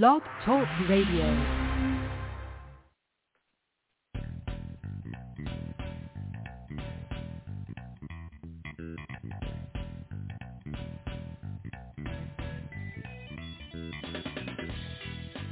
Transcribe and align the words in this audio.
Blog 0.00 0.22
Talk 0.46 0.66
Radio. 0.88 1.22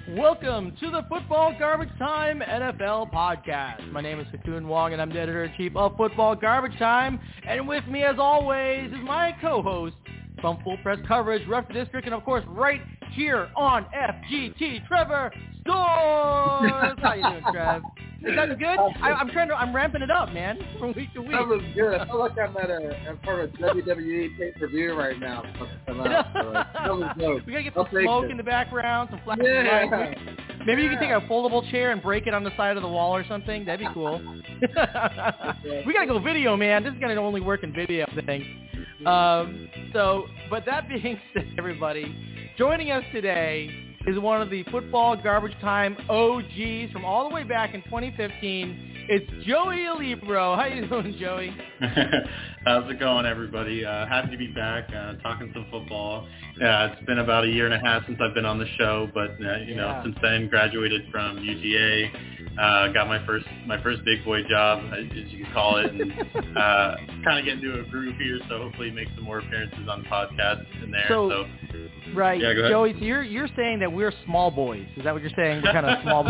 Welcome 0.09 0.75
to 0.81 0.91
the 0.91 1.03
Football 1.11 1.55
Garbage 1.59 1.91
Time 1.99 2.41
NFL 2.41 3.13
podcast. 3.13 3.93
My 3.93 4.01
name 4.01 4.21
is 4.21 4.27
Ha 4.31 4.39
Kung 4.43 4.67
Wong, 4.67 4.95
and 4.95 5.03
I'm 5.03 5.11
the 5.11 5.21
editor-in-chief 5.21 5.77
of 5.77 5.99
Football 5.99 6.35
Garbage 6.35 6.79
Time. 6.79 7.21
And 7.47 7.69
with 7.69 7.87
me, 7.89 8.05
as 8.05 8.17
always, 8.19 8.91
is 8.91 8.99
my 9.03 9.37
co-host 9.43 9.97
from 10.41 10.59
Full 10.65 10.79
Press 10.79 10.99
Coverage, 11.07 11.47
Ref 11.47 11.71
District, 11.75 12.07
and 12.07 12.15
of 12.15 12.25
course, 12.25 12.43
right 12.49 12.81
here 13.13 13.49
on 13.57 13.87
FGT, 13.95 14.87
Trevor 14.87 15.33
Stores. 15.63 16.99
How 17.01 17.15
you 17.15 17.23
doing, 17.23 17.45
Trev? 17.53 17.83
Is 18.23 18.37
that 18.37 18.59
good? 18.59 18.79
I, 19.03 19.13
I'm 19.13 19.31
trying 19.31 19.49
to. 19.49 19.55
I'm 19.55 19.75
ramping 19.75 20.03
it 20.03 20.11
up, 20.11 20.31
man, 20.35 20.59
from 20.79 20.93
week 20.95 21.13
to 21.15 21.23
week. 21.23 21.31
That 21.31 21.49
was 21.49 21.63
good. 21.75 22.01
I 22.01 22.05
feel 22.07 22.19
like 22.19 22.33
I'm 22.39 22.55
at 22.59 22.69
a 22.69 22.95
I'm 23.09 23.17
part 23.19 23.41
of 23.45 23.51
WWE 23.53 24.37
pay 24.37 24.53
per 24.59 24.69
view 24.69 24.93
right 24.95 25.19
now. 25.19 25.43
Come 25.87 26.01
out. 26.01 26.27
So, 26.35 26.51
like, 26.51 26.73
that 26.75 26.91
was 26.93 27.17
dope. 27.19 27.47
We 27.47 27.53
gotta 27.53 27.65
get 27.65 27.75
some 27.75 27.87
smoke 27.91 28.25
it. 28.27 28.31
in 28.31 28.37
the 28.37 28.43
background, 28.43 29.09
some 29.11 29.21
flashing 29.25 29.45
Yeah. 29.47 29.87
lights. 29.91 30.21
Maybe 30.67 30.83
you 30.83 30.91
can 30.91 30.99
take 31.01 31.11
a 31.11 31.27
foldable 31.27 31.69
chair 31.71 31.93
and 31.93 32.03
break 32.03 32.27
it 32.27 32.35
on 32.35 32.45
the 32.45 32.55
side 32.57 32.77
of 32.77 32.83
the 32.83 32.89
wall 32.89 33.17
or 33.17 33.25
something. 33.27 33.65
That'd 33.65 33.87
be 33.87 33.93
cool. 33.95 34.19
we 34.61 35.93
gotta 35.95 36.07
go 36.07 36.19
video, 36.19 36.57
man. 36.57 36.85
This 36.85 36.93
is 36.93 37.01
gonna 37.01 37.15
only 37.17 37.41
work 37.41 37.63
in 37.63 37.73
video 37.73 38.07
thing. 38.27 38.45
Um, 39.07 39.69
so, 39.95 40.27
but 40.51 40.67
that 40.67 40.89
being 40.89 41.19
said, 41.33 41.47
everybody, 41.57 42.15
joining 42.61 42.91
us 42.91 43.03
today 43.11 43.71
is 44.07 44.19
one 44.19 44.43
of 44.43 44.51
the 44.51 44.63
football 44.65 45.17
garbage 45.17 45.59
time 45.63 45.97
OGs 46.11 46.93
from 46.93 47.07
all 47.07 47.27
the 47.27 47.35
way 47.35 47.43
back 47.43 47.73
in 47.75 47.81
2015. 47.85 49.07
It's 49.09 49.47
Joey 49.47 49.87
Alibro. 49.89 50.59
How 50.59 50.67
you 50.67 50.87
doing, 50.87 51.17
Joey? 51.19 51.57
How's 52.67 52.91
it 52.91 53.01
going, 53.01 53.25
everybody? 53.25 53.83
Uh, 53.83 54.07
happy 54.07 54.33
to 54.33 54.37
be 54.37 54.49
back 54.49 54.91
uh, 54.95 55.15
talking 55.23 55.51
some 55.55 55.69
football. 55.71 56.29
Yeah, 56.61 56.93
it's 56.93 57.07
been 57.07 57.21
about 57.21 57.45
a 57.45 57.49
year 57.49 57.65
and 57.65 57.73
a 57.73 57.81
half 57.81 58.05
since 58.07 58.19
I've 58.23 58.35
been 58.35 58.45
on 58.45 58.59
the 58.59 58.69
show, 58.77 59.09
but 59.15 59.31
uh, 59.43 59.57
you 59.67 59.75
know, 59.75 59.99
since 60.05 60.17
then, 60.21 60.49
graduated 60.49 61.11
from 61.11 61.39
UGA, 61.39 62.40
uh, 62.59 62.89
got 62.89 63.07
my 63.09 63.25
first 63.27 63.47
my 63.67 63.81
first 63.83 64.05
big 64.05 64.25
boy 64.25 64.43
job, 64.49 64.83
as 64.93 65.05
you 65.33 65.45
could 65.45 65.53
call 65.55 65.77
it, 65.79 65.87
and 65.93 66.13
uh, 66.57 66.97
kind 67.25 67.39
of 67.39 67.45
get 67.45 67.55
into 67.63 67.79
a 67.81 67.85
groove 67.85 68.17
here. 68.17 68.39
So 68.49 68.59
hopefully, 68.59 68.91
make 68.91 69.09
some 69.15 69.25
more 69.25 69.39
appearances 69.39 69.89
on 69.89 70.03
the 70.03 70.09
podcast 70.09 70.65
in 70.83 70.91
there. 70.91 71.07
So- 71.09 71.31
So, 71.31 71.47
Right, 72.15 72.41
Yeah. 72.41 72.69
Joey. 72.69 72.93
So 72.95 72.99
you're 73.05 73.23
you're 73.23 73.49
saying 73.57 73.79
that 73.81 73.93
we're 73.93 74.13
small 74.25 74.51
boys? 74.51 74.87
Is 74.97 75.05
that 75.05 75.13
what 75.13 75.23
you're 75.23 75.31
saying? 75.37 75.63
We're 75.63 75.73
kind 75.73 75.87
of 75.87 76.03
small 76.03 76.25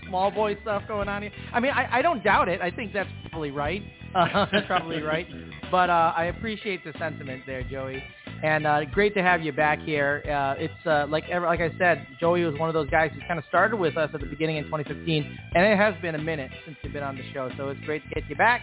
small 0.08 0.30
boy 0.32 0.58
stuff 0.62 0.82
going 0.88 1.08
on 1.08 1.22
here. 1.22 1.30
I 1.52 1.60
mean, 1.60 1.70
I, 1.72 1.98
I 1.98 2.02
don't 2.02 2.22
doubt 2.24 2.48
it. 2.48 2.60
I 2.60 2.70
think 2.70 2.92
that's 2.92 3.08
probably 3.30 3.50
right. 3.52 3.82
Uh, 4.14 4.46
that's 4.52 4.66
probably 4.66 5.00
right. 5.00 5.26
But 5.70 5.88
uh, 5.88 6.12
I 6.16 6.24
appreciate 6.24 6.84
the 6.84 6.92
sentiment 6.98 7.44
there, 7.46 7.62
Joey. 7.62 8.02
And 8.42 8.66
uh, 8.66 8.84
great 8.86 9.14
to 9.14 9.22
have 9.22 9.42
you 9.42 9.52
back 9.52 9.80
here. 9.82 10.22
Uh, 10.26 10.60
it's 10.60 10.86
uh, 10.86 11.06
like 11.08 11.28
ever, 11.28 11.46
like 11.46 11.60
I 11.60 11.70
said, 11.78 12.06
Joey 12.18 12.44
was 12.44 12.58
one 12.58 12.68
of 12.68 12.74
those 12.74 12.90
guys 12.90 13.10
who 13.14 13.20
kind 13.28 13.38
of 13.38 13.44
started 13.48 13.76
with 13.76 13.96
us 13.96 14.10
at 14.12 14.20
the 14.20 14.26
beginning 14.26 14.56
in 14.56 14.64
2015, 14.64 15.38
and 15.54 15.64
it 15.64 15.76
has 15.76 15.94
been 16.02 16.16
a 16.16 16.22
minute 16.22 16.50
since 16.64 16.76
you've 16.82 16.92
been 16.92 17.04
on 17.04 17.16
the 17.16 17.22
show. 17.32 17.50
So 17.56 17.68
it's 17.68 17.80
great 17.86 18.02
to 18.08 18.14
get 18.14 18.28
you 18.28 18.34
back. 18.34 18.62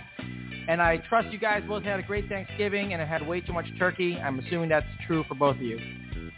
And 0.68 0.82
I 0.82 0.98
trust 0.98 1.30
you 1.32 1.40
guys 1.40 1.64
both 1.68 1.84
had 1.84 2.00
a 2.00 2.04
great 2.04 2.28
Thanksgiving 2.28 2.94
and 2.94 3.00
have 3.00 3.10
had 3.22 3.28
way 3.28 3.42
too 3.42 3.54
much 3.54 3.66
turkey. 3.80 4.18
I'm 4.18 4.38
assuming 4.40 4.70
that's 4.70 4.86
true 5.08 5.24
for 5.28 5.36
both 5.36 5.56
of 5.56 5.62
you. 5.62 5.80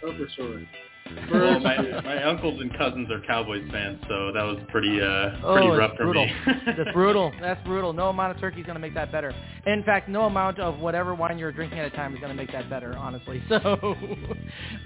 Oh, 0.03 0.15
for 0.15 0.27
sure. 0.35 0.61
Well, 1.31 1.59
my 1.59 1.77
my 2.03 2.23
uncles 2.23 2.59
and 2.61 2.75
cousins 2.77 3.09
are 3.11 3.21
Cowboys 3.27 3.63
fans, 3.71 3.99
so 4.09 4.31
that 4.33 4.43
was 4.43 4.57
pretty 4.69 4.99
uh, 5.01 5.29
pretty 5.53 5.67
Oh, 5.67 5.75
rough 5.77 5.91
for 5.97 6.03
brutal. 6.05 6.25
me. 6.27 6.33
That's 6.65 6.91
brutal. 6.93 7.31
That's 7.39 7.63
brutal. 7.65 7.93
No 7.93 8.09
amount 8.09 8.35
of 8.35 8.41
turkey 8.41 8.59
is 8.61 8.65
going 8.65 8.75
to 8.75 8.81
make 8.81 8.93
that 8.95 9.11
better. 9.11 9.33
In 9.65 9.83
fact, 9.83 10.09
no 10.09 10.23
amount 10.23 10.59
of 10.59 10.79
whatever 10.79 11.13
wine 11.15 11.37
you're 11.37 11.51
drinking 11.51 11.79
at 11.79 11.85
a 11.85 11.95
time 11.95 12.13
is 12.13 12.19
going 12.19 12.31
to 12.31 12.35
make 12.35 12.51
that 12.51 12.69
better, 12.69 12.95
honestly. 12.97 13.41
So, 13.49 13.95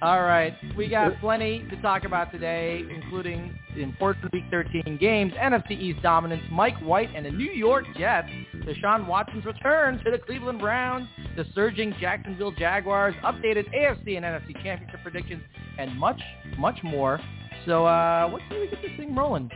all 0.02 0.24
right. 0.24 0.54
We 0.76 0.88
got 0.88 1.20
plenty 1.20 1.66
to 1.70 1.82
talk 1.82 2.04
about 2.04 2.32
today, 2.32 2.84
including 2.94 3.58
the 3.76 3.84
important 3.84 4.32
Week 4.34 4.44
13 4.52 4.98
games, 5.00 5.34
NFC 5.34 5.72
East 5.72 6.02
dominance, 6.02 6.42
Mike 6.52 6.78
White 6.80 7.10
and 7.16 7.26
the 7.26 7.32
New 7.32 7.52
York 7.52 7.86
Jets, 7.98 8.28
Deshaun 8.66 9.08
Watson's 9.08 9.46
return 9.46 10.04
to 10.04 10.12
the 10.12 10.18
Cleveland 10.18 10.60
Browns, 10.60 11.08
the 11.38 11.46
surging 11.54 11.94
Jacksonville 12.00 12.52
Jaguars, 12.52 13.14
updated 13.24 13.72
AFC 13.76 14.18
and 14.18 14.26
NFC 14.26 14.54
championship 14.64 15.02
predictions, 15.04 15.44
and 15.78 15.96
much, 15.98 16.20
much 16.58 16.78
more. 16.84 17.20
So 17.66 17.86
uh, 17.86 18.30
let's 18.32 18.44
we 18.50 18.68
get 18.68 18.82
this 18.82 18.92
thing 18.98 19.16
rolling. 19.16 19.50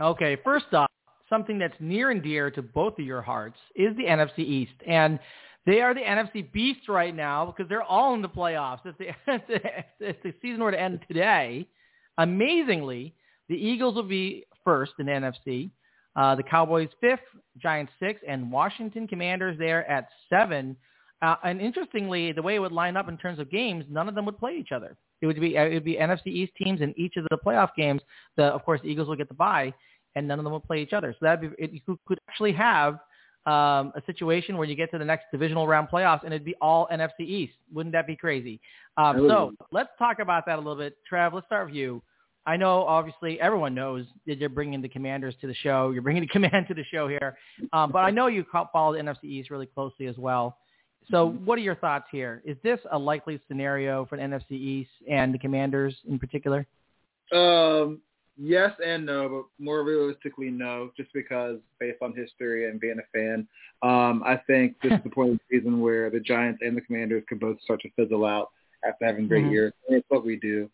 Okay, 0.00 0.36
first 0.42 0.66
off, 0.72 0.90
something 1.30 1.58
that's 1.58 1.74
near 1.78 2.10
and 2.10 2.22
dear 2.22 2.50
to 2.50 2.60
both 2.60 2.98
of 2.98 3.06
your 3.06 3.22
hearts 3.22 3.56
is 3.76 3.96
the 3.96 4.02
NFC 4.02 4.40
East. 4.40 4.72
And 4.86 5.20
they 5.64 5.80
are 5.80 5.94
the 5.94 6.00
NFC 6.00 6.50
Beast 6.52 6.88
right 6.88 7.14
now 7.14 7.46
because 7.46 7.68
they're 7.68 7.82
all 7.82 8.14
in 8.14 8.22
the 8.22 8.28
playoffs. 8.28 8.80
If 8.84 8.96
the, 9.48 9.60
if 10.00 10.22
the, 10.22 10.34
season 10.42 10.62
were 10.62 10.72
to 10.72 10.80
end 10.80 11.00
today, 11.06 11.66
amazingly, 12.18 13.14
the 13.48 13.54
Eagles 13.54 13.94
will 13.94 14.02
be 14.02 14.44
first 14.64 14.92
in 14.98 15.06
the 15.06 15.12
NFC, 15.12 15.70
uh, 16.16 16.34
the 16.34 16.42
Cowboys 16.42 16.88
fifth, 17.00 17.20
Giants 17.58 17.92
sixth, 18.00 18.24
and 18.26 18.50
Washington 18.50 19.06
Commanders 19.06 19.58
there 19.58 19.88
at 19.90 20.08
seven. 20.28 20.76
Uh, 21.22 21.36
and 21.44 21.60
interestingly, 21.60 22.32
the 22.32 22.42
way 22.42 22.56
it 22.56 22.58
would 22.58 22.72
line 22.72 22.96
up 22.96 23.08
in 23.08 23.16
terms 23.16 23.38
of 23.38 23.50
games, 23.50 23.84
none 23.88 24.08
of 24.08 24.14
them 24.14 24.26
would 24.26 24.38
play 24.38 24.56
each 24.56 24.72
other. 24.72 24.96
It 25.20 25.26
would 25.26 25.40
be 25.40 25.54
it 25.54 25.72
would 25.72 25.84
be 25.84 25.96
NFC 25.96 26.26
East 26.26 26.52
teams 26.62 26.80
in 26.80 26.92
each 26.98 27.16
of 27.16 27.24
the 27.30 27.38
playoff 27.38 27.70
games. 27.76 28.02
The 28.36 28.44
of 28.44 28.64
course 28.64 28.80
the 28.82 28.88
Eagles 28.88 29.08
will 29.08 29.16
get 29.16 29.28
the 29.28 29.34
bye, 29.34 29.72
and 30.16 30.26
none 30.26 30.40
of 30.40 30.44
them 30.44 30.52
will 30.52 30.60
play 30.60 30.82
each 30.82 30.92
other. 30.92 31.14
So 31.18 31.26
that 31.26 31.40
you 31.42 31.98
could 32.06 32.18
actually 32.28 32.52
have 32.52 32.98
um, 33.46 33.92
a 33.96 34.02
situation 34.06 34.56
where 34.56 34.66
you 34.66 34.76
get 34.76 34.90
to 34.92 34.98
the 34.98 35.04
next 35.04 35.24
divisional 35.32 35.66
round 35.66 35.88
playoffs 35.88 36.24
and 36.24 36.32
it'd 36.32 36.44
be 36.44 36.54
all 36.60 36.88
NFC 36.92 37.20
East. 37.20 37.54
Wouldn't 37.72 37.92
that 37.92 38.06
be 38.06 38.16
crazy? 38.16 38.60
Um, 38.96 39.26
so 39.28 39.52
let's 39.72 39.90
talk 39.98 40.18
about 40.20 40.46
that 40.46 40.56
a 40.56 40.58
little 40.58 40.76
bit. 40.76 40.96
Trav, 41.10 41.32
let's 41.32 41.46
start 41.46 41.66
with 41.66 41.74
you. 41.74 42.02
I 42.44 42.56
know 42.56 42.84
obviously 42.84 43.40
everyone 43.40 43.74
knows 43.74 44.06
that 44.26 44.38
you're 44.38 44.48
bringing 44.48 44.82
the 44.82 44.88
Commanders 44.88 45.34
to 45.40 45.46
the 45.46 45.54
show. 45.54 45.90
You're 45.90 46.02
bringing 46.02 46.22
the 46.22 46.28
Command 46.32 46.66
to 46.68 46.74
the 46.74 46.84
show 46.90 47.08
here, 47.08 47.36
um, 47.72 47.92
but 47.92 48.00
I 48.00 48.10
know 48.10 48.26
you 48.26 48.44
follow 48.72 48.92
the 48.92 48.98
NFC 48.98 49.24
East 49.24 49.50
really 49.50 49.66
closely 49.66 50.06
as 50.06 50.16
well. 50.18 50.58
So 51.10 51.30
what 51.44 51.58
are 51.58 51.62
your 51.62 51.74
thoughts 51.74 52.06
here? 52.12 52.42
Is 52.44 52.56
this 52.62 52.78
a 52.92 52.98
likely 52.98 53.40
scenario 53.48 54.06
for 54.06 54.16
the 54.16 54.22
NFC 54.22 54.52
East 54.52 54.90
and 55.10 55.34
the 55.34 55.38
Commanders 55.38 55.96
in 56.08 56.18
particular? 56.18 56.66
Um, 57.32 58.00
yes 58.36 58.72
and 58.84 59.06
no, 59.06 59.28
but 59.28 59.64
more 59.64 59.82
realistically, 59.82 60.50
no, 60.50 60.90
just 60.96 61.12
because 61.12 61.58
based 61.80 61.98
on 62.02 62.14
history 62.14 62.68
and 62.68 62.80
being 62.80 62.98
a 62.98 63.16
fan, 63.18 63.46
um, 63.82 64.22
I 64.24 64.36
think 64.46 64.76
this 64.82 64.92
is 64.92 65.00
the 65.04 65.10
point 65.10 65.32
of 65.32 65.40
the 65.50 65.58
season 65.58 65.80
where 65.80 66.10
the 66.10 66.20
Giants 66.20 66.60
and 66.64 66.76
the 66.76 66.80
Commanders 66.80 67.24
could 67.28 67.40
both 67.40 67.60
start 67.62 67.80
to 67.82 67.90
fizzle 67.96 68.24
out 68.24 68.50
after 68.84 69.04
having 69.04 69.28
great 69.28 69.44
Mhm. 69.44 69.50
years. 69.52 69.72
And 69.88 69.96
it's 69.98 70.10
what 70.10 70.24
we 70.24 70.36
do. 70.36 70.70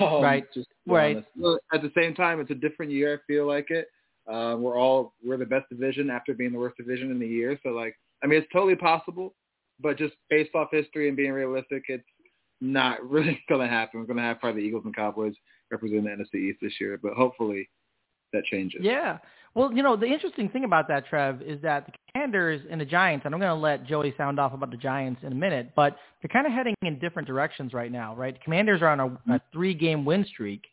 Um, 0.00 0.22
Right. 0.22 0.50
Just 0.52 0.68
Right. 0.86 1.24
honest. 1.36 1.62
At 1.72 1.82
the 1.82 1.92
same 1.96 2.14
time, 2.14 2.40
it's 2.40 2.50
a 2.50 2.54
different 2.54 2.90
year. 2.90 3.14
I 3.14 3.26
feel 3.26 3.46
like 3.46 3.70
it. 3.70 3.88
Uh, 4.26 4.56
we're 4.58 4.76
all 4.76 5.14
we're 5.24 5.36
the 5.36 5.46
best 5.46 5.68
division 5.70 6.10
after 6.10 6.34
being 6.34 6.52
the 6.52 6.58
worst 6.58 6.76
division 6.76 7.10
in 7.10 7.18
the 7.18 7.26
year. 7.26 7.58
So 7.62 7.70
like, 7.70 7.96
I 8.22 8.26
mean, 8.26 8.40
it's 8.42 8.52
totally 8.52 8.74
possible, 8.76 9.34
but 9.80 9.96
just 9.96 10.14
based 10.28 10.54
off 10.54 10.70
history 10.70 11.08
and 11.08 11.16
being 11.16 11.32
realistic, 11.32 11.84
it's 11.88 12.04
not 12.60 13.02
really 13.08 13.42
going 13.48 13.60
to 13.60 13.68
happen. 13.68 14.00
We're 14.00 14.06
going 14.06 14.16
to 14.18 14.22
have 14.22 14.40
probably 14.40 14.62
the 14.62 14.66
Eagles 14.68 14.84
and 14.84 14.94
Cowboys 14.94 15.34
represent 15.70 16.04
the 16.04 16.10
NFC 16.10 16.50
East 16.50 16.58
this 16.62 16.74
year, 16.80 16.98
but 17.02 17.14
hopefully 17.14 17.68
that 18.32 18.44
changes. 18.44 18.80
Yeah. 18.82 19.18
Well, 19.54 19.72
you 19.72 19.82
know, 19.82 19.96
the 19.96 20.06
interesting 20.06 20.48
thing 20.48 20.64
about 20.64 20.88
that, 20.88 21.06
Trev, 21.08 21.42
is 21.42 21.60
that 21.62 21.86
the 21.86 21.92
Commanders 22.12 22.60
and 22.70 22.80
the 22.80 22.84
Giants, 22.84 23.24
and 23.24 23.34
I'm 23.34 23.40
going 23.40 23.50
to 23.50 23.60
let 23.60 23.84
Joey 23.86 24.14
sound 24.16 24.38
off 24.38 24.52
about 24.52 24.70
the 24.70 24.76
Giants 24.76 25.22
in 25.24 25.32
a 25.32 25.34
minute, 25.34 25.72
but 25.74 25.96
they're 26.22 26.28
kind 26.28 26.46
of 26.46 26.52
heading 26.52 26.74
in 26.82 26.98
different 26.98 27.26
directions 27.26 27.72
right 27.72 27.90
now, 27.90 28.14
right? 28.14 28.34
The 28.34 28.44
Commanders 28.44 28.82
are 28.82 28.88
on 28.88 29.00
a, 29.00 29.34
a 29.34 29.40
three-game 29.52 30.04
win 30.04 30.24
streak 30.26 30.66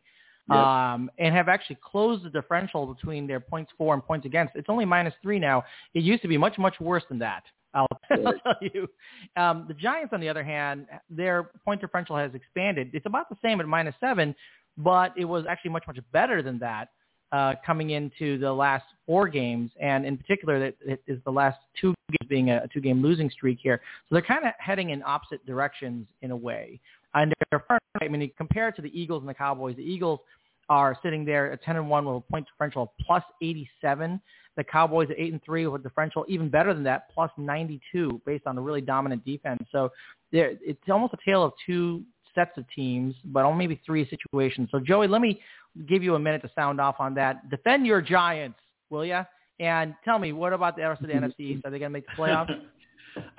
Yep. 0.47 0.59
um, 0.59 1.09
and 1.17 1.33
have 1.33 1.49
actually 1.49 1.79
closed 1.83 2.23
the 2.23 2.29
differential 2.29 2.85
between 2.85 3.25
their 3.25 3.39
points 3.39 3.71
for 3.79 3.95
and 3.95 4.05
points 4.05 4.27
against. 4.27 4.55
It's 4.55 4.69
only 4.69 4.85
minus 4.85 5.15
three 5.23 5.39
now. 5.39 5.63
It 5.95 6.03
used 6.03 6.21
to 6.21 6.27
be 6.27 6.37
much, 6.37 6.59
much 6.59 6.79
worse 6.79 7.03
than 7.09 7.17
that. 7.19 7.41
I'll, 7.73 7.87
I'll 8.11 8.33
tell 8.43 8.55
you. 8.61 8.87
Um, 9.35 9.65
the 9.67 9.73
Giants, 9.73 10.13
on 10.13 10.21
the 10.21 10.29
other 10.29 10.43
hand, 10.43 10.85
their 11.09 11.49
point 11.65 11.81
differential 11.81 12.15
has 12.15 12.31
expanded. 12.35 12.91
It's 12.93 13.07
about 13.07 13.27
the 13.29 13.37
same 13.43 13.59
at 13.59 13.67
minus 13.67 13.95
seven, 13.99 14.35
but 14.77 15.13
it 15.17 15.25
was 15.25 15.45
actually 15.47 15.71
much, 15.71 15.85
much 15.87 15.99
better 16.11 16.41
than 16.41 16.59
that 16.59 16.89
uh, 17.31 17.53
coming 17.65 17.91
into 17.91 18.37
the 18.37 18.51
last 18.51 18.85
four 19.05 19.27
games, 19.27 19.71
and 19.81 20.05
in 20.05 20.17
particular, 20.17 20.59
that 20.59 20.75
it 20.85 21.01
is 21.07 21.19
the 21.25 21.31
last 21.31 21.57
two 21.79 21.93
games 22.09 22.29
being 22.29 22.49
a, 22.51 22.67
two-game 22.73 23.01
losing 23.01 23.29
streak 23.29 23.59
here. 23.61 23.81
So 24.07 24.15
they're 24.15 24.21
kind 24.21 24.45
of 24.45 24.51
heading 24.57 24.91
in 24.91 25.03
opposite 25.03 25.45
directions 25.45 26.07
in 26.21 26.31
a 26.31 26.35
way. 26.35 26.79
And 27.13 27.33
they're 27.51 27.63
I 28.01 28.07
mean, 28.07 28.29
compared 28.37 28.75
to 28.75 28.81
the 28.81 28.99
Eagles 28.99 29.21
and 29.21 29.29
the 29.29 29.33
Cowboys, 29.33 29.75
the 29.77 29.83
Eagles 29.83 30.19
are 30.69 30.97
sitting 31.03 31.25
there 31.25 31.51
at 31.51 31.63
10 31.63 31.77
and 31.77 31.89
1 31.89 32.05
with 32.05 32.17
a 32.17 32.31
point 32.31 32.47
differential 32.47 32.83
of 32.83 32.89
plus 33.05 33.23
87, 33.41 34.19
The 34.57 34.63
Cowboys 34.63 35.09
at 35.09 35.19
eight 35.19 35.31
and 35.31 35.43
three 35.43 35.67
with 35.67 35.81
a 35.81 35.83
differential 35.83 36.25
even 36.27 36.49
better 36.49 36.73
than 36.73 36.83
that, 36.83 37.09
plus 37.13 37.31
92 37.37 38.21
based 38.25 38.47
on 38.47 38.57
a 38.57 38.61
really 38.61 38.81
dominant 38.81 39.23
defense. 39.25 39.63
So 39.71 39.91
there, 40.31 40.53
it's 40.61 40.79
almost 40.89 41.13
a 41.13 41.17
tale 41.25 41.43
of 41.43 41.53
two 41.65 42.03
sets 42.35 42.57
of 42.57 42.65
teams, 42.75 43.15
but 43.25 43.45
only 43.45 43.67
maybe 43.67 43.81
three 43.85 44.07
situations. 44.09 44.69
So 44.71 44.79
Joey, 44.79 45.07
let 45.07 45.21
me 45.21 45.39
give 45.87 46.03
you 46.03 46.15
a 46.15 46.19
minute 46.19 46.41
to 46.43 46.51
sound 46.53 46.79
off 46.79 46.95
on 46.99 47.15
that. 47.15 47.49
Defend 47.49 47.87
your 47.87 48.01
Giants, 48.01 48.59
will 48.89 49.05
you? 49.05 49.21
And 49.59 49.95
tell 50.03 50.19
me, 50.19 50.33
what 50.33 50.53
about 50.53 50.75
the 50.75 50.83
rest 50.83 51.01
of 51.01 51.07
the 51.07 51.13
NFC 51.13 51.39
East? 51.39 51.65
Are 51.65 51.71
they 51.71 51.79
going 51.79 51.91
to 51.91 51.93
make 51.93 52.05
the 52.05 52.13
playoffs? 52.13 52.55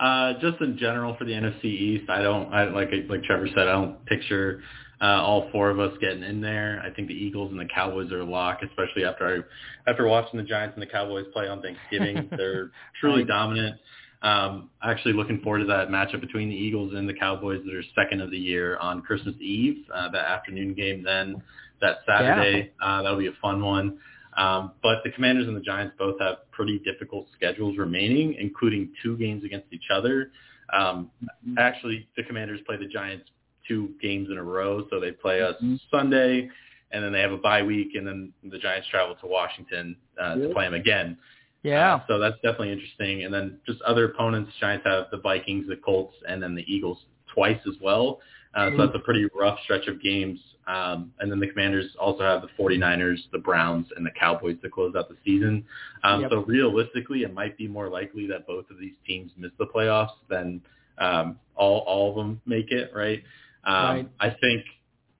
Uh, 0.01 0.33
just 0.41 0.59
in 0.63 0.79
general 0.79 1.15
for 1.19 1.27
the 1.27 1.33
NFC 1.33 1.65
East, 1.65 2.09
I 2.09 2.23
don't, 2.23 2.51
I 2.51 2.65
like 2.65 2.89
like 3.11 3.23
Trevor 3.25 3.47
said, 3.49 3.69
I 3.69 3.73
don't 3.73 4.03
picture 4.07 4.63
uh, 5.03 5.21
all 5.21 5.51
four 5.53 5.69
of 5.69 5.79
us 5.79 5.93
getting 6.01 6.23
in 6.23 6.41
there. 6.41 6.83
I 6.85 6.91
think 6.95 7.09
the 7.09 7.15
Eagles 7.15 7.51
and 7.51 7.61
the 7.61 7.67
Cowboys 7.67 8.11
are 8.13 8.21
a 8.21 8.25
lock, 8.25 8.61
especially 8.63 9.05
after 9.05 9.45
I, 9.87 9.91
after 9.91 10.07
watching 10.07 10.39
the 10.39 10.47
Giants 10.47 10.75
and 10.75 10.83
the 10.83 10.91
Cowboys 10.91 11.27
play 11.33 11.49
on 11.49 11.61
Thanksgiving. 11.61 12.29
They're 12.37 12.71
truly 13.01 13.25
dominant. 13.25 13.77
Um, 14.26 14.70
actually 14.82 15.14
looking 15.14 15.40
forward 15.40 15.61
to 15.61 15.67
that 15.67 15.88
matchup 15.88 16.20
between 16.20 16.49
the 16.49 16.56
Eagles 16.56 16.94
and 16.94 17.08
the 17.08 17.14
Cowboys 17.14 17.61
that 17.64 17.73
are 17.73 17.82
second 17.94 18.20
of 18.20 18.32
the 18.32 18.38
year 18.38 18.76
on 18.78 19.00
Christmas 19.02 19.37
Eve, 19.40 19.84
uh, 19.94 20.08
that 20.11 20.25
afternoon 20.25 20.75
game 20.75 21.05
then 21.05 21.40
that 21.81 21.99
Saturday. 22.08 22.73
Yeah. 22.81 22.87
Uh, 22.87 23.02
that'll 23.02 23.19
be 23.19 23.28
a 23.28 23.38
fun 23.40 23.62
one. 23.62 23.99
Um, 24.37 24.73
but 24.82 24.96
the 25.05 25.12
Commanders 25.12 25.46
and 25.46 25.56
the 25.56 25.61
Giants 25.61 25.94
both 25.96 26.19
have 26.20 26.50
pretty 26.50 26.81
difficult 26.81 27.28
schedules 27.37 27.78
remaining, 27.78 28.34
including 28.34 28.90
two 29.00 29.17
games 29.17 29.44
against 29.44 29.73
each 29.73 29.90
other. 29.93 30.32
Um, 30.73 31.11
actually, 31.56 32.08
the 32.17 32.25
Commanders 32.25 32.61
play 32.67 32.76
the 32.78 32.88
Giants 32.88 33.26
two 33.69 33.90
games 34.02 34.28
in 34.31 34.38
a 34.38 34.43
row, 34.43 34.87
so 34.90 34.99
they 34.99 35.12
play 35.12 35.40
us 35.40 35.55
mm-hmm. 35.62 35.76
Sunday, 35.88 36.50
and 36.90 37.05
then 37.05 37.12
they 37.12 37.20
have 37.20 37.32
a 37.32 37.38
bye 37.38 37.62
week, 37.62 37.90
and 37.94 38.05
then 38.05 38.32
the 38.50 38.58
Giants 38.58 38.88
travel 38.88 39.14
to 39.20 39.26
Washington 39.28 39.96
uh, 40.20 40.34
to 40.34 40.49
play 40.49 40.64
them 40.64 40.75
again. 40.75 41.17
Yeah. 41.62 41.97
Uh, 41.97 42.00
so 42.06 42.19
that's 42.19 42.37
definitely 42.37 42.73
interesting. 42.73 43.25
And 43.25 43.32
then 43.32 43.58
just 43.67 43.82
other 43.82 44.06
opponents, 44.06 44.53
Giants 44.61 44.87
have 44.87 45.06
the 45.11 45.19
Vikings, 45.19 45.67
the 45.69 45.76
Colts, 45.76 46.14
and 46.29 46.43
then 46.43 46.55
the 46.55 46.64
Eagles 46.73 46.99
twice 47.35 47.61
as 47.67 47.75
well. 47.81 48.20
Uh, 48.55 48.70
so 48.70 48.87
that's 48.87 48.97
a 48.97 49.00
pretty 49.00 49.26
rough 49.38 49.58
stretch 49.64 49.87
of 49.87 50.03
games. 50.03 50.41
Um, 50.67 51.12
and 51.20 51.31
then 51.31 51.38
the 51.38 51.47
Commanders 51.47 51.94
also 52.00 52.23
have 52.23 52.43
the 52.43 52.49
49ers, 52.58 53.19
the 53.31 53.38
Browns, 53.38 53.87
and 53.97 54.05
the 54.05 54.11
Cowboys 54.19 54.56
to 54.62 54.70
close 54.70 54.94
out 54.97 55.08
the 55.08 55.17
season. 55.25 55.64
Um, 56.03 56.23
yep. 56.23 56.31
So 56.31 56.44
realistically, 56.44 57.23
it 57.23 57.32
might 57.32 57.56
be 57.56 57.69
more 57.69 57.88
likely 57.88 58.26
that 58.29 58.47
both 58.47 58.69
of 58.70 58.79
these 58.81 58.94
teams 59.06 59.31
miss 59.37 59.52
the 59.59 59.67
playoffs 59.67 60.17
than 60.29 60.62
um, 60.99 61.38
all 61.55 61.81
all 61.81 62.11
of 62.11 62.17
them 62.17 62.41
make 62.47 62.73
it. 62.73 62.91
Right. 62.94 63.23
Um, 63.64 63.75
right. 63.75 64.11
I 64.19 64.31
think 64.41 64.64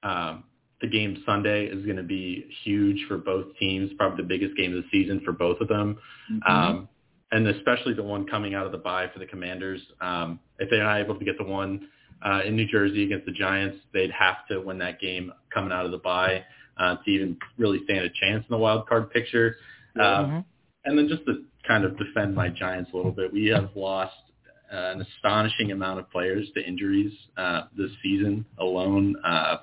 um, 0.03 0.45
the 0.81 0.87
game 0.87 1.23
Sunday 1.25 1.67
is 1.67 1.85
going 1.85 1.97
to 1.97 2.03
be 2.03 2.47
huge 2.65 3.07
for 3.09 3.17
both 3.17 3.47
teams. 3.59 3.91
Probably 3.97 4.23
the 4.23 4.29
biggest 4.29 4.57
game 4.57 4.77
of 4.77 4.83
the 4.83 4.89
season 4.91 5.23
for 5.25 5.33
both 5.33 5.61
of 5.61 5.69
them. 5.69 5.99
Mm-hmm. 6.31 6.53
Um, 6.53 6.89
and 7.33 7.49
especially 7.49 7.95
the 7.95 8.03
one 8.03 8.27
coming 8.27 8.55
out 8.55 8.67
of 8.67 8.73
the 8.73 8.79
bye 8.79 9.09
for 9.13 9.19
the 9.19 9.27
Commanders. 9.27 9.81
Um, 10.01 10.39
if 10.59 10.71
they're 10.71 10.85
not 10.85 11.01
able 11.01 11.19
to 11.19 11.25
get 11.25 11.39
the 11.39 11.45
one 11.45 11.89
uh, 12.25 12.43
in 12.47 12.57
New 12.57 12.67
Jersey 12.67 13.05
against 13.05 13.27
the 13.27 13.33
Giants, 13.33 13.79
they'd 13.93 14.11
have 14.11 14.47
to 14.51 14.61
win 14.61 14.79
that 14.79 15.01
game 15.01 15.33
coming 15.53 15.73
out 15.73 15.85
of 15.85 15.91
the 15.93 15.99
bye 15.99 16.45
uh, 16.79 16.97
to 17.05 17.11
even 17.11 17.37
really 17.59 17.81
stand 17.85 18.01
a 18.01 18.11
chance 18.21 18.45
in 18.49 18.51
the 18.51 18.59
wild 18.59 18.87
card 18.87 19.11
picture. 19.11 19.57
Uh, 19.99 20.03
mm-hmm. 20.03 20.39
And 20.85 20.99
then 20.99 21.09
just 21.09 21.25
to 21.27 21.45
kind 21.67 21.85
of 21.85 21.99
defend 21.99 22.35
my 22.35 22.49
Giants 22.49 22.91
a 22.93 22.97
little 22.97 23.13
bit, 23.13 23.33
we 23.33 23.47
have 23.47 23.71
lost 23.75 24.15
uh, 24.73 24.77
an 24.77 25.01
astonishing 25.01 25.73
amount 25.73 25.99
of 25.99 26.11
players 26.11 26.47
to 26.55 26.65
injuries 26.65 27.13
uh, 27.37 27.63
this 27.77 27.91
season 28.03 28.45
alone. 28.59 29.17
Uh, 29.25 29.59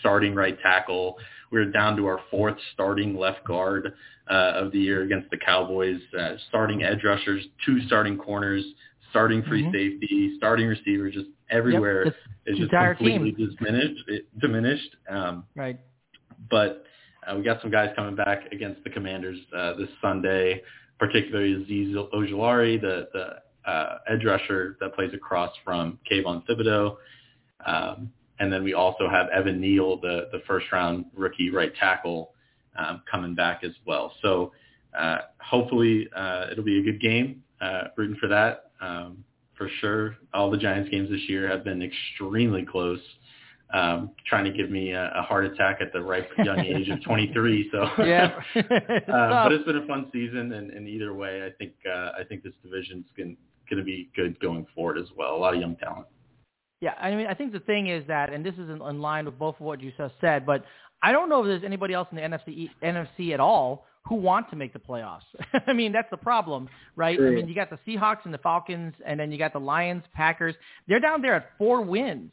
starting 0.00 0.34
right 0.34 0.58
tackle, 0.62 1.16
we 1.50 1.60
are 1.60 1.70
down 1.70 1.96
to 1.96 2.06
our 2.06 2.20
fourth 2.30 2.56
starting 2.72 3.16
left 3.16 3.44
guard 3.44 3.94
uh, 4.30 4.52
of 4.54 4.72
the 4.72 4.78
year 4.78 5.02
against 5.02 5.30
the 5.30 5.36
Cowboys. 5.36 6.00
Uh, 6.18 6.34
starting 6.48 6.82
edge 6.82 7.04
rushers, 7.04 7.44
two 7.64 7.80
starting 7.86 8.16
corners, 8.16 8.64
starting 9.10 9.42
free 9.44 9.62
mm-hmm. 9.62 9.72
safety, 9.72 10.34
starting 10.36 10.66
receiver, 10.66 11.10
just 11.10 11.26
everywhere 11.50 12.06
yep, 12.06 12.14
is 12.46 12.58
just 12.58 12.70
completely 12.70 13.32
team. 13.32 13.56
diminished. 13.58 14.04
It, 14.08 14.40
diminished. 14.40 14.96
Um, 15.08 15.44
right. 15.54 15.78
But 16.50 16.84
uh, 17.26 17.36
we 17.36 17.42
got 17.42 17.60
some 17.62 17.70
guys 17.70 17.90
coming 17.96 18.16
back 18.16 18.52
against 18.52 18.82
the 18.84 18.90
Commanders 18.90 19.38
uh, 19.56 19.74
this 19.74 19.88
Sunday, 20.02 20.62
particularly 20.98 21.54
Azeez 21.54 21.94
Ojulari, 22.12 22.80
the 22.80 23.08
the 23.12 23.70
uh, 23.70 23.98
edge 24.08 24.24
rusher 24.24 24.76
that 24.80 24.94
plays 24.94 25.12
across 25.14 25.52
from 25.64 25.98
Kayvon 26.10 26.42
Thibodeaux. 26.46 26.96
Um, 27.64 28.10
and 28.40 28.52
then 28.52 28.64
we 28.64 28.74
also 28.74 29.08
have 29.08 29.28
Evan 29.28 29.60
Neal, 29.60 30.00
the 30.00 30.28
the 30.32 30.40
first 30.46 30.66
round 30.72 31.06
rookie 31.14 31.50
right 31.50 31.74
tackle, 31.76 32.32
um, 32.76 33.02
coming 33.10 33.34
back 33.34 33.62
as 33.64 33.72
well. 33.86 34.12
So 34.22 34.52
uh, 34.98 35.18
hopefully 35.40 36.08
uh, 36.14 36.46
it'll 36.50 36.64
be 36.64 36.80
a 36.80 36.82
good 36.82 37.00
game. 37.00 37.42
Uh, 37.60 37.84
rooting 37.96 38.16
for 38.20 38.28
that 38.28 38.70
um, 38.80 39.24
for 39.56 39.68
sure. 39.80 40.16
All 40.32 40.50
the 40.50 40.58
Giants 40.58 40.90
games 40.90 41.10
this 41.10 41.22
year 41.28 41.48
have 41.48 41.64
been 41.64 41.82
extremely 41.82 42.64
close. 42.64 43.00
Um, 43.72 44.10
trying 44.26 44.44
to 44.44 44.52
give 44.52 44.70
me 44.70 44.92
a, 44.92 45.10
a 45.16 45.22
heart 45.22 45.46
attack 45.46 45.78
at 45.80 45.92
the 45.92 46.00
ripe 46.00 46.30
young 46.38 46.60
age 46.60 46.88
of 46.90 47.02
23. 47.02 47.70
So 47.72 47.88
yeah, 48.04 48.38
uh, 48.56 48.62
but 49.08 49.52
it's 49.52 49.64
been 49.64 49.78
a 49.78 49.86
fun 49.86 50.08
season, 50.12 50.52
and, 50.52 50.70
and 50.70 50.86
either 50.86 51.12
way, 51.14 51.44
I 51.44 51.50
think 51.58 51.72
uh, 51.88 52.10
I 52.18 52.24
think 52.28 52.44
this 52.44 52.52
division's 52.62 53.06
going 53.16 53.36
to 53.70 53.82
be 53.82 54.10
good 54.14 54.38
going 54.38 54.66
forward 54.74 54.98
as 54.98 55.08
well. 55.16 55.34
A 55.34 55.38
lot 55.38 55.54
of 55.54 55.60
young 55.60 55.76
talent. 55.76 56.06
Yeah, 56.80 56.94
I 57.00 57.14
mean, 57.14 57.26
I 57.26 57.34
think 57.34 57.52
the 57.52 57.60
thing 57.60 57.88
is 57.88 58.06
that, 58.08 58.32
and 58.32 58.44
this 58.44 58.54
is 58.54 58.68
in, 58.68 58.82
in 58.82 59.00
line 59.00 59.24
with 59.24 59.38
both 59.38 59.54
of 59.56 59.62
what 59.62 59.80
you 59.80 59.92
just 59.96 60.14
said, 60.20 60.44
but 60.44 60.64
I 61.02 61.12
don't 61.12 61.28
know 61.28 61.40
if 61.40 61.46
there's 61.46 61.64
anybody 61.64 61.94
else 61.94 62.08
in 62.10 62.16
the 62.16 62.22
NFC 62.22 62.70
NFC 62.82 63.32
at 63.32 63.40
all 63.40 63.86
who 64.06 64.16
want 64.16 64.50
to 64.50 64.56
make 64.56 64.72
the 64.72 64.78
playoffs. 64.78 65.22
I 65.66 65.72
mean, 65.72 65.92
that's 65.92 66.10
the 66.10 66.16
problem, 66.16 66.68
right? 66.96 67.16
Sure. 67.16 67.28
I 67.28 67.30
mean, 67.30 67.48
you 67.48 67.54
got 67.54 67.70
the 67.70 67.78
Seahawks 67.86 68.24
and 68.24 68.34
the 68.34 68.38
Falcons, 68.38 68.94
and 69.06 69.18
then 69.18 69.32
you 69.32 69.38
got 69.38 69.52
the 69.52 69.60
Lions, 69.60 70.02
Packers. 70.14 70.54
They're 70.88 71.00
down 71.00 71.22
there 71.22 71.34
at 71.34 71.50
four 71.56 71.80
wins. 71.82 72.32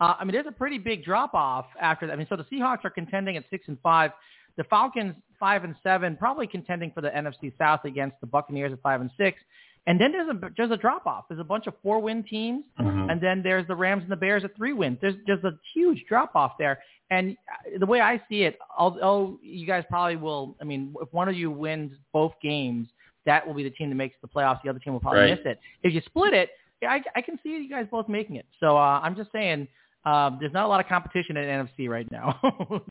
Uh, 0.00 0.14
I 0.18 0.24
mean, 0.24 0.32
there's 0.32 0.46
a 0.48 0.52
pretty 0.52 0.78
big 0.78 1.04
drop 1.04 1.34
off 1.34 1.66
after 1.80 2.06
that. 2.06 2.12
I 2.12 2.16
mean, 2.16 2.26
so 2.28 2.36
the 2.36 2.44
Seahawks 2.44 2.84
are 2.84 2.90
contending 2.90 3.36
at 3.36 3.44
six 3.50 3.68
and 3.68 3.78
five. 3.82 4.10
The 4.56 4.64
Falcons 4.64 5.14
five 5.38 5.64
and 5.64 5.74
seven, 5.82 6.16
probably 6.16 6.46
contending 6.46 6.90
for 6.92 7.00
the 7.00 7.08
NFC 7.08 7.52
South 7.56 7.84
against 7.84 8.16
the 8.20 8.26
Buccaneers 8.26 8.72
at 8.72 8.82
five 8.82 9.00
and 9.00 9.10
six. 9.16 9.40
And 9.86 10.00
then 10.00 10.12
there's 10.12 10.28
a 10.28 10.50
there's 10.56 10.70
a 10.70 10.76
drop 10.76 11.06
off. 11.06 11.24
There's 11.28 11.40
a 11.40 11.44
bunch 11.44 11.66
of 11.66 11.74
four 11.82 12.00
win 12.00 12.22
teams, 12.22 12.64
mm-hmm. 12.80 13.10
and 13.10 13.20
then 13.20 13.42
there's 13.42 13.66
the 13.66 13.74
Rams 13.74 14.02
and 14.02 14.12
the 14.12 14.16
Bears 14.16 14.44
at 14.44 14.56
three 14.56 14.72
wins. 14.72 14.98
There's 15.00 15.16
just 15.26 15.42
a 15.44 15.58
huge 15.74 16.04
drop 16.08 16.36
off 16.36 16.52
there. 16.58 16.78
And 17.10 17.36
the 17.78 17.86
way 17.86 18.00
I 18.00 18.22
see 18.28 18.44
it, 18.44 18.58
although 18.78 19.38
you 19.42 19.66
guys 19.66 19.84
probably 19.90 20.16
will, 20.16 20.56
I 20.60 20.64
mean, 20.64 20.94
if 21.02 21.12
one 21.12 21.28
of 21.28 21.34
you 21.34 21.50
wins 21.50 21.92
both 22.12 22.32
games, 22.40 22.88
that 23.26 23.46
will 23.46 23.54
be 23.54 23.64
the 23.64 23.70
team 23.70 23.90
that 23.90 23.96
makes 23.96 24.14
the 24.22 24.28
playoffs. 24.28 24.62
The 24.62 24.70
other 24.70 24.78
team 24.78 24.92
will 24.92 25.00
probably 25.00 25.20
right. 25.20 25.30
miss 25.30 25.44
it. 25.44 25.58
If 25.82 25.92
you 25.92 26.00
split 26.06 26.32
it, 26.32 26.50
I, 26.88 27.02
I 27.14 27.20
can 27.20 27.38
see 27.42 27.50
you 27.50 27.68
guys 27.68 27.86
both 27.90 28.08
making 28.08 28.36
it. 28.36 28.46
So 28.60 28.76
uh, 28.76 29.00
I'm 29.02 29.14
just 29.14 29.30
saying, 29.32 29.68
um, 30.04 30.38
there's 30.40 30.52
not 30.52 30.64
a 30.64 30.68
lot 30.68 30.80
of 30.80 30.86
competition 30.86 31.36
in 31.36 31.44
NFC 31.44 31.88
right 31.88 32.10
now. 32.10 32.40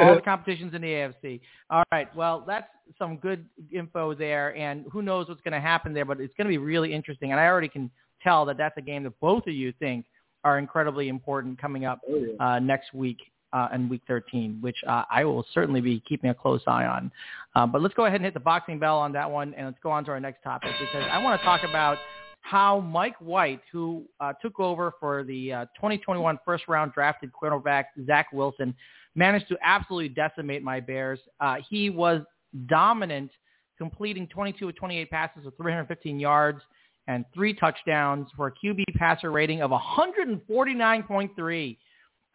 all 0.00 0.14
the 0.14 0.20
competitions 0.24 0.74
in 0.74 0.82
the 0.82 0.88
AFC. 0.88 1.40
All 1.70 1.82
right. 1.92 2.14
Well, 2.14 2.44
that's 2.46 2.68
some 2.98 3.16
good 3.16 3.44
info 3.72 4.14
there, 4.14 4.56
and 4.56 4.84
who 4.90 5.02
knows 5.02 5.28
what's 5.28 5.40
going 5.42 5.52
to 5.52 5.60
happen 5.60 5.92
there, 5.92 6.04
but 6.04 6.20
it's 6.20 6.34
going 6.36 6.46
to 6.46 6.50
be 6.50 6.58
really 6.58 6.92
interesting. 6.92 7.32
And 7.32 7.40
I 7.40 7.46
already 7.46 7.68
can 7.68 7.90
tell 8.22 8.44
that 8.46 8.56
that's 8.56 8.76
a 8.76 8.82
game 8.82 9.04
that 9.04 9.18
both 9.20 9.46
of 9.46 9.54
you 9.54 9.72
think 9.78 10.06
are 10.44 10.58
incredibly 10.58 11.08
important 11.08 11.60
coming 11.60 11.84
up 11.84 12.00
oh, 12.08 12.26
uh, 12.38 12.58
next 12.58 12.94
week 12.94 13.18
uh, 13.52 13.68
and 13.72 13.90
week 13.90 14.02
13, 14.06 14.58
which 14.60 14.76
uh, 14.86 15.04
I 15.10 15.24
will 15.24 15.44
certainly 15.52 15.80
be 15.80 16.00
keeping 16.08 16.30
a 16.30 16.34
close 16.34 16.62
eye 16.66 16.84
on. 16.84 17.10
Uh, 17.54 17.66
but 17.66 17.82
let's 17.82 17.94
go 17.94 18.04
ahead 18.06 18.16
and 18.16 18.24
hit 18.24 18.34
the 18.34 18.40
boxing 18.40 18.78
bell 18.78 18.98
on 18.98 19.12
that 19.12 19.30
one, 19.30 19.54
and 19.54 19.66
let's 19.66 19.78
go 19.82 19.90
on 19.90 20.04
to 20.04 20.10
our 20.10 20.20
next 20.20 20.42
topic 20.42 20.70
because 20.78 21.08
I 21.10 21.22
want 21.22 21.40
to 21.40 21.44
talk 21.44 21.62
about 21.68 21.98
how 22.42 22.80
Mike 22.80 23.16
White, 23.20 23.60
who 23.70 24.04
uh, 24.20 24.32
took 24.40 24.58
over 24.60 24.92
for 24.98 25.24
the 25.24 25.52
uh, 25.52 25.64
2021 25.76 26.38
first 26.44 26.64
round 26.68 26.92
drafted 26.92 27.32
quarterback 27.32 27.90
Zach 28.06 28.28
Wilson, 28.32 28.74
managed 29.14 29.48
to 29.48 29.58
absolutely 29.62 30.08
decimate 30.08 30.62
my 30.62 30.80
Bears. 30.80 31.20
Uh, 31.40 31.56
he 31.68 31.90
was 31.90 32.22
dominant, 32.66 33.30
completing 33.78 34.26
22 34.28 34.68
of 34.68 34.76
28 34.76 35.10
passes 35.10 35.44
with 35.44 35.56
315 35.56 36.20
yards 36.20 36.60
and 37.06 37.24
three 37.34 37.54
touchdowns 37.54 38.28
for 38.36 38.48
a 38.48 38.52
QB 38.52 38.84
passer 38.96 39.32
rating 39.32 39.62
of 39.62 39.70
149.3. 39.70 41.78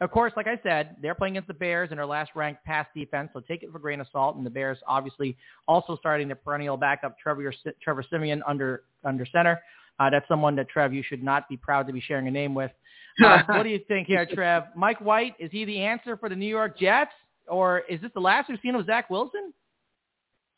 Of 0.01 0.11
course, 0.11 0.33
like 0.35 0.47
I 0.47 0.59
said, 0.61 0.97
they're 1.01 1.15
playing 1.15 1.37
against 1.37 1.47
the 1.47 1.53
Bears 1.53 1.91
in 1.91 1.97
their 1.97 2.05
last 2.05 2.31
ranked 2.35 2.65
pass 2.65 2.85
defense, 2.93 3.29
so 3.31 3.39
take 3.39 3.63
it 3.63 3.71
for 3.71 3.77
a 3.77 3.81
grain 3.81 4.01
of 4.01 4.07
salt. 4.11 4.35
And 4.35 4.45
the 4.45 4.49
Bears 4.49 4.77
obviously 4.87 5.37
also 5.67 5.95
starting 5.95 6.27
the 6.27 6.35
perennial 6.35 6.75
backup 6.75 7.17
Trevor, 7.17 7.53
Trevor 7.81 8.03
Siemian 8.09 8.43
under 8.45 8.83
under 9.05 9.25
center. 9.25 9.61
Uh, 9.99 10.09
that's 10.09 10.27
someone 10.27 10.55
that 10.55 10.67
Trev 10.69 10.93
you 10.93 11.03
should 11.07 11.23
not 11.23 11.47
be 11.47 11.57
proud 11.57 11.87
to 11.87 11.93
be 11.93 12.01
sharing 12.01 12.27
a 12.27 12.31
name 12.31 12.53
with. 12.53 12.71
Uh, 13.23 13.37
what 13.47 13.63
do 13.63 13.69
you 13.69 13.79
think 13.87 14.07
here, 14.07 14.25
Trev? 14.25 14.63
Mike 14.75 14.99
White 14.99 15.35
is 15.39 15.49
he 15.49 15.63
the 15.63 15.79
answer 15.79 16.17
for 16.17 16.27
the 16.27 16.35
New 16.35 16.49
York 16.49 16.77
Jets, 16.77 17.13
or 17.47 17.79
is 17.89 18.01
this 18.01 18.11
the 18.13 18.19
last 18.19 18.49
we've 18.49 18.59
seen 18.61 18.75
of 18.75 18.85
Zach 18.85 19.09
Wilson? 19.09 19.53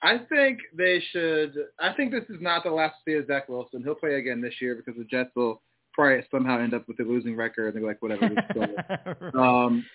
I 0.02 0.18
think 0.30 0.62
they 0.76 1.00
should. 1.12 1.54
I 1.80 1.94
think 1.94 2.12
this 2.12 2.24
is 2.30 2.42
not 2.42 2.64
the 2.64 2.72
last 2.72 2.96
to 3.06 3.12
see 3.12 3.18
of 3.18 3.28
Zach 3.28 3.48
Wilson. 3.48 3.84
He'll 3.84 3.94
play 3.94 4.16
again 4.16 4.42
this 4.42 4.56
year 4.60 4.74
because 4.74 4.98
the 4.98 5.04
Jets 5.06 5.30
will 5.36 5.62
probably 5.94 6.24
somehow 6.32 6.60
end 6.60 6.74
up 6.74 6.88
with 6.88 7.00
a 7.00 7.04
losing 7.04 7.36
record 7.36 7.76
and 7.76 7.84
they're 7.84 7.90
like, 7.90 8.02
whatever. 8.02 9.32
um, 9.40 9.86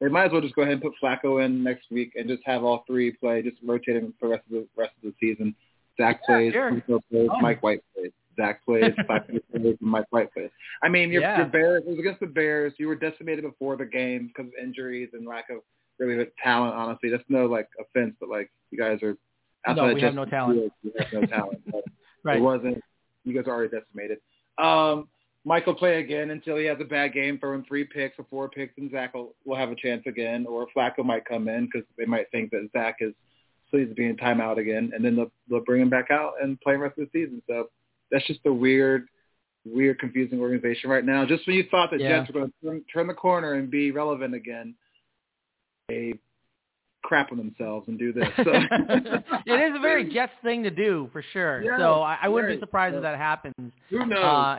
they 0.00 0.08
might 0.08 0.26
as 0.26 0.32
well 0.32 0.40
just 0.40 0.56
go 0.56 0.62
ahead 0.62 0.74
and 0.74 0.82
put 0.82 0.92
Flacco 1.02 1.44
in 1.44 1.62
next 1.62 1.90
week 1.90 2.12
and 2.16 2.28
just 2.28 2.42
have 2.44 2.64
all 2.64 2.82
three 2.86 3.12
play, 3.12 3.42
just 3.42 3.56
rotate 3.64 3.96
him 3.96 4.12
for 4.18 4.28
the 4.28 4.34
rest 4.34 4.44
of 4.46 4.52
the 4.52 4.66
rest 4.76 4.92
of 5.02 5.12
the 5.12 5.14
season. 5.20 5.54
Zach 6.00 6.20
Yeah, 6.28 6.34
plays, 6.34 6.52
sure. 6.52 7.00
Plays, 7.10 7.28
Oh. 7.30 7.40
Mike 7.40 7.62
White 7.62 7.82
plays. 7.94 8.10
Zach 8.36 8.64
plays, 8.64 8.92
Flacco 9.08 9.40
plays, 9.50 9.76
Mike 9.80 10.06
White 10.10 10.32
plays. 10.32 10.50
I 10.82 10.88
mean, 10.88 11.10
your, 11.10 11.22
Yeah. 11.22 11.38
your 11.38 11.46
Bears, 11.46 11.82
it 11.86 11.90
was 11.90 11.98
against 11.98 12.20
the 12.20 12.26
Bears. 12.26 12.72
You 12.78 12.88
were 12.88 12.94
decimated 12.94 13.44
before 13.44 13.76
the 13.76 13.86
game 13.86 14.28
because 14.28 14.48
of 14.48 14.54
injuries 14.62 15.10
and 15.12 15.26
lack 15.26 15.50
of 15.50 15.58
really 15.98 16.26
talent, 16.42 16.74
honestly. 16.74 17.10
That's 17.10 17.24
no, 17.28 17.46
like, 17.46 17.68
offense, 17.80 18.14
but, 18.20 18.28
like, 18.28 18.50
you 18.70 18.78
guys 18.78 19.02
are 19.02 19.16
outside 19.66 19.88
No, 19.88 19.94
we 19.94 20.00
have 20.00 20.14
no 20.14 20.24
talent. 20.24 20.72
You 20.82 20.92
have 20.98 21.12
no 21.12 21.26
talent. 21.26 21.62
Right. 22.24 22.36
It 22.36 22.40
wasn't. 22.40 22.80
You 23.24 23.34
guys 23.34 23.48
are 23.48 23.50
already 23.52 23.76
decimated. 23.76 24.18
Um, 24.56 25.08
Mike 25.44 25.66
will 25.66 25.74
play 25.74 25.98
again 25.98 26.30
until 26.30 26.56
he 26.56 26.66
has 26.66 26.78
a 26.80 26.84
bad 26.84 27.12
game, 27.12 27.36
throwing 27.36 27.64
three 27.64 27.82
picks 27.82 28.16
or 28.16 28.24
four 28.30 28.48
picks, 28.48 28.78
and 28.78 28.88
Zach 28.92 29.14
will, 29.14 29.34
will 29.44 29.56
have 29.56 29.72
a 29.72 29.74
chance 29.74 30.04
again. 30.06 30.46
Or 30.46 30.68
Flacco 30.76 31.04
might 31.04 31.24
come 31.24 31.48
in 31.48 31.66
because 31.66 31.82
they 31.98 32.04
might 32.04 32.30
think 32.30 32.52
that 32.52 32.68
Zach 32.72 32.98
is 33.00 33.12
so 33.72 33.78
he's 33.78 33.88
being 33.96 34.16
timeout 34.16 34.58
again, 34.58 34.92
and 34.94 35.04
then 35.04 35.16
they'll, 35.16 35.32
they'll 35.48 35.64
bring 35.64 35.80
him 35.82 35.90
back 35.90 36.10
out 36.10 36.34
and 36.42 36.60
play 36.60 36.74
the 36.74 36.78
rest 36.78 36.98
of 36.98 37.08
the 37.10 37.20
season. 37.24 37.42
So 37.48 37.70
that's 38.12 38.26
just 38.26 38.40
a 38.46 38.52
weird, 38.52 39.08
weird, 39.64 39.98
confusing 39.98 40.40
organization 40.40 40.90
right 40.90 41.04
now. 41.04 41.24
Just 41.26 41.46
when 41.46 41.56
you 41.56 41.64
thought 41.70 41.90
that 41.90 42.00
Yeah. 42.00 42.20
Jets 42.20 42.28
were 42.28 42.40
going 42.40 42.52
to 42.52 42.66
turn, 42.66 42.84
turn 42.92 43.06
the 43.08 43.14
corner 43.14 43.54
and 43.54 43.70
be 43.70 43.90
relevant 43.90 44.34
again, 44.34 44.74
they 45.88 46.14
crap 47.02 47.32
on 47.32 47.38
themselves 47.38 47.88
and 47.88 47.98
do 47.98 48.12
this. 48.12 48.28
So. 48.36 48.44
it 48.54 49.70
is 49.72 49.76
a 49.76 49.80
very 49.80 50.04
Jets 50.12 50.32
thing 50.44 50.62
to 50.62 50.70
do 50.70 51.08
for 51.12 51.24
sure. 51.32 51.62
Yeah, 51.62 51.78
so 51.78 52.02
I, 52.02 52.18
I 52.22 52.28
wouldn't 52.28 52.50
right. 52.50 52.56
be 52.58 52.60
surprised 52.60 52.94
if 52.94 53.02
that 53.02 53.18
happens. 53.18 53.72
Who 53.90 54.06
knows? 54.06 54.22
Uh, 54.22 54.58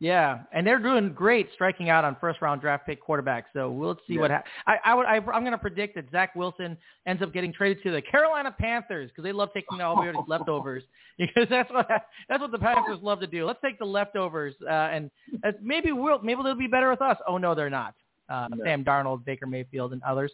yeah, 0.00 0.40
and 0.52 0.64
they're 0.64 0.78
doing 0.78 1.12
great 1.12 1.48
striking 1.54 1.90
out 1.90 2.04
on 2.04 2.16
first 2.20 2.40
round 2.40 2.60
draft 2.60 2.86
pick 2.86 3.04
quarterbacks. 3.04 3.44
So 3.52 3.70
we'll 3.70 3.98
see 4.06 4.16
what 4.18 4.30
happens. 4.30 4.52
I, 4.66 4.76
I 4.84 4.94
would. 4.94 5.06
I, 5.06 5.16
I'm 5.16 5.42
going 5.42 5.50
to 5.52 5.58
predict 5.58 5.96
that 5.96 6.04
Zach 6.12 6.36
Wilson 6.36 6.76
ends 7.06 7.20
up 7.22 7.32
getting 7.32 7.52
traded 7.52 7.82
to 7.82 7.90
the 7.90 8.00
Carolina 8.02 8.54
Panthers 8.56 9.10
because 9.10 9.24
they 9.24 9.32
love 9.32 9.48
taking 9.52 9.80
all 9.80 9.96
the 9.96 10.12
leftovers. 10.28 10.84
Because 11.18 11.48
that's 11.50 11.68
what 11.72 11.88
that's 12.28 12.40
what 12.40 12.52
the 12.52 12.60
Panthers 12.60 13.00
love 13.02 13.18
to 13.18 13.26
do. 13.26 13.44
Let's 13.44 13.58
take 13.60 13.76
the 13.80 13.84
leftovers 13.84 14.54
uh, 14.64 14.70
and 14.70 15.10
uh, 15.44 15.50
maybe 15.60 15.90
we'll 15.90 16.22
maybe 16.22 16.42
they'll 16.44 16.54
be 16.54 16.68
better 16.68 16.88
with 16.90 17.02
us. 17.02 17.16
Oh 17.26 17.38
no, 17.38 17.56
they're 17.56 17.68
not. 17.68 17.94
Uh, 18.28 18.46
No. 18.54 18.62
Sam 18.62 18.84
Darnold, 18.84 19.24
Baker 19.24 19.48
Mayfield, 19.48 19.92
and 19.92 20.00
others. 20.04 20.30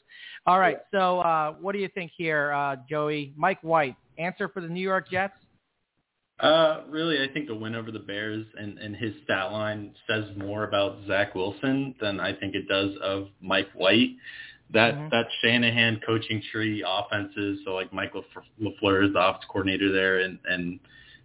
All 0.46 0.58
right. 0.58 0.80
So 0.92 1.20
uh, 1.20 1.54
what 1.58 1.72
do 1.72 1.78
you 1.78 1.88
think 1.88 2.10
here, 2.14 2.52
uh, 2.52 2.76
Joey? 2.86 3.32
Mike 3.34 3.60
White, 3.62 3.96
answer 4.18 4.46
for 4.46 4.60
the 4.60 4.68
New 4.68 4.82
York 4.82 5.08
Jets. 5.10 5.32
Uh, 6.44 6.82
really, 6.90 7.22
I 7.22 7.32
think 7.32 7.46
the 7.46 7.54
win 7.54 7.74
over 7.74 7.90
the 7.90 7.98
Bears 7.98 8.44
and, 8.58 8.78
and 8.78 8.94
his 8.94 9.14
stat 9.24 9.50
line 9.50 9.92
says 10.06 10.24
more 10.36 10.64
about 10.64 10.98
Zach 11.06 11.34
Wilson 11.34 11.94
than 12.00 12.20
I 12.20 12.34
think 12.34 12.54
it 12.54 12.68
does 12.68 12.90
of 13.02 13.28
Mike 13.40 13.70
White. 13.74 14.10
That 14.70 14.94
Mhm. 14.94 15.10
that 15.10 15.26
Shanahan 15.40 16.00
coaching 16.06 16.42
tree 16.52 16.84
offenses, 16.86 17.60
so 17.64 17.74
like 17.74 17.92
Michael 17.92 18.24
Lafleur 18.60 19.06
is 19.06 19.12
the 19.12 19.20
offense 19.20 19.44
coordinator 19.48 19.90
there 19.92 20.20
in, 20.20 20.38
in 20.50 20.80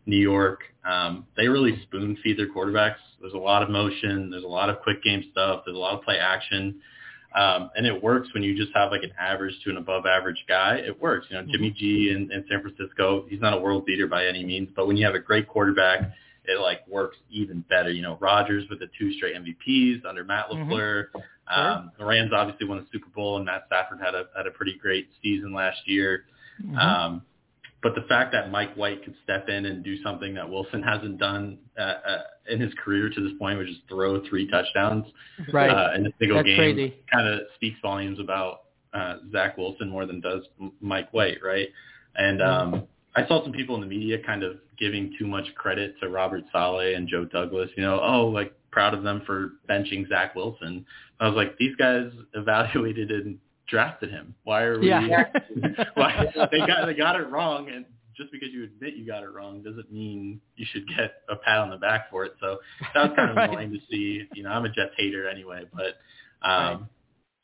New 0.05 0.17
York. 0.17 0.61
Um, 0.85 1.25
they 1.35 1.47
really 1.47 1.81
spoon 1.83 2.15
feed 2.17 2.38
their 2.38 2.47
quarterbacks. 2.47 2.97
There's 3.19 3.33
a 3.33 3.38
lot 3.38 3.61
of 3.63 3.69
motion. 3.69 4.29
There's 4.29 4.43
a 4.43 4.47
lot 4.47 4.69
of 4.69 4.79
quick 4.81 5.03
game 5.03 5.23
stuff. 5.31 5.63
There's 5.65 5.75
a 5.77 5.79
lot 5.79 5.93
of 5.95 6.01
play 6.03 6.17
action. 6.17 6.81
Um, 7.36 7.69
and 7.75 7.86
it 7.86 8.01
works 8.03 8.27
when 8.33 8.41
you 8.41 8.57
just 8.57 8.75
have 8.75 8.91
like 8.91 9.03
an 9.03 9.12
average 9.19 9.53
to 9.63 9.69
an 9.69 9.77
above 9.77 10.05
average 10.05 10.43
guy. 10.48 10.77
It 10.77 11.00
works. 11.00 11.27
You 11.29 11.38
know, 11.38 11.45
Jimmy 11.51 11.69
G 11.71 12.09
in, 12.12 12.31
in 12.31 12.43
San 12.50 12.62
Francisco, 12.62 13.25
he's 13.29 13.39
not 13.41 13.53
a 13.53 13.59
world 13.59 13.86
beater 13.86 14.07
by 14.07 14.25
any 14.25 14.43
means, 14.43 14.69
but 14.75 14.88
when 14.88 14.98
you 14.98 15.05
have 15.05 15.15
a 15.15 15.19
great 15.19 15.48
quarterback, 15.48 16.12
it 16.45 16.59
like 16.59 16.88
works 16.88 17.17
even 17.29 17.63
better. 17.69 17.91
You 17.91 18.01
know, 18.01 18.17
Rodgers 18.19 18.65
with 18.69 18.79
the 18.79 18.88
two 18.98 19.13
straight 19.13 19.36
MVPs 19.36 20.05
under 20.05 20.24
Matt 20.24 20.48
Mhm. 20.50 20.67
LaFleur. 20.67 21.05
Um, 21.48 21.91
the 21.98 22.05
Rams 22.05 22.31
obviously 22.33 22.67
won 22.67 22.79
the 22.79 22.88
Super 22.91 23.09
Bowl, 23.09 23.38
and 23.38 23.45
Matt 23.45 23.63
Stafford 23.67 24.00
had 24.00 24.15
a 24.15 24.27
had 24.36 24.48
a 24.48 24.51
pretty 24.51 24.77
great 24.79 25.09
season 25.21 25.53
last 25.53 25.88
year. 25.88 26.25
Mm-hmm. 26.63 26.77
Um, 26.77 27.21
but 27.81 27.95
the 27.95 28.01
fact 28.09 28.33
that 28.33 28.51
Mike 28.51 28.75
White 28.75 29.03
could 29.03 29.15
step 29.24 29.48
in 29.48 29.65
and 29.65 29.83
do 29.83 30.01
something 30.03 30.33
that 30.33 30.50
Wilson 30.50 30.83
hasn't 30.83 31.17
done 31.17 31.57
uh, 31.77 31.81
uh, 31.81 32.21
in 32.50 32.59
his 32.59 32.74
career 32.83 33.09
to 33.09 33.21
this 33.21 33.31
point, 33.39 33.57
which 33.57 33.69
is 33.69 33.77
throw 33.88 34.21
three 34.27 34.50
touchdowns 34.50 35.05
Right. 35.53 35.69
uh, 35.69 35.95
in 35.95 36.05
a 36.05 36.09
single 36.19 36.38
That's 36.38 36.48
game, 36.48 36.57
kind 37.12 37.27
of 37.27 37.41
speaks 37.55 37.77
volumes 37.81 38.19
about 38.19 38.62
uh, 38.93 39.17
Zach 39.31 39.57
Wilson 39.57 39.89
more 39.89 40.05
than 40.05 40.19
does 40.19 40.43
Mike 40.81 41.09
White, 41.13 41.38
right? 41.43 41.69
And 42.15 42.41
um, 42.41 42.88
I 43.15 43.25
saw 43.27 43.43
some 43.43 43.53
people 43.53 43.75
in 43.75 43.81
the 43.81 43.88
media 43.88 44.17
kind 44.25 44.43
of 44.43 44.57
giving 44.77 45.13
too 45.17 45.27
much 45.27 45.45
credit 45.55 45.95
to 46.01 46.09
Robert 46.09 46.43
Saleh 46.51 46.95
and 46.95 47.07
Joe 47.07 47.25
Douglas. 47.25 47.69
You 47.77 47.83
know, 47.83 48.00
oh, 48.01 48.27
like 48.27 48.53
proud 48.71 48.93
of 48.93 49.03
them 49.03 49.21
for 49.25 49.51
benching 49.69 50.07
Zach 50.09 50.36
Wilson. 50.36 50.86
I 51.19 51.27
was 51.27 51.36
like, 51.36 51.57
these 51.57 51.75
guys 51.77 52.12
evaluated 52.33 53.12
and 53.12 53.38
drafted 53.69 54.09
him. 54.11 54.35
Why 54.43 54.63
are 54.63 54.79
we? 54.79 54.89
yeah. 54.89 55.25
Why 55.95 56.25
they 56.51 56.59
got 56.59 56.85
they 56.85 56.93
got 56.93 57.19
it 57.19 57.29
wrong, 57.29 57.69
and 57.69 57.85
just 58.17 58.31
because 58.31 58.49
you 58.51 58.63
admit 58.65 58.95
you 58.95 59.05
got 59.05 59.23
it 59.23 59.29
wrong 59.29 59.61
doesn't 59.63 59.91
mean 59.91 60.41
you 60.57 60.65
should 60.71 60.88
get 60.97 61.21
a 61.29 61.35
pat 61.38 61.59
on 61.59 61.69
the 61.69 61.77
back 61.77 62.09
for 62.09 62.25
it. 62.25 62.33
So 62.41 62.59
that 62.93 63.09
was 63.09 63.13
kind 63.15 63.31
of 63.31 63.38
Right. 63.38 63.49
annoying 63.49 63.71
to 63.73 63.79
see. 63.89 64.27
You 64.33 64.43
know, 64.43 64.49
I'm 64.49 64.65
a 64.65 64.69
Jets 64.69 64.91
hater 64.97 65.27
anyway, 65.29 65.63
but 65.73 65.95
Right. 66.45 66.73
um, 66.73 66.89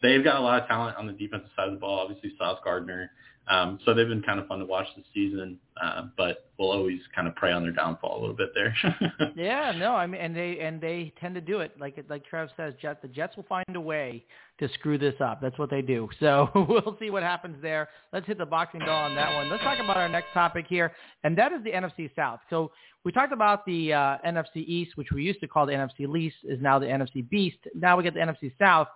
they've 0.06 0.24
got 0.24 0.38
a 0.38 0.42
lot 0.42 0.62
of 0.62 0.68
talent 0.68 0.98
on 0.98 1.08
the 1.08 1.14
defensive 1.14 1.50
side 1.56 1.68
of 1.68 1.74
the 1.74 1.80
ball. 1.80 2.00
Obviously, 2.00 2.34
Sauce 2.38 2.60
Gardner. 2.64 3.12
Um, 3.48 3.80
so 3.86 3.94
they've 3.94 4.08
been 4.08 4.24
kind 4.24 4.40
of 4.40 4.48
fun 4.48 4.58
to 4.60 4.66
watch 4.66 4.88
this 4.96 5.06
season, 5.14 5.60
uh, 5.82 6.04
but 6.18 6.50
we'll 6.58 6.72
always 6.72 7.00
kind 7.14 7.28
of 7.28 7.36
prey 7.36 7.52
on 7.52 7.62
their 7.62 7.72
downfall 7.72 8.18
a 8.18 8.20
little 8.20 8.36
bit 8.36 8.50
there. 8.56 8.76
Yeah, 9.36 9.74
no, 9.78 9.94
I 9.96 10.08
mean, 10.08 10.22
and 10.22 10.36
they 10.36 10.60
and 10.60 10.80
they 10.80 11.14
tend 11.20 11.36
to 11.36 11.42
do 11.42 11.60
it 11.60 11.78
like 11.80 12.04
like 12.10 12.26
Trev 12.26 12.50
says. 12.58 12.74
Jet 12.82 13.02
the 13.02 13.08
Jets 13.08 13.36
will 13.36 13.44
find 13.44 13.66
a 13.76 13.82
way 13.82 14.26
to 14.60 14.70
screw 14.74 14.98
this 14.98 15.14
up. 15.20 15.42
That's 15.42 15.58
what 15.60 15.70
they 15.70 15.82
do. 15.82 16.10
So 16.20 16.50
we'll 16.56 16.98
see 17.00 17.10
what 17.10 17.22
happens 17.22 17.58
there. 17.62 17.90
Let's 18.14 18.26
hit 18.26 18.38
the 18.38 18.46
boxing 18.46 18.80
bell 18.80 18.96
on 18.96 19.14
that 19.16 19.36
one. 19.36 19.50
Let's 19.50 19.62
talk 19.62 19.78
about 19.80 19.98
our 19.98 20.10
next 20.10 20.32
topic 20.34 20.66
here, 20.68 20.94
and 21.24 21.38
that 21.38 21.52
is 21.52 21.64
the 21.64 21.72
NFC 21.72 22.10
South. 22.16 22.40
So 22.50 22.72
we 23.04 23.12
talked 23.12 23.34
about 23.34 23.66
the 23.66 23.94
uh, 23.94 24.18
NFC 24.26 24.58
East, 24.66 24.98
which 24.98 25.10
we 25.14 25.24
used 25.24 25.40
to 25.42 25.48
call 25.48 25.66
the 25.66 25.74
NFC 25.74 26.08
Least, 26.08 26.38
is 26.44 26.60
now 26.62 26.80
the 26.80 26.88
NFC 26.88 27.30
Beast. 27.30 27.58
Now 27.76 27.98
we 27.98 28.04
get 28.04 28.14
the 28.16 28.22
NFC 28.22 28.52
South. 28.58 28.88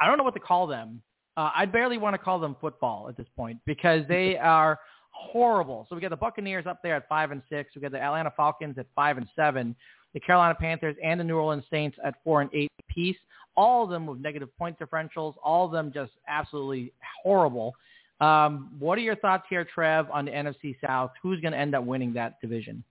I 0.00 0.06
don't 0.06 0.18
know 0.18 0.24
what 0.24 0.34
to 0.34 0.40
call 0.40 0.66
them. 0.66 1.02
Uh, 1.36 1.50
I 1.54 1.66
barely 1.66 1.98
want 1.98 2.14
to 2.14 2.18
call 2.18 2.38
them 2.38 2.56
football 2.60 3.08
at 3.08 3.16
this 3.16 3.26
point 3.36 3.58
because 3.64 4.02
they 4.08 4.36
are 4.42 4.78
horrible. 5.10 5.86
So 5.88 5.94
we 5.94 6.00
got 6.02 6.10
the 6.10 6.16
Buccaneers 6.16 6.66
up 6.66 6.80
there 6.82 6.96
at 6.96 7.08
five 7.08 7.30
and 7.30 7.42
six. 7.48 7.74
We 7.74 7.80
got 7.80 7.92
the 7.92 8.00
Atlanta 8.00 8.32
Falcons 8.36 8.78
at 8.78 8.86
five 8.94 9.18
and 9.18 9.26
seven. 9.34 9.74
The 10.14 10.20
Carolina 10.20 10.54
Panthers 10.58 10.96
and 11.02 11.20
the 11.20 11.24
New 11.24 11.36
Orleans 11.36 11.64
Saints 11.70 11.96
at 12.04 12.14
four 12.24 12.40
and 12.40 12.50
eight 12.54 12.70
apiece. 12.80 13.16
All 13.56 13.84
of 13.84 13.90
them 13.90 14.06
with 14.06 14.20
negative 14.20 14.56
point 14.56 14.78
differentials. 14.78 15.34
All 15.42 15.66
of 15.66 15.72
them 15.72 15.92
just 15.92 16.12
absolutely 16.28 16.92
horrible. 17.22 17.74
Um, 18.20 18.72
what 18.78 18.98
are 18.98 19.02
your 19.02 19.16
thoughts 19.16 19.44
here, 19.48 19.64
Trev, 19.64 20.10
on 20.10 20.24
the 20.24 20.30
NFC 20.30 20.76
South? 20.84 21.10
Who's 21.22 21.40
going 21.40 21.52
to 21.52 21.58
end 21.58 21.74
up 21.74 21.84
winning 21.84 22.12
that 22.14 22.40
division? 22.40 22.82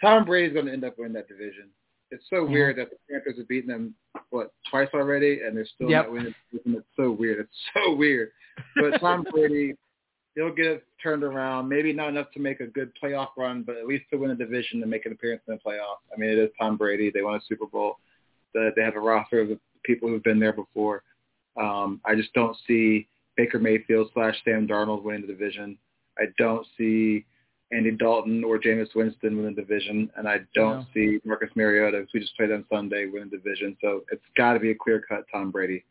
Tom 0.00 0.24
Brady's 0.24 0.52
going 0.52 0.66
to 0.66 0.72
end 0.72 0.84
up 0.84 0.98
winning 0.98 1.12
that 1.12 1.28
division. 1.28 1.68
It's 2.12 2.28
so 2.28 2.46
Mhm. 2.46 2.50
weird 2.52 2.76
that 2.76 2.90
the 2.90 2.96
Panthers 3.10 3.38
have 3.38 3.48
beaten 3.48 3.70
them 3.70 3.94
what 4.30 4.52
twice 4.68 4.88
already, 4.94 5.40
and 5.42 5.56
they're 5.56 5.64
still 5.66 5.90
Yep. 5.90 6.04
not 6.06 6.12
winning. 6.12 6.34
It's 6.52 6.86
so 6.94 7.10
weird. 7.10 7.40
It's 7.40 7.56
so 7.74 7.94
weird. 7.94 8.32
But 8.76 8.98
Tom 9.00 9.24
Brady, 9.32 9.74
he'll 10.34 10.52
get 10.54 10.66
it 10.66 10.84
turned 11.02 11.24
around. 11.24 11.68
Maybe 11.68 11.92
not 11.92 12.10
enough 12.10 12.30
to 12.32 12.40
make 12.40 12.60
a 12.60 12.66
good 12.66 12.92
playoff 13.02 13.30
run, 13.36 13.62
but 13.62 13.76
at 13.78 13.86
least 13.86 14.04
to 14.10 14.16
win 14.18 14.30
a 14.30 14.34
division 14.34 14.82
and 14.82 14.90
make 14.90 15.06
an 15.06 15.12
appearance 15.12 15.42
in 15.48 15.54
the 15.54 15.60
playoffs. 15.60 16.00
I 16.14 16.18
mean, 16.18 16.30
it 16.30 16.38
is 16.38 16.50
Tom 16.60 16.76
Brady. 16.76 17.10
They 17.10 17.22
won 17.22 17.34
a 17.34 17.40
Super 17.40 17.66
Bowl. 17.66 17.98
The, 18.54 18.72
they 18.76 18.82
have 18.82 18.96
a 18.96 19.00
roster 19.00 19.40
of 19.40 19.58
people 19.82 20.08
who've 20.08 20.22
been 20.22 20.38
there 20.38 20.52
before. 20.52 21.02
Um, 21.56 22.00
I 22.04 22.14
just 22.14 22.32
don't 22.34 22.56
see 22.66 23.08
Baker 23.36 23.58
Mayfield 23.58 24.10
slash 24.12 24.36
Sam 24.44 24.68
Darnold 24.68 25.02
winning 25.02 25.22
the 25.22 25.26
division. 25.26 25.78
I 26.18 26.26
don't 26.36 26.66
see 26.76 27.24
Andy 27.72 27.90
Dalton 27.92 28.44
or 28.44 28.58
Jameis 28.58 28.94
Winston 28.94 29.36
win 29.36 29.54
the 29.54 29.62
division, 29.62 30.10
and 30.16 30.28
I 30.28 30.40
don't 30.54 30.80
No. 30.80 30.86
see 30.94 31.20
Marcus 31.24 31.50
Mariota, 31.56 31.98
who 31.98 32.06
we 32.14 32.20
just 32.20 32.36
played 32.36 32.52
on 32.52 32.64
Sunday, 32.70 33.06
win 33.06 33.30
the 33.30 33.38
division. 33.38 33.76
So 33.80 34.04
it's 34.12 34.22
got 34.36 34.52
to 34.52 34.60
be 34.60 34.70
a 34.70 34.74
clear 34.74 35.00
cut 35.00 35.24
Tom 35.32 35.50
Brady. 35.50 35.84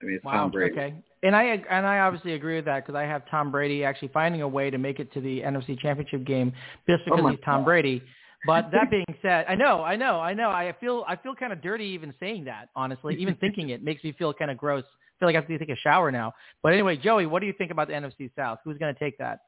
I 0.00 0.04
mean, 0.04 0.16
it's 0.16 0.24
Wow. 0.24 0.32
Tom 0.32 0.50
Brady. 0.50 0.72
Okay. 0.72 0.94
And 1.22 1.34
I 1.36 1.44
and 1.44 1.86
I 1.86 2.00
obviously 2.00 2.34
agree 2.34 2.56
with 2.56 2.64
that 2.66 2.84
because 2.84 2.96
I 2.96 3.04
have 3.04 3.26
Tom 3.30 3.50
Brady 3.52 3.84
actually 3.84 4.08
finding 4.08 4.42
a 4.42 4.48
way 4.48 4.70
to 4.70 4.78
make 4.78 4.98
it 4.98 5.12
to 5.12 5.20
the 5.20 5.40
NFC 5.40 5.78
Championship 5.78 6.24
game 6.24 6.52
just 6.88 7.02
oh 7.02 7.16
because 7.16 7.24
Oh 7.24 7.28
he's 7.28 7.40
Tom 7.44 7.60
God. 7.60 7.64
Brady. 7.66 8.02
But 8.44 8.70
that 8.72 8.90
being 8.90 9.06
said, 9.22 9.46
I 9.48 9.54
know, 9.54 9.82
I 9.82 9.94
know, 9.94 10.18
I 10.20 10.34
know. 10.34 10.50
I 10.50 10.74
feel 10.80 11.04
I 11.06 11.14
feel 11.16 11.34
kind 11.36 11.52
of 11.52 11.62
dirty 11.62 11.84
even 11.86 12.12
saying 12.18 12.44
that. 12.44 12.68
Honestly, 12.74 13.14
even 13.16 13.36
thinking 13.36 13.70
it 13.70 13.82
makes 13.84 14.02
me 14.02 14.12
feel 14.12 14.34
kind 14.34 14.50
of 14.50 14.58
gross. 14.58 14.84
I 14.84 15.14
feel 15.20 15.28
like 15.28 15.36
I 15.36 15.38
have 15.38 15.46
to 15.48 15.58
take 15.58 15.68
a 15.68 15.76
shower 15.76 16.10
now. 16.10 16.34
But 16.64 16.72
anyway, 16.72 16.96
Joey, 16.96 17.26
what 17.26 17.38
do 17.38 17.46
you 17.46 17.52
think 17.56 17.70
about 17.70 17.86
the 17.86 17.94
NFC 17.94 18.30
South? 18.36 18.58
Who's 18.64 18.76
going 18.78 18.92
to 18.92 18.98
take 18.98 19.16
that? 19.18 19.42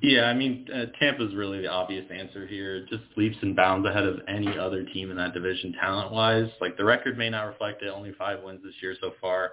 Yeah, 0.00 0.24
I 0.24 0.34
mean, 0.34 0.68
uh, 0.72 0.86
Tampa's 1.00 1.34
really 1.34 1.62
the 1.62 1.68
obvious 1.68 2.04
answer 2.10 2.46
here. 2.46 2.86
Just 2.88 3.02
leaps 3.16 3.36
and 3.42 3.56
bounds 3.56 3.86
ahead 3.86 4.04
of 4.04 4.20
any 4.28 4.56
other 4.56 4.84
team 4.84 5.10
in 5.10 5.16
that 5.16 5.34
division 5.34 5.72
talent-wise. 5.80 6.48
Like 6.60 6.76
the 6.76 6.84
record 6.84 7.18
may 7.18 7.28
not 7.30 7.44
reflect 7.44 7.82
it, 7.82 7.88
only 7.88 8.12
five 8.12 8.42
wins 8.42 8.60
this 8.62 8.74
year 8.80 8.94
so 9.00 9.14
far. 9.20 9.50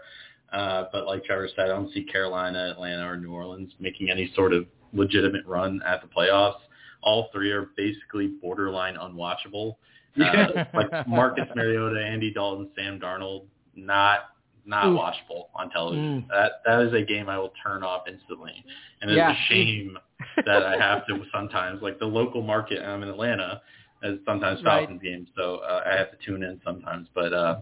Uh, 0.53 0.85
but 0.91 1.07
like 1.07 1.23
Trevor 1.25 1.49
said, 1.55 1.65
I 1.65 1.67
don't 1.69 1.91
see 1.93 2.03
Carolina, 2.03 2.69
Atlanta, 2.69 3.07
or 3.07 3.17
New 3.17 3.31
Orleans 3.31 3.71
making 3.79 4.11
any 4.11 4.31
sort 4.35 4.53
of 4.53 4.67
legitimate 4.93 5.45
run 5.47 5.81
at 5.85 6.01
the 6.01 6.07
playoffs. 6.07 6.59
All 7.01 7.29
three 7.33 7.51
are 7.51 7.69
basically 7.75 8.27
borderline 8.27 8.95
unwatchable. 8.95 9.75
Uh, 10.17 10.63
like 10.73 11.07
Marcus 11.07 11.47
Mariota, 11.55 11.99
Andy 11.99 12.31
Dalton, 12.31 12.69
Sam 12.75 12.99
Darnold, 12.99 13.45
not 13.75 14.19
not 14.65 14.87
Oof. 14.87 14.99
watchable 14.99 15.45
on 15.55 15.69
television. 15.69 16.23
Mm. 16.23 16.27
That 16.29 16.51
that 16.65 16.81
is 16.81 16.93
a 16.93 17.01
game 17.01 17.29
I 17.29 17.37
will 17.37 17.53
turn 17.63 17.83
off 17.83 18.03
instantly, 18.07 18.63
and 19.01 19.11
it's 19.11 19.17
Yeah. 19.17 19.31
a 19.31 19.35
shame 19.49 19.97
that 20.45 20.63
I 20.63 20.77
have 20.77 21.05
to 21.07 21.23
sometimes. 21.33 21.81
Like 21.81 21.99
the 21.99 22.05
local 22.05 22.41
market, 22.41 22.81
I'm 22.83 23.03
in 23.03 23.09
Atlanta, 23.09 23.61
as 24.03 24.15
sometimes 24.25 24.61
Right. 24.63 24.81
Falcons 24.81 25.01
games, 25.01 25.29
so 25.35 25.57
uh, 25.57 25.83
I 25.85 25.95
have 25.97 26.11
to 26.11 26.17
tune 26.25 26.43
in 26.43 26.59
sometimes. 26.63 27.07
But 27.13 27.33
uh, 27.33 27.61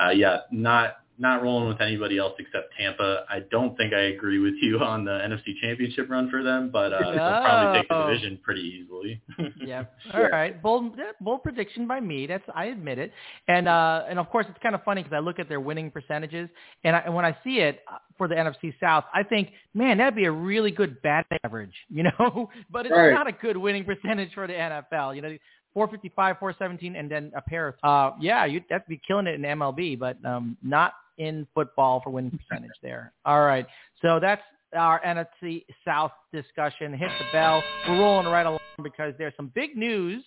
uh, 0.00 0.10
yeah, 0.10 0.40
not 0.50 0.98
not 1.18 1.42
rolling 1.42 1.68
with 1.68 1.80
anybody 1.80 2.18
else 2.18 2.34
except 2.38 2.72
Tampa. 2.78 3.24
I 3.30 3.40
don't 3.50 3.76
think 3.76 3.92
I 3.94 4.00
agree 4.02 4.38
with 4.38 4.54
you 4.60 4.78
on 4.80 5.04
the 5.04 5.12
NFC 5.12 5.54
Championship 5.62 6.08
run 6.10 6.28
for 6.30 6.42
them, 6.42 6.70
but 6.72 6.92
uh, 6.92 6.98
they'll 7.00 7.14
probably 7.18 7.80
take 7.80 7.88
the 7.88 8.04
division 8.06 8.38
pretty 8.42 8.60
easily. 8.60 9.20
yeah. 9.64 9.84
All 10.14 10.28
right. 10.28 10.60
Bold, 10.62 10.94
yeah, 10.98 11.12
bold 11.20 11.42
prediction 11.42 11.86
by 11.86 12.00
me. 12.00 12.26
That's 12.26 12.44
I 12.54 12.66
admit 12.66 12.98
it. 12.98 13.12
And 13.48 13.68
uh, 13.68 14.04
and 14.08 14.18
of 14.18 14.28
course 14.30 14.46
it's 14.48 14.58
kind 14.62 14.74
of 14.74 14.82
funny 14.84 15.02
because 15.02 15.16
I 15.16 15.20
look 15.20 15.38
at 15.38 15.48
their 15.48 15.60
winning 15.60 15.90
percentages, 15.90 16.48
and, 16.84 16.96
I, 16.96 17.00
and 17.00 17.14
when 17.14 17.24
I 17.24 17.36
see 17.44 17.58
it 17.60 17.80
uh, 17.90 17.98
for 18.18 18.28
the 18.28 18.34
NFC 18.34 18.74
South, 18.80 19.04
I 19.14 19.22
think, 19.22 19.50
man, 19.74 19.98
that'd 19.98 20.16
be 20.16 20.24
a 20.24 20.32
really 20.32 20.70
good 20.70 21.00
batting 21.02 21.38
average, 21.44 21.74
you 21.88 22.02
know. 22.02 22.50
but 22.70 22.86
it's 22.86 22.94
Right. 22.94 23.12
not 23.12 23.26
a 23.26 23.32
good 23.32 23.56
winning 23.56 23.84
percentage 23.84 24.32
for 24.34 24.46
the 24.46 24.52
NFL. 24.54 25.16
You 25.16 25.22
know, 25.22 25.36
455, 25.74 26.38
417, 26.38 26.96
and 26.96 27.10
then 27.10 27.30
a 27.36 27.42
pair 27.42 27.68
of 27.68 27.74
uh, 27.82 28.16
yeah, 28.20 28.44
you'd 28.46 28.64
have 28.70 28.84
to 28.84 28.88
be 28.88 29.00
killing 29.06 29.26
it 29.26 29.34
in 29.34 29.42
MLB, 29.42 29.98
but 29.98 30.16
um, 30.24 30.56
not 30.62 30.94
in 31.18 31.46
football 31.54 32.00
for 32.02 32.10
winning 32.10 32.38
percentage 32.38 32.72
there. 32.82 33.12
All 33.24 33.44
right. 33.44 33.66
So 34.02 34.18
that's 34.20 34.42
our 34.76 35.00
NFC 35.02 35.64
South 35.84 36.12
discussion. 36.32 36.92
Hit 36.92 37.10
the 37.18 37.24
bell. 37.32 37.62
We're 37.88 37.98
rolling 37.98 38.26
right 38.26 38.46
along 38.46 38.60
because 38.82 39.14
there's 39.18 39.34
some 39.36 39.50
big 39.54 39.76
news 39.76 40.22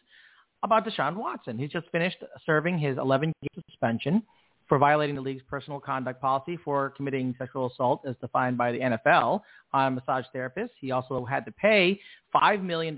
about 0.64 0.86
Deshaun 0.86 1.16
Watson. 1.16 1.58
He's 1.58 1.72
just 1.72 1.88
finished 1.92 2.18
serving 2.46 2.80
his 2.80 2.98
11-game 2.98 3.64
suspension 3.70 4.24
for 4.70 4.78
violating 4.78 5.16
the 5.16 5.22
league's 5.22 5.44
personal 5.50 5.80
conduct 5.80 6.22
policy 6.22 6.58
for 6.64 6.92
committing 6.92 7.36
sexual 7.40 7.66
assault 7.66 8.04
as 8.08 8.16
defined 8.22 8.56
by 8.56 8.72
the 8.72 8.80
NFL 8.80 9.42
on 9.74 9.88
a 9.88 9.92
massage 9.92 10.26
therapist. 10.32 10.72
He 10.80 10.92
also 10.92 11.26
had 11.26 11.44
to 11.46 11.52
pay 11.52 12.00
$5 12.34 12.64
million 12.64 12.98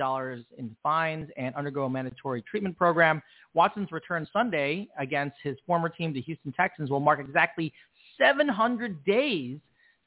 in 0.58 0.76
fines 0.84 1.30
and 1.38 1.56
undergo 1.56 1.86
a 1.86 1.90
mandatory 1.90 2.42
treatment 2.44 2.78
program. 2.78 3.22
Watson's 3.54 3.92
return 3.94 4.28
Sunday 4.34 4.90
against 5.00 5.38
his 5.42 5.56
former 5.66 5.88
team, 5.88 6.14
the 6.14 6.22
Houston 6.22 6.52
Texans, 6.52 6.90
will 6.90 7.00
mark 7.00 7.22
exactly 7.22 7.74
700 8.20 9.04
days 9.06 9.58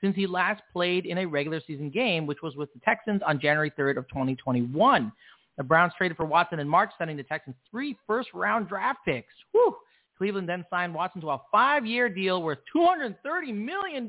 since 0.03 0.15
he 0.15 0.27
last 0.27 0.63
played 0.71 1.07
in 1.07 1.17
a 1.19 1.27
regular 1.27 1.63
season 1.67 1.89
game, 1.89 2.27
which 2.27 2.43
was 2.43 2.55
with 2.57 2.73
the 2.75 2.81
Texans 2.81 3.23
on 3.27 3.41
January 3.41 3.73
3rd 3.79 3.97
of 3.97 4.07
2021. 4.09 5.11
The 5.57 5.63
Browns 5.65 5.95
traded 5.97 6.19
for 6.19 6.27
Watson 6.27 6.59
in 6.59 6.69
March, 6.69 6.91
sending 6.99 7.17
the 7.17 7.23
Texans 7.23 7.57
three 7.71 7.97
first-round 8.07 8.69
draft 8.69 8.99
picks. 9.07 9.33
Whew. 9.53 9.75
Cleveland 10.17 10.49
then 10.49 10.65
signed 10.71 10.95
Watson 10.95 11.21
to 11.23 11.31
a 11.31 11.41
five-year 11.51 12.09
deal 12.09 12.43
worth 12.43 12.59
$230 12.75 13.55
million 13.55 14.09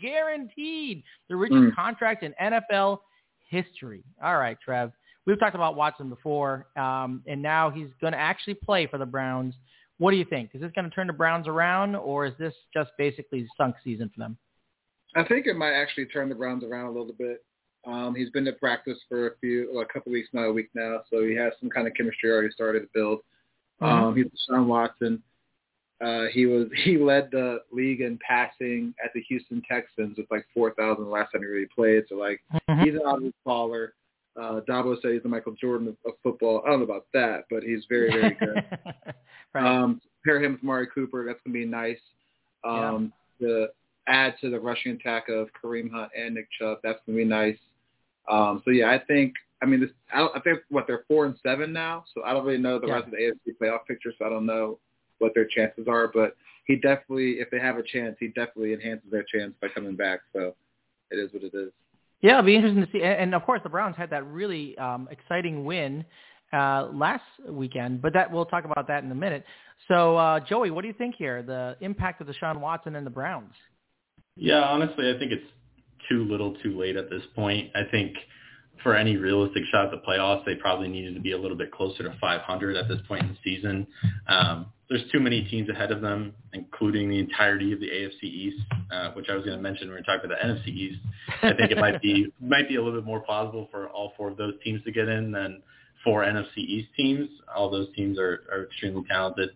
guaranteed, 0.00 1.02
the 1.28 1.36
richest 1.36 1.58
Mm. 1.58 1.74
contract 1.74 2.22
in 2.22 2.34
NFL 2.40 2.98
history. 3.48 4.02
All 4.22 4.38
right, 4.38 4.58
Trev. 4.64 4.92
We've 5.26 5.38
talked 5.38 5.54
about 5.54 5.76
Watson 5.76 6.08
before, 6.10 6.66
um, 6.76 7.22
and 7.26 7.40
now 7.40 7.70
he's 7.70 7.88
going 8.00 8.12
to 8.12 8.18
actually 8.18 8.54
play 8.54 8.86
for 8.86 8.98
the 8.98 9.06
Browns. 9.06 9.54
What 9.98 10.10
do 10.10 10.16
you 10.16 10.24
think? 10.24 10.50
Is 10.54 10.60
this 10.60 10.72
going 10.74 10.88
to 10.88 10.94
turn 10.94 11.06
the 11.06 11.12
Browns 11.12 11.46
around, 11.46 11.94
or 11.96 12.26
is 12.26 12.34
this 12.38 12.52
just 12.74 12.90
basically 12.98 13.46
sunk 13.56 13.76
season 13.82 14.10
for 14.14 14.18
them? 14.18 14.36
I 15.16 15.22
think 15.24 15.46
it 15.46 15.56
might 15.56 15.72
actually 15.72 16.06
turn 16.06 16.28
the 16.28 16.34
Browns 16.34 16.64
around 16.64 16.86
a 16.86 16.90
little 16.90 17.14
bit. 17.16 17.44
Um, 17.86 18.14
he's 18.14 18.30
been 18.30 18.44
to 18.46 18.52
practice 18.52 18.98
for 19.08 19.28
a 19.28 19.36
few, 19.40 19.70
well, 19.72 19.82
a 19.82 19.86
couple 19.86 20.10
weeks 20.10 20.28
now, 20.32 20.44
a 20.44 20.52
week 20.52 20.70
now, 20.74 21.02
so 21.10 21.22
he 21.22 21.34
has 21.36 21.52
some 21.60 21.70
kind 21.70 21.86
of 21.86 21.94
chemistry 21.94 22.30
already 22.30 22.50
started 22.50 22.80
to 22.80 22.88
build. 22.92 23.20
Um, 23.80 24.16
he's 24.16 24.26
Deshaun 24.26 24.66
Watson. 24.66 25.22
Uh, 26.04 26.24
he 26.32 26.46
was 26.46 26.66
he 26.84 26.98
led 26.98 27.30
the 27.30 27.58
league 27.72 28.00
in 28.00 28.18
passing 28.26 28.94
at 29.04 29.10
the 29.14 29.20
Houston 29.22 29.62
Texans 29.70 30.16
with 30.18 30.26
like 30.30 30.46
four 30.52 30.72
thousand 30.74 31.08
last 31.10 31.32
time 31.32 31.42
he 31.42 31.46
really 31.48 31.68
played. 31.74 32.04
So 32.08 32.16
like 32.16 32.40
Mhm. 32.68 32.84
he's 32.84 32.94
an 32.94 33.02
obvious 33.06 33.32
baller. 33.46 33.88
Uh, 34.36 34.60
Dabo 34.68 35.00
said 35.00 35.12
he's 35.12 35.22
the 35.22 35.28
Michael 35.28 35.54
Jordan 35.60 35.88
of, 35.88 35.96
of 36.04 36.14
football. 36.22 36.62
I 36.66 36.70
don't 36.70 36.80
know 36.80 36.84
about 36.84 37.06
that, 37.14 37.44
but 37.50 37.62
he's 37.62 37.84
very 37.88 38.10
very 38.12 38.34
good. 38.34 38.64
right. 39.54 39.64
Um, 39.64 40.00
pair 40.24 40.42
him 40.42 40.52
with 40.52 40.62
Amari 40.62 40.88
Cooper. 40.94 41.24
That's 41.24 41.38
gonna 41.44 41.54
be 41.54 41.64
nice. 41.66 42.00
Um, 42.64 43.12
To 43.40 43.68
add 44.06 44.34
to 44.40 44.50
the 44.50 44.58
rushing 44.60 44.92
attack 44.92 45.28
of 45.28 45.48
Kareem 45.60 45.90
Hunt 45.90 46.10
and 46.16 46.34
Nick 46.34 46.48
Chubb, 46.58 46.78
that's 46.82 46.98
gonna 47.06 47.16
be 47.18 47.24
nice. 47.24 47.58
Um, 48.28 48.62
so 48.64 48.70
yeah, 48.70 48.90
I 48.90 48.98
think. 48.98 49.34
I 49.62 49.66
mean, 49.66 49.80
this. 49.80 49.90
I, 50.12 50.26
I 50.34 50.40
think 50.40 50.60
what 50.68 50.86
they're 50.86 51.04
four 51.08 51.24
and 51.24 51.36
seven 51.42 51.72
now, 51.72 52.04
so 52.12 52.22
I 52.22 52.32
don't 52.34 52.44
really 52.44 52.58
know 52.58 52.78
the 52.78 52.86
Yeah. 52.88 52.94
rest 52.94 53.06
of 53.06 53.12
the 53.12 53.16
AFC 53.18 53.56
playoff 53.58 53.86
picture, 53.86 54.12
so 54.18 54.26
I 54.26 54.28
don't 54.28 54.44
know 54.44 54.78
what 55.18 55.32
their 55.34 55.46
chances 55.46 55.86
are. 55.88 56.08
But 56.08 56.36
he 56.66 56.76
definitely, 56.76 57.32
if 57.40 57.50
they 57.50 57.58
have 57.58 57.76
a 57.76 57.82
chance, 57.82 58.16
he 58.18 58.28
definitely 58.28 58.72
enhances 58.72 59.10
their 59.10 59.24
chance 59.24 59.54
by 59.60 59.68
coming 59.68 59.96
back. 59.96 60.20
So 60.32 60.54
it 61.10 61.16
is 61.16 61.32
what 61.32 61.42
it 61.42 61.54
is. 61.54 61.70
Yeah, 62.20 62.38
it'll 62.38 62.44
be 62.44 62.56
interesting 62.56 62.86
to 62.86 62.92
see. 62.92 63.02
And 63.02 63.20
and 63.20 63.34
of 63.34 63.44
course, 63.44 63.60
the 63.62 63.68
Browns 63.68 63.96
had 63.96 64.10
that 64.10 64.26
really 64.26 64.76
um, 64.78 65.08
exciting 65.10 65.64
win 65.64 66.04
uh, 66.52 66.88
last 66.92 67.24
weekend, 67.48 68.00
but 68.00 68.12
that 68.14 68.30
we'll 68.30 68.46
talk 68.46 68.64
about 68.64 68.88
that 68.88 69.04
in 69.04 69.10
a 69.10 69.14
minute. 69.14 69.44
So, 69.88 70.16
uh, 70.16 70.40
Joey, 70.40 70.70
what 70.70 70.82
do 70.82 70.88
you 70.88 70.94
think 70.94 71.16
here? 71.16 71.42
The 71.42 71.76
impact 71.80 72.20
of 72.20 72.28
Deshaun 72.28 72.60
Watson 72.60 72.96
and 72.96 73.06
the 73.06 73.10
Browns. 73.10 73.52
Yeah, 74.36 74.60
honestly, 74.60 75.12
I 75.14 75.18
think 75.18 75.32
it's 75.32 75.44
too 76.08 76.24
little 76.24 76.54
too 76.62 76.78
late 76.78 76.96
at 76.96 77.10
this 77.10 77.22
point. 77.34 77.70
I 77.74 77.82
think 77.90 78.14
for 78.82 78.94
any 78.94 79.16
realistic 79.16 79.64
shot 79.70 79.86
at 79.86 79.90
the 79.90 80.06
playoffs, 80.06 80.44
they 80.44 80.54
probably 80.54 80.88
needed 80.88 81.14
to 81.14 81.20
be 81.20 81.32
a 81.32 81.38
little 81.38 81.56
bit 81.56 81.70
closer 81.72 82.02
to 82.02 82.16
500 82.20 82.76
at 82.76 82.88
this 82.88 82.98
point 83.06 83.22
in 83.22 83.28
the 83.28 83.36
season. 83.44 83.86
Um, 84.28 84.66
there's 84.88 85.04
too 85.10 85.20
many 85.20 85.44
teams 85.44 85.68
ahead 85.68 85.90
of 85.90 86.00
them, 86.00 86.34
including 86.52 87.08
the 87.08 87.18
entirety 87.18 87.72
of 87.72 87.80
the 87.80 87.88
AFC 87.88 88.24
East, 88.24 88.62
uh, 88.92 89.10
which 89.12 89.26
I 89.30 89.34
was 89.34 89.44
going 89.44 89.56
to 89.56 89.62
mention 89.62 89.88
when 89.88 89.96
we 89.96 90.00
were 90.00 90.02
talking 90.02 90.30
about 90.30 90.38
the 90.42 90.48
NFC 90.48 90.68
East. 90.68 91.00
I 91.42 91.54
think 91.54 91.70
it 91.70 91.78
might 91.78 92.02
be 92.02 92.32
might 92.40 92.68
be 92.68 92.76
a 92.76 92.82
little 92.82 93.00
bit 93.00 93.06
more 93.06 93.20
plausible 93.20 93.68
for 93.70 93.88
all 93.88 94.12
four 94.16 94.30
of 94.30 94.36
those 94.36 94.54
teams 94.62 94.82
to 94.84 94.92
get 94.92 95.08
in 95.08 95.32
than 95.32 95.62
four 96.04 96.22
NFC 96.22 96.58
East 96.58 96.88
teams. 96.96 97.28
All 97.54 97.70
those 97.70 97.88
teams 97.96 98.18
are, 98.18 98.44
are 98.52 98.64
extremely 98.64 99.04
talented. 99.08 99.50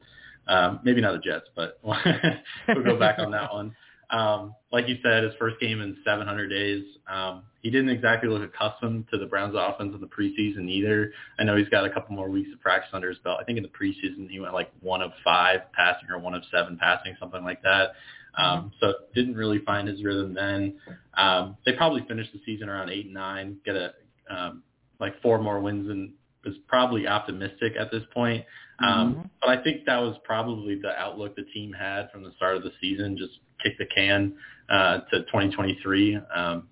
Um, 0.46 0.80
maybe 0.82 1.02
not 1.02 1.12
the 1.12 1.18
Jets, 1.18 1.46
but 1.54 1.78
we'll 1.82 2.84
go 2.84 2.98
back 2.98 3.18
on 3.18 3.30
that 3.32 3.52
one. 3.52 3.76
Um, 4.10 4.54
like 4.72 4.88
you 4.88 4.96
said, 5.02 5.24
his 5.24 5.34
first 5.38 5.60
game 5.60 5.82
in 5.82 5.98
700 6.06 6.48
days. 6.48 6.84
Um, 7.06 7.42
he 7.62 7.71
didn't 7.71 7.90
exactly 7.90 8.29
look 8.29 8.42
accustomed 8.42 9.07
to 9.11 9.18
the 9.18 9.27
Browns' 9.27 9.57
offense 9.59 9.92
in 9.94 10.01
the 10.01 10.07
preseason 10.07 10.68
either. 10.68 11.12
I 11.38 11.44
know 11.44 11.57
he's 11.57 11.68
got 11.68 11.85
a 11.85 11.90
couple 11.90 12.14
more 12.14 12.29
weeks 12.29 12.51
of 12.53 12.61
practice 12.61 12.90
under 12.92 13.09
his 13.09 13.18
belt. 13.18 13.38
I 13.40 13.44
think 13.44 13.59
in 13.59 13.64
the 13.64 13.68
preseason 13.68 14.31
he 14.31 14.38
went 14.38 14.55
like 14.55 14.71
one 14.81 15.03
of 15.03 15.11
five 15.25 15.61
passing 15.73 16.09
or 16.11 16.18
one 16.18 16.35
of 16.35 16.42
seven 16.53 16.79
passing, 16.81 17.16
something 17.18 17.42
like 17.42 17.62
that. 17.62 17.92
Um, 18.37 18.73
so 18.79 18.92
didn't 19.14 19.35
really 19.35 19.59
find 19.66 19.88
his 19.88 20.05
rhythm 20.05 20.35
then. 20.35 20.77
Um, 21.16 21.57
they 21.66 21.73
probably 21.73 22.05
finished 22.07 22.33
the 22.33 22.40
season 22.47 22.68
around 22.68 22.90
eight 22.90 23.07
and 23.07 23.14
nine, 23.14 23.57
get 23.64 23.75
a 23.75 23.94
um, 24.31 24.62
like 25.01 25.21
four 25.23 25.38
more 25.40 25.61
wins, 25.61 25.90
and 25.90 26.12
is 26.44 26.55
probably 26.68 27.07
optimistic 27.09 27.73
at 27.79 27.90
this 27.90 28.05
point. 28.12 28.44
Um, 28.79 29.14
Mhm. 29.14 29.31
But 29.40 29.51
I 29.51 29.62
think 29.62 29.87
that 29.87 29.99
was 29.99 30.16
probably 30.18 30.77
the 30.77 30.97
outlook 30.97 31.35
the 31.35 31.42
team 31.42 31.73
had 31.73 32.11
from 32.12 32.23
the 32.23 32.31
start 32.33 32.57
of 32.57 32.62
the 32.62 32.73
season. 32.81 33.16
Just 33.16 33.40
kick 33.62 33.77
the 33.79 33.87
can 33.87 34.37
uh, 34.68 34.99
to 35.11 35.21
2023, 35.23 36.16
um, 36.33 36.68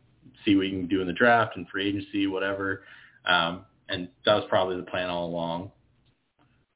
see 0.47 0.57
what 0.57 0.67
you 0.69 0.79
can 0.79 0.89
do 0.89 1.03
in 1.03 1.07
the 1.07 1.13
draft 1.13 1.57
and 1.57 1.69
free 1.69 1.89
agency, 1.89 2.27
whatever. 2.27 2.85
Um, 3.27 3.67
and 3.89 4.09
that 4.25 4.35
was 4.35 4.45
probably 4.49 4.77
the 4.77 4.85
plan 4.85 5.11
all 5.11 5.27
along. 5.27 5.71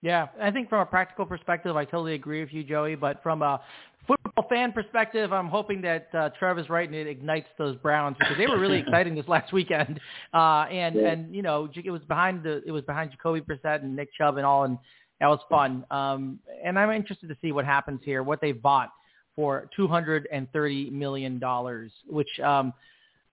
Yeah, 0.02 0.28
I 0.40 0.50
think 0.50 0.68
from 0.68 0.80
a 0.80 0.87
practical 0.87 1.26
perspective, 1.26 1.76
I 1.76 1.85
totally 1.85 2.14
agree 2.14 2.40
with 2.40 2.52
you, 2.52 2.64
Joey. 2.64 2.94
But 2.94 3.22
from 3.22 3.42
a 3.42 3.61
football 4.06 4.46
fan 4.48 4.72
perspective, 4.72 5.33
I'm 5.33 5.48
hoping 5.48 5.83
that 5.83 6.09
uh, 6.14 6.30
Trev 6.38 6.59
is 6.59 6.70
right 6.70 6.88
and 6.88 6.96
it 6.96 7.06
ignites 7.06 7.48
those 7.59 7.76
Browns 7.76 8.16
because 8.18 8.37
they 8.38 8.46
were 8.46 8.59
really 8.59 8.78
exciting 8.87 9.14
this 9.14 9.28
last 9.28 9.52
weekend. 9.52 10.00
Uh, 10.33 10.66
and 10.70 10.94
Yeah. 10.94 11.09
and 11.09 11.35
you 11.35 11.42
know 11.42 11.68
it 11.74 11.90
was 11.90 12.02
behind 12.09 12.42
the 12.42 12.62
it 12.66 12.72
was 12.72 12.83
behind 12.85 13.11
Jacoby 13.11 13.40
Brissett 13.40 13.83
and 13.83 13.94
Nick 13.94 14.09
Chubb 14.16 14.37
and 14.38 14.46
all, 14.46 14.64
and 14.64 14.78
that 15.20 15.26
was 15.28 15.40
fun. 15.50 15.85
Um, 15.90 16.38
and 16.64 16.78
I'm 16.78 16.90
interested 16.90 17.28
to 17.28 17.37
see 17.42 17.52
what 17.52 17.66
happens 17.66 18.00
here, 18.02 18.22
what 18.22 18.40
they 18.40 18.52
bought 18.52 18.90
for 19.37 19.68
230 19.76 20.90
million 20.90 21.38
dollars, 21.38 21.92
which. 22.09 22.40
Um, 22.42 22.72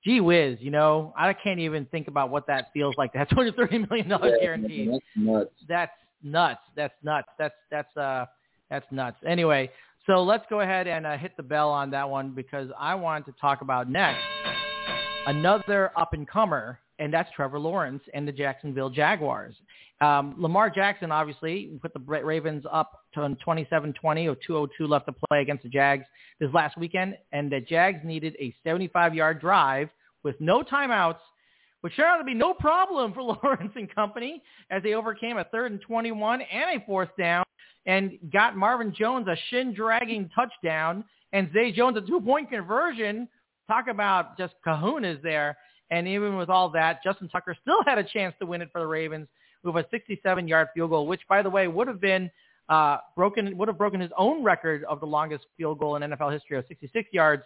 Gee 0.03 0.21
whiz, 0.21 0.57
you 0.61 0.71
know, 0.71 1.13
I 1.17 1.33
can't 1.33 1.59
even 1.59 1.85
think 1.87 2.07
about 2.07 2.29
what 2.29 2.47
that 2.47 2.67
feels 2.73 2.95
like. 2.97 3.11
That's 3.13 3.29
230 3.31 3.87
million 3.89 4.09
dollars 4.09 4.33
Yeah, 4.37 4.45
guaranteed 4.45 4.89
That's 4.91 5.01
nuts. 5.15 5.49
that's 5.67 5.91
nuts. 6.23 6.59
That's 6.75 6.93
nuts. 7.03 7.27
That's 7.37 7.55
that's 7.71 7.97
uh 7.97 8.25
that's 8.69 8.85
nuts. 8.91 9.17
Anyway, 9.25 9.69
so 10.05 10.23
let's 10.23 10.45
go 10.49 10.61
ahead 10.61 10.87
and 10.87 11.05
uh, 11.05 11.17
hit 11.17 11.35
the 11.37 11.43
bell 11.43 11.69
on 11.69 11.89
that 11.91 12.09
one 12.09 12.31
because 12.31 12.69
I 12.79 12.95
want 12.95 13.25
to 13.25 13.33
talk 13.39 13.61
about 13.61 13.89
next 13.89 14.21
another 15.25 15.91
up 15.97 16.13
and 16.13 16.27
comer, 16.27 16.79
and 16.99 17.13
that's 17.13 17.29
Trevor 17.35 17.59
Lawrence 17.59 18.01
and 18.13 18.27
the 18.27 18.31
Jacksonville 18.31 18.89
Jaguars. 18.89 19.55
Um, 19.99 20.35
Lamar 20.37 20.69
Jackson 20.69 21.11
obviously 21.11 21.77
put 21.81 21.93
the 21.93 21.99
Ra- 22.05 22.19
Ravens 22.19 22.65
up 22.71 23.01
to 23.15 23.19
27-20 23.45 23.95
or 24.27 24.35
2:02 24.35 24.87
left 24.87 25.07
to 25.07 25.13
play 25.29 25.41
against 25.41 25.63
the 25.63 25.69
Jags 25.69 26.05
this 26.39 26.53
last 26.53 26.77
weekend, 26.77 27.17
and 27.31 27.51
the 27.51 27.61
Jags 27.61 27.99
needed 28.03 28.35
a 28.39 28.53
75-yard 28.65 29.41
drive 29.41 29.89
with 30.23 30.35
no 30.39 30.61
timeouts 30.61 31.17
which 31.81 31.95
turned 31.95 32.07
out 32.09 32.17
to 32.17 32.23
be 32.23 32.33
no 32.33 32.53
problem 32.53 33.13
for 33.13 33.21
Lawrence 33.43 33.71
and 33.75 33.93
company 33.93 34.41
as 34.69 34.83
they 34.83 34.93
overcame 34.93 35.37
a 35.37 35.43
third 35.45 35.71
and 35.71 35.81
21 35.81 36.41
and 36.41 36.81
a 36.81 36.85
fourth 36.85 37.09
down 37.17 37.43
and 37.85 38.17
got 38.33 38.57
Marvin 38.57 38.93
Jones 38.93 39.27
a 39.27 39.37
shin-dragging 39.49 40.29
touchdown 40.35 41.03
and 41.33 41.49
Zay 41.53 41.71
Jones 41.71 41.97
a 41.97 42.01
two-point 42.01 42.49
conversion. 42.49 43.27
Talk 43.67 43.87
about 43.87 44.37
just 44.37 44.53
kahunas 44.65 45.21
there. 45.21 45.57
And 45.89 46.07
even 46.07 46.35
with 46.35 46.49
all 46.49 46.69
that, 46.71 47.01
Justin 47.03 47.29
Tucker 47.29 47.55
still 47.61 47.83
had 47.85 47.97
a 47.97 48.03
chance 48.03 48.35
to 48.39 48.45
win 48.45 48.61
it 48.61 48.69
for 48.71 48.81
the 48.81 48.87
Ravens 48.87 49.27
with 49.63 49.75
a 49.75 49.95
67-yard 49.95 50.69
field 50.73 50.89
goal, 50.89 51.07
which, 51.07 51.21
by 51.29 51.41
the 51.41 51.49
way, 51.49 51.67
would 51.67 51.87
have 51.87 52.01
been 52.01 52.29
uh, 52.69 52.97
broken 53.15 53.57
would 53.57 53.69
have 53.69 53.77
broken 53.77 54.01
his 54.01 54.11
own 54.17 54.43
record 54.43 54.83
of 54.85 54.99
the 54.99 55.05
longest 55.05 55.45
field 55.55 55.79
goal 55.79 55.95
in 55.95 56.01
NFL 56.03 56.33
history 56.33 56.57
of 56.57 56.65
66 56.67 57.07
yards. 57.13 57.43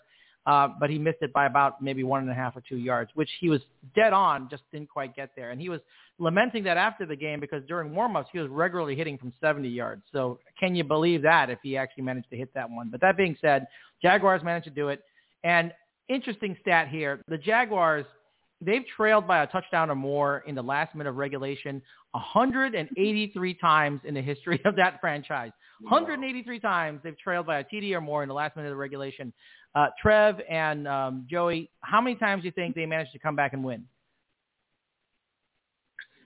Uh, 0.48 0.70
but 0.80 0.90
he 0.90 0.98
missed 0.98 1.20
it 1.22 1.32
by 1.32 1.46
about 1.46 1.84
maybe 1.84 2.04
one 2.04 2.20
and 2.20 2.32
a 2.32 2.34
half 2.34 2.58
or 2.58 2.64
two 2.68 2.78
yards, 2.78 3.12
which 3.14 3.30
he 3.40 3.48
was 3.48 3.62
dead 3.96 4.12
on, 4.12 4.50
just 4.50 4.64
didn't 4.72 4.90
quite 4.90 5.16
get 5.16 5.30
there. 5.36 5.52
And 5.52 5.62
he 5.62 5.70
was 5.70 5.80
lamenting 6.18 6.64
that 6.64 6.78
after 6.78 7.06
the 7.06 7.16
game 7.16 7.40
because 7.40 7.62
during 7.68 7.92
warmups 7.92 8.26
he 8.34 8.40
was 8.40 8.50
regularly 8.50 8.96
hitting 8.96 9.20
from 9.20 9.32
70 9.40 9.70
yards. 9.70 10.02
So 10.12 10.40
can 10.60 10.74
you 10.74 10.84
believe 10.84 11.22
that 11.22 11.52
if 11.52 11.60
he 11.62 11.78
actually 11.78 12.06
managed 12.06 12.32
to 12.32 12.38
hit 12.38 12.52
that 12.56 12.68
one? 12.68 12.90
But 12.90 13.02
that 13.02 13.18
being 13.18 13.38
said, 13.40 13.68
Jaguars 14.02 14.42
managed 14.44 14.66
to 14.66 14.72
do 14.72 14.88
it. 14.88 15.04
And 15.44 15.74
interesting 16.10 16.58
stat 16.60 16.88
here, 16.88 17.22
the 17.28 17.38
Jaguars– 17.38 18.08
they've 18.62 18.86
trailed 18.96 19.28
by 19.28 19.44
a 19.44 19.48
touchdown 19.48 19.90
or 19.90 19.96
more 19.96 20.44
in 20.48 20.56
the 20.56 20.62
last 20.62 20.96
minute 20.96 21.10
of 21.10 21.18
regulation 21.18 21.82
183 22.12 23.54
times 23.56 24.02
in 24.04 24.14
the 24.14 24.22
history 24.22 24.62
of 24.66 24.76
that 24.76 25.00
franchise. 25.02 25.52
183 25.82 26.60
times 26.60 27.00
they've 27.04 27.18
trailed 27.18 27.48
by 27.48 27.60
a 27.60 27.64
TD 27.64 27.94
or 27.94 28.02
more 28.02 28.22
in 28.22 28.30
the 28.30 28.36
last 28.36 28.56
minute 28.56 28.72
of 28.72 28.78
regulation. 28.78 29.34
Uh, 29.74 29.88
Trev 30.02 30.40
and 30.50 30.88
um, 30.88 31.26
Joey, 31.30 31.72
how 31.82 32.02
many 32.02 32.16
times 32.16 32.44
do 32.44 32.48
you 32.48 32.52
think 32.52 32.76
they 32.76 32.86
managed 32.86 33.14
to 33.14 33.20
come 33.20 33.36
back 33.36 33.54
and 33.54 33.64
win? 33.64 33.86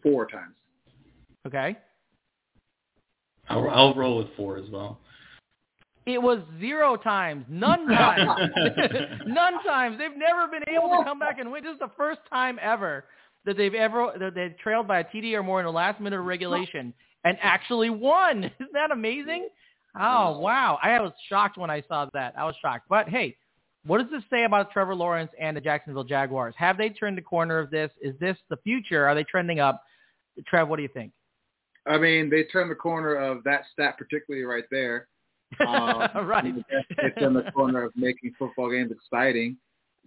Four 0.03 0.27
times. 0.27 0.55
Okay. 1.47 1.77
I'll, 3.49 3.69
I'll 3.69 3.93
roll 3.93 4.17
with 4.17 4.27
four 4.35 4.57
as 4.57 4.69
well. 4.69 4.99
It 6.05 6.21
was 6.21 6.39
zero 6.59 6.95
times, 6.97 7.45
none 7.49 7.87
times, 7.87 8.51
none 9.25 9.63
times. 9.63 9.97
They've 9.97 10.17
never 10.17 10.47
been 10.47 10.63
able 10.73 10.89
to 10.89 11.03
come 11.03 11.19
back 11.19 11.39
and 11.39 11.51
win. 11.51 11.63
This 11.63 11.73
is 11.73 11.79
the 11.79 11.91
first 11.97 12.19
time 12.31 12.59
ever 12.61 13.05
that 13.45 13.57
they've 13.57 13.73
ever 13.73 14.13
that 14.19 14.35
they've 14.35 14.57
trailed 14.57 14.87
by 14.87 14.99
a 14.99 15.03
TD 15.03 15.33
or 15.33 15.43
more 15.43 15.59
in 15.59 15.65
the 15.65 15.71
last 15.71 15.99
minute 15.99 16.19
of 16.19 16.25
regulation 16.25 16.93
and 17.23 17.37
actually 17.41 17.89
won. 17.89 18.43
Isn't 18.59 18.73
that 18.73 18.91
amazing? 18.91 19.49
Oh 19.99 20.39
wow! 20.39 20.77
I 20.83 20.99
was 20.99 21.13
shocked 21.29 21.57
when 21.57 21.69
I 21.69 21.81
saw 21.87 22.07
that. 22.13 22.33
I 22.37 22.43
was 22.45 22.55
shocked. 22.61 22.85
But 22.89 23.09
hey, 23.09 23.35
what 23.85 23.99
does 23.99 24.11
this 24.11 24.23
say 24.29 24.43
about 24.43 24.71
Trevor 24.71 24.95
Lawrence 24.95 25.31
and 25.39 25.55
the 25.55 25.61
Jacksonville 25.61 26.03
Jaguars? 26.03 26.53
Have 26.57 26.77
they 26.77 26.89
turned 26.89 27.17
the 27.17 27.21
corner 27.21 27.59
of 27.59 27.71
this? 27.71 27.91
Is 28.01 28.13
this 28.19 28.37
the 28.49 28.57
future? 28.57 29.07
Are 29.07 29.15
they 29.15 29.23
trending 29.23 29.59
up? 29.59 29.81
Trev, 30.47 30.67
what 30.67 30.77
do 30.77 30.83
you 30.83 30.89
think? 30.89 31.11
I 31.87 31.97
mean, 31.97 32.29
they 32.29 32.43
turned 32.43 32.71
the 32.71 32.75
corner 32.75 33.15
of 33.15 33.43
that 33.43 33.61
stat 33.71 33.97
particularly 33.97 34.43
right 34.43 34.65
there. 34.71 35.07
Um, 35.61 36.27
right. 36.27 36.53
It's 36.69 37.21
in 37.21 37.33
the 37.33 37.51
corner 37.53 37.83
of 37.83 37.91
making 37.95 38.33
football 38.37 38.71
games 38.71 38.91
exciting. 38.91 39.57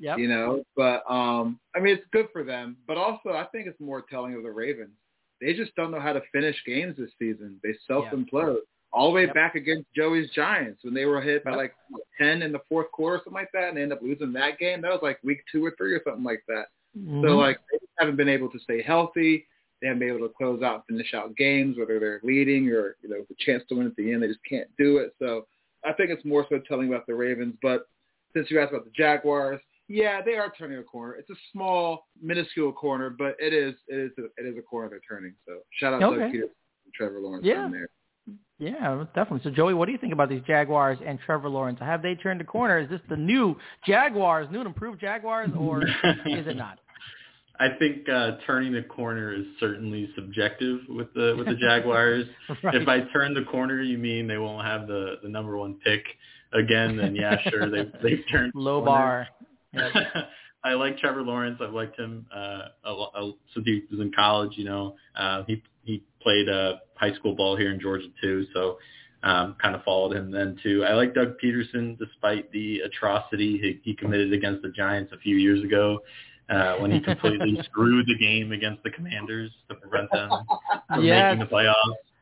Yeah. 0.01 0.17
You 0.17 0.29
know, 0.29 0.63
but 0.77 1.03
um, 1.11 1.59
I 1.75 1.81
mean, 1.81 1.97
it's 1.97 2.07
good 2.13 2.29
for 2.33 2.45
them. 2.45 2.77
But 2.87 2.97
also, 2.97 3.31
I 3.31 3.47
think 3.51 3.67
it's 3.67 3.81
more 3.81 4.05
telling 4.09 4.35
of 4.35 4.45
the 4.45 4.51
Ravens. 4.51 4.93
They 5.41 5.55
just 5.55 5.75
don't 5.75 5.91
know 5.91 6.01
how 6.01 6.13
to 6.13 6.23
finish 6.33 6.57
games 6.67 6.97
this 6.97 7.11
season. 7.19 7.59
They 7.63 7.75
self-implode. 7.87 8.55
Yep. 8.55 8.63
All 8.93 9.09
the 9.09 9.15
way 9.15 9.25
yep. 9.27 9.35
back 9.35 9.55
against 9.55 9.87
Joey's 9.95 10.31
Giants 10.31 10.83
when 10.83 10.95
they 10.95 11.05
were 11.05 11.21
hit 11.21 11.45
by 11.45 11.51
yep. 11.51 11.59
like 11.59 11.75
10 12.19 12.43
in 12.43 12.53
the 12.53 12.61
fourth 12.69 12.91
quarter, 12.91 13.17
or 13.17 13.19
something 13.19 13.35
like 13.35 13.53
that, 13.53 13.69
and 13.69 13.77
they 13.77 13.83
end 13.83 13.93
up 13.93 14.01
losing 14.01 14.33
that 14.33 14.59
game. 14.59 14.81
That 14.81 14.93
was 14.93 15.01
like 15.03 15.19
week 15.23 15.43
two 15.53 15.65
or 15.65 15.75
three 15.77 15.95
or 15.95 16.01
something 16.05 16.25
like 16.25 16.43
that. 16.49 16.67
Mm-hmm. 16.97 17.23
So 17.23 17.37
like 17.37 17.59
they 17.71 17.79
haven't 17.99 18.17
been 18.17 18.29
able 18.29 18.51
to 18.51 18.59
stay 18.61 18.83
healthy. 18.83 19.47
They 19.81 19.89
haven't 19.89 20.01
been 20.01 20.09
able 20.09 20.27
to 20.27 20.35
close 20.35 20.63
out, 20.63 20.85
finish 20.89 21.15
out 21.15 21.37
games, 21.37 21.77
whether 21.79 22.01
they're 22.01 22.21
leading 22.23 22.69
or 22.69 22.97
you 23.03 23.09
know 23.09 23.25
the 23.29 23.37
chance 23.39 23.63
to 23.69 23.77
win 23.77 23.87
at 23.87 23.97
the 23.97 24.13
end. 24.13 24.23
They 24.23 24.29
just 24.29 24.41
can't 24.49 24.69
do 24.77 24.99
it. 24.99 25.15
So 25.19 25.47
I 25.85 25.93
think 25.93 26.11
it's 26.11 26.25
more 26.25 26.47
so 26.49 26.61
telling 26.67 26.89
about 26.89 27.07
the 27.07 27.15
Ravens. 27.15 27.55
But 27.63 27.87
since 28.35 28.51
you 28.51 28.61
asked 28.61 28.73
about 28.73 28.85
the 28.85 28.91
Jaguars, 28.97 29.61
yeah, 29.89 30.21
they 30.23 30.35
are 30.35 30.53
turning 30.59 30.79
a 30.79 30.83
corner. 30.83 31.15
It's 31.15 31.31
a 31.31 31.37
small, 31.53 32.07
minuscule 32.21 32.73
corner, 32.73 33.11
but 33.11 33.37
it 33.39 33.55
is 33.55 33.75
it 33.89 33.97
is 33.97 34.13
a, 34.19 34.25
it 34.37 34.47
is 34.47 34.59
a 34.59 34.63
corner 34.63 34.91
they're 34.91 35.01
turning. 35.09 35.35
So 35.47 35.59
shout 35.79 35.95
out 35.95 36.03
okay. 36.03 36.27
to 36.27 36.31
Peter 36.31 36.45
and 36.45 36.95
Trevor 36.95 37.21
Lawrence 37.21 37.47
yeah. 37.47 37.69
there. 37.71 37.89
Yeah, 38.59 39.05
definitely. 39.15 39.41
So, 39.45 39.55
Joey, 39.55 39.73
what 39.73 39.87
do 39.87 39.93
you 39.93 39.99
think 39.99 40.13
about 40.13 40.29
these 40.29 40.43
Jaguars 40.47 40.99
and 41.07 41.19
Trevor 41.25 41.49
Lawrence? 41.49 41.79
Have 41.79 42.03
they 42.03 42.17
turned 42.17 42.41
the 42.41 42.45
corner? 42.45 42.79
Is 42.81 42.91
this 42.91 43.01
the 43.09 43.17
new 43.17 43.57
Jaguars, 43.87 44.49
new 44.51 44.59
and 44.59 44.67
improved 44.67 45.01
Jaguars, 45.01 45.51
or 45.57 45.83
is 45.87 46.47
it 46.47 46.57
not? 46.57 46.81
I 47.61 47.71
think 47.79 48.09
uh, 48.09 48.33
turning 48.47 48.73
the 48.73 48.83
corner 48.83 49.35
is 49.35 49.45
certainly 49.59 50.09
subjective 50.15 50.81
with 50.89 51.13
the 51.15 51.35
with 51.37 51.47
the 51.47 51.55
Jaguars. 51.61 52.27
right. 52.63 52.75
If 52.75 52.87
I 52.87 53.01
turn 53.13 53.35
the 53.35 53.45
corner, 53.45 53.83
you 53.83 53.99
mean 53.99 54.29
they 54.29 54.39
won't 54.39 54.65
have 54.65 54.87
the 54.87 55.17
the 55.23 55.29
number 55.29 55.57
one 55.57 55.75
pick 55.85 56.05
again? 56.53 56.97
Then 56.97 57.17
yeah, 57.17 57.37
sure 57.51 57.69
they've 57.71 57.93
they've 58.03 58.25
turned 58.31 58.53
low 58.55 58.85
bar. 58.85 59.29
Yep. 59.73 59.93
I 60.65 60.75
like 60.75 60.99
Trevor 60.99 61.23
Lawrence. 61.23 61.59
I've 61.61 61.73
liked 61.73 61.99
him 61.99 62.27
uh, 62.35 62.69
a, 62.85 62.91
a, 62.91 63.33
since 63.55 63.65
he 63.65 63.83
was 63.91 64.01
in 64.01 64.13
college. 64.13 64.53
You 64.57 64.65
know, 64.65 64.97
uh, 65.17 65.43
he 65.47 65.63
he 65.83 66.05
played 66.23 66.49
uh, 66.49 66.75
high 66.95 67.15
school 67.15 67.35
ball 67.35 67.57
here 67.57 67.73
in 67.73 67.81
Georgia 67.81 68.09
too, 68.21 68.47
so 68.55 68.79
um, 69.25 69.57
kind 69.61 69.75
of 69.75 69.83
followed 69.83 70.17
him 70.17 70.31
then 70.31 70.59
too. 70.63 70.85
I 70.85 70.95
like 70.95 71.15
Doug 71.15 71.35
Pederson 71.43 71.99
despite 71.99 72.53
the 72.53 72.81
atrocity 72.81 73.59
he, 73.59 73.81
he 73.83 73.95
committed 73.95 74.33
against 74.33 74.63
the 74.63 74.71
Giants 74.71 75.13
a 75.13 75.19
few 75.19 75.37
years 75.37 75.65
ago 75.65 76.01
uh, 76.51 76.77
when 76.77 76.91
he 76.91 77.01
completely 77.05 77.59
screwed 77.65 78.07
the 78.07 78.17
game 78.19 78.53
against 78.53 78.83
the 78.83 78.91
Commanders 78.91 79.51
to 79.69 79.75
prevent 79.77 80.11
them 80.13 80.31
from 80.89 81.05
yes. 81.05 81.37
making 81.37 81.49
the 81.49 81.55
playoffs. 81.55 81.75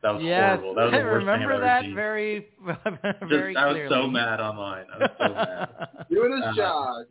That 0.03 0.13
was 0.13 0.23
yes. 0.23 0.59
horrible. 0.59 0.75
That 0.75 0.83
was 0.83 0.91
the 0.91 0.97
worst 0.99 1.27
I 1.27 1.31
remember 1.31 1.53
thing 1.55 1.55
I've 1.55 1.61
that 1.61 1.77
ever 1.77 1.85
seen. 1.85 1.95
very, 3.29 3.53
Just, 3.53 3.65
I 3.65 3.71
was 3.71 3.89
so 3.89 4.07
mad 4.07 4.39
online. 4.39 4.85
I 4.93 4.97
was 4.99 5.09
so 5.17 5.27
mad. 5.33 6.07
Doing 6.09 6.31
his 6.33 6.41
Uh, 6.45 6.55
job. 6.55 7.05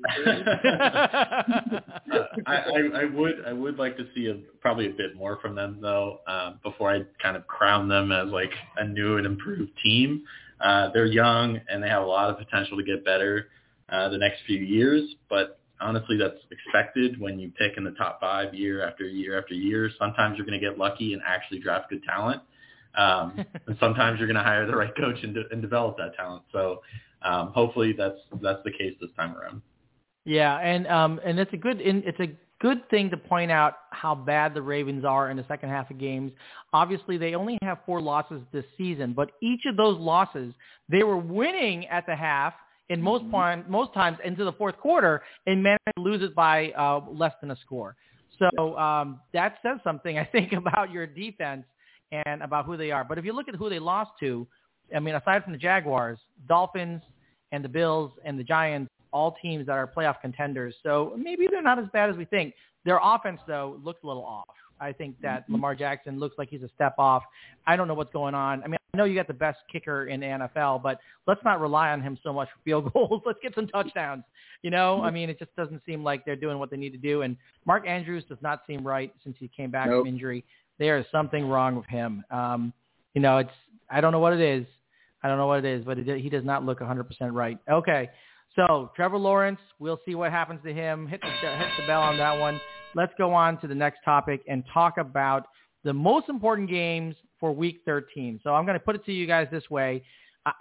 Uh, 2.12 2.18
I, 2.46 2.54
I, 2.54 2.80
I 3.00 3.04
would 3.06 3.44
I 3.46 3.52
would 3.52 3.76
like 3.78 3.96
to 3.96 4.06
see 4.14 4.28
a, 4.28 4.34
probably 4.60 4.86
a 4.86 4.90
bit 4.90 5.16
more 5.16 5.38
from 5.40 5.54
them 5.56 5.78
though 5.80 6.20
um, 6.28 6.60
before 6.62 6.90
I 6.94 7.02
kind 7.20 7.36
of 7.36 7.46
crown 7.48 7.88
them 7.88 8.12
as 8.12 8.28
like 8.28 8.52
a 8.76 8.86
new 8.86 9.16
and 9.16 9.26
improved 9.26 9.72
team. 9.82 10.22
Uh, 10.60 10.90
they're 10.94 11.06
young 11.06 11.60
and 11.68 11.82
they 11.82 11.88
have 11.88 12.02
a 12.02 12.06
lot 12.06 12.30
of 12.30 12.38
potential 12.38 12.76
to 12.78 12.84
get 12.84 13.04
better 13.04 13.48
uh, 13.90 14.08
the 14.08 14.18
next 14.18 14.38
few 14.46 14.58
years, 14.58 15.02
but 15.28 15.58
honestly 15.80 16.16
that's 16.16 16.38
expected 16.50 17.20
when 17.20 17.38
you 17.38 17.50
pick 17.58 17.76
in 17.76 17.84
the 17.84 17.92
top 17.92 18.20
five 18.20 18.54
year 18.54 18.86
after 18.86 19.04
year 19.04 19.38
after 19.38 19.54
year. 19.54 19.90
Sometimes 19.98 20.36
you're 20.36 20.46
going 20.46 20.58
to 20.58 20.64
get 20.64 20.78
lucky 20.78 21.12
and 21.12 21.22
actually 21.26 21.58
draft 21.58 21.90
good 21.90 22.02
talent. 22.04 22.42
Um, 22.96 23.44
and 23.66 23.76
sometimes 23.80 24.18
you're 24.18 24.28
going 24.28 24.36
to 24.36 24.42
hire 24.42 24.66
the 24.66 24.76
right 24.76 24.94
coach 24.96 25.16
and, 25.22 25.34
de- 25.34 25.48
and 25.50 25.60
develop 25.60 25.96
that 25.98 26.14
talent. 26.16 26.42
So 26.52 26.82
um, 27.22 27.52
hopefully 27.52 27.94
that's 27.96 28.18
that's 28.42 28.60
the 28.64 28.72
case 28.72 28.94
this 29.00 29.10
time 29.16 29.36
around. 29.36 29.62
Yeah, 30.24 30.58
and 30.58 30.86
um, 30.86 31.20
and 31.24 31.38
it's 31.38 31.52
a 31.52 31.56
good 31.56 31.80
it's 31.80 32.20
a 32.20 32.36
good 32.60 32.88
thing 32.90 33.10
to 33.10 33.16
point 33.16 33.50
out 33.50 33.74
how 33.90 34.14
bad 34.14 34.54
the 34.54 34.62
Ravens 34.62 35.04
are 35.04 35.30
in 35.30 35.36
the 35.36 35.44
second 35.46 35.68
half 35.68 35.90
of 35.90 35.98
games. 35.98 36.32
Obviously, 36.72 37.18
they 37.18 37.34
only 37.34 37.58
have 37.62 37.78
four 37.86 38.00
losses 38.00 38.42
this 38.52 38.64
season, 38.78 39.12
but 39.12 39.30
each 39.42 39.62
of 39.68 39.76
those 39.76 39.98
losses 39.98 40.54
they 40.88 41.02
were 41.02 41.16
winning 41.16 41.86
at 41.88 42.06
the 42.06 42.16
half 42.16 42.54
in 42.88 43.02
most 43.02 43.22
Mm-hmm. 43.22 43.30
point, 43.30 43.70
most 43.70 43.92
times 43.94 44.18
into 44.24 44.44
the 44.44 44.52
fourth 44.52 44.76
quarter 44.76 45.22
and 45.46 45.62
managed 45.62 45.82
to 45.96 46.02
lose 46.02 46.22
it 46.22 46.34
by 46.34 46.70
uh, 46.72 47.00
less 47.10 47.32
than 47.40 47.50
a 47.50 47.56
score. 47.56 47.96
So 48.38 48.76
um, 48.78 49.20
that 49.32 49.58
says 49.62 49.78
something, 49.82 50.18
I 50.24 50.24
think, 50.24 50.52
about 50.52 50.90
your 50.90 51.06
defense 51.06 51.64
and 52.12 52.42
about 52.42 52.66
who 52.66 52.76
they 52.76 52.90
are. 52.90 53.04
But 53.04 53.18
if 53.18 53.24
you 53.24 53.32
look 53.32 53.48
at 53.48 53.54
who 53.54 53.68
they 53.68 53.78
lost 53.78 54.12
to, 54.20 54.46
I 54.94 55.00
mean, 55.00 55.14
aside 55.14 55.42
from 55.42 55.52
the 55.52 55.58
Jaguars, 55.58 56.18
Dolphins 56.48 57.02
and 57.52 57.64
the 57.64 57.68
Bills 57.68 58.12
and 58.24 58.38
the 58.38 58.44
Giants, 58.44 58.90
all 59.12 59.36
teams 59.42 59.66
that 59.66 59.72
are 59.72 59.86
playoff 59.86 60.20
contenders. 60.20 60.74
So 60.82 61.14
maybe 61.16 61.46
they're 61.50 61.62
not 61.62 61.78
as 61.78 61.86
bad 61.92 62.10
as 62.10 62.16
we 62.16 62.24
think. 62.26 62.54
Their 62.84 63.00
offense, 63.02 63.40
though, 63.48 63.80
looks 63.82 64.00
a 64.04 64.06
little 64.06 64.24
off. 64.24 64.44
I 64.78 64.92
think 64.92 65.20
that 65.22 65.48
Lamar 65.48 65.74
Jackson 65.74 66.18
looks 66.18 66.36
like 66.38 66.50
he's 66.50 66.62
a 66.62 66.68
step 66.74 66.94
off. 66.98 67.22
I 67.66 67.76
don't 67.76 67.88
know 67.88 67.94
what's 67.94 68.12
going 68.12 68.34
on. 68.34 68.62
I 68.62 68.68
mean, 68.68 68.75
know 68.96 69.04
you 69.04 69.14
got 69.14 69.28
the 69.28 69.34
best 69.34 69.58
kicker 69.70 70.06
in 70.06 70.20
the 70.20 70.26
NFL, 70.26 70.82
but 70.82 70.98
let's 71.26 71.40
not 71.44 71.60
rely 71.60 71.90
on 71.90 72.02
him 72.02 72.18
so 72.22 72.32
much 72.32 72.48
for 72.48 72.58
field 72.64 72.92
goals. 72.94 73.22
let's 73.24 73.38
get 73.42 73.54
some 73.54 73.68
touchdowns. 73.68 74.24
You 74.62 74.70
know, 74.70 75.02
I 75.02 75.10
mean, 75.10 75.30
it 75.30 75.38
just 75.38 75.54
doesn't 75.56 75.82
seem 75.86 76.02
like 76.02 76.24
they're 76.24 76.34
doing 76.36 76.58
what 76.58 76.70
they 76.70 76.76
need 76.76 76.90
to 76.90 76.98
do. 76.98 77.22
And 77.22 77.36
Mark 77.66 77.86
Andrews 77.86 78.24
does 78.28 78.38
not 78.42 78.62
seem 78.66 78.84
right 78.86 79.12
since 79.22 79.36
he 79.38 79.48
came 79.48 79.70
back 79.70 79.88
Nope. 79.88 80.02
from 80.06 80.08
injury. 80.14 80.44
There 80.78 80.98
is 80.98 81.06
something 81.12 81.48
wrong 81.48 81.76
with 81.76 81.86
him. 81.86 82.24
Um, 82.30 82.72
you 83.14 83.20
know, 83.20 83.38
it's 83.38 83.50
I 83.90 84.00
don't 84.00 84.12
know 84.12 84.18
what 84.18 84.32
it 84.32 84.40
is. 84.40 84.66
I 85.22 85.28
don't 85.28 85.38
know 85.38 85.46
what 85.46 85.64
it 85.64 85.64
is, 85.64 85.84
but 85.84 85.98
it, 85.98 86.20
he 86.20 86.28
does 86.28 86.44
not 86.44 86.64
look 86.64 86.80
100% 86.80 87.04
right. 87.32 87.58
Okay, 87.70 88.10
so 88.56 88.90
Trevor 88.96 89.18
Lawrence, 89.18 89.60
we'll 89.78 90.00
see 90.06 90.14
what 90.14 90.32
happens 90.32 90.60
to 90.64 90.72
him. 90.72 91.06
Hit 91.06 91.20
the 91.20 91.28
hit 91.28 91.68
the 91.78 91.86
bell 91.86 92.00
on 92.02 92.16
that 92.18 92.38
one. 92.38 92.60
Let's 92.94 93.12
go 93.18 93.32
on 93.34 93.60
to 93.60 93.66
the 93.66 93.74
next 93.74 94.00
topic 94.04 94.42
and 94.48 94.64
talk 94.72 94.96
about 94.98 95.46
the 95.86 95.94
most 95.94 96.28
important 96.28 96.68
games 96.68 97.14
for 97.38 97.52
Week 97.52 97.80
13. 97.86 98.40
So 98.42 98.54
I'm 98.54 98.66
going 98.66 98.78
to 98.78 98.84
put 98.84 98.96
it 98.96 99.04
to 99.06 99.12
you 99.12 99.26
guys 99.26 99.46
this 99.50 99.70
way. 99.70 100.02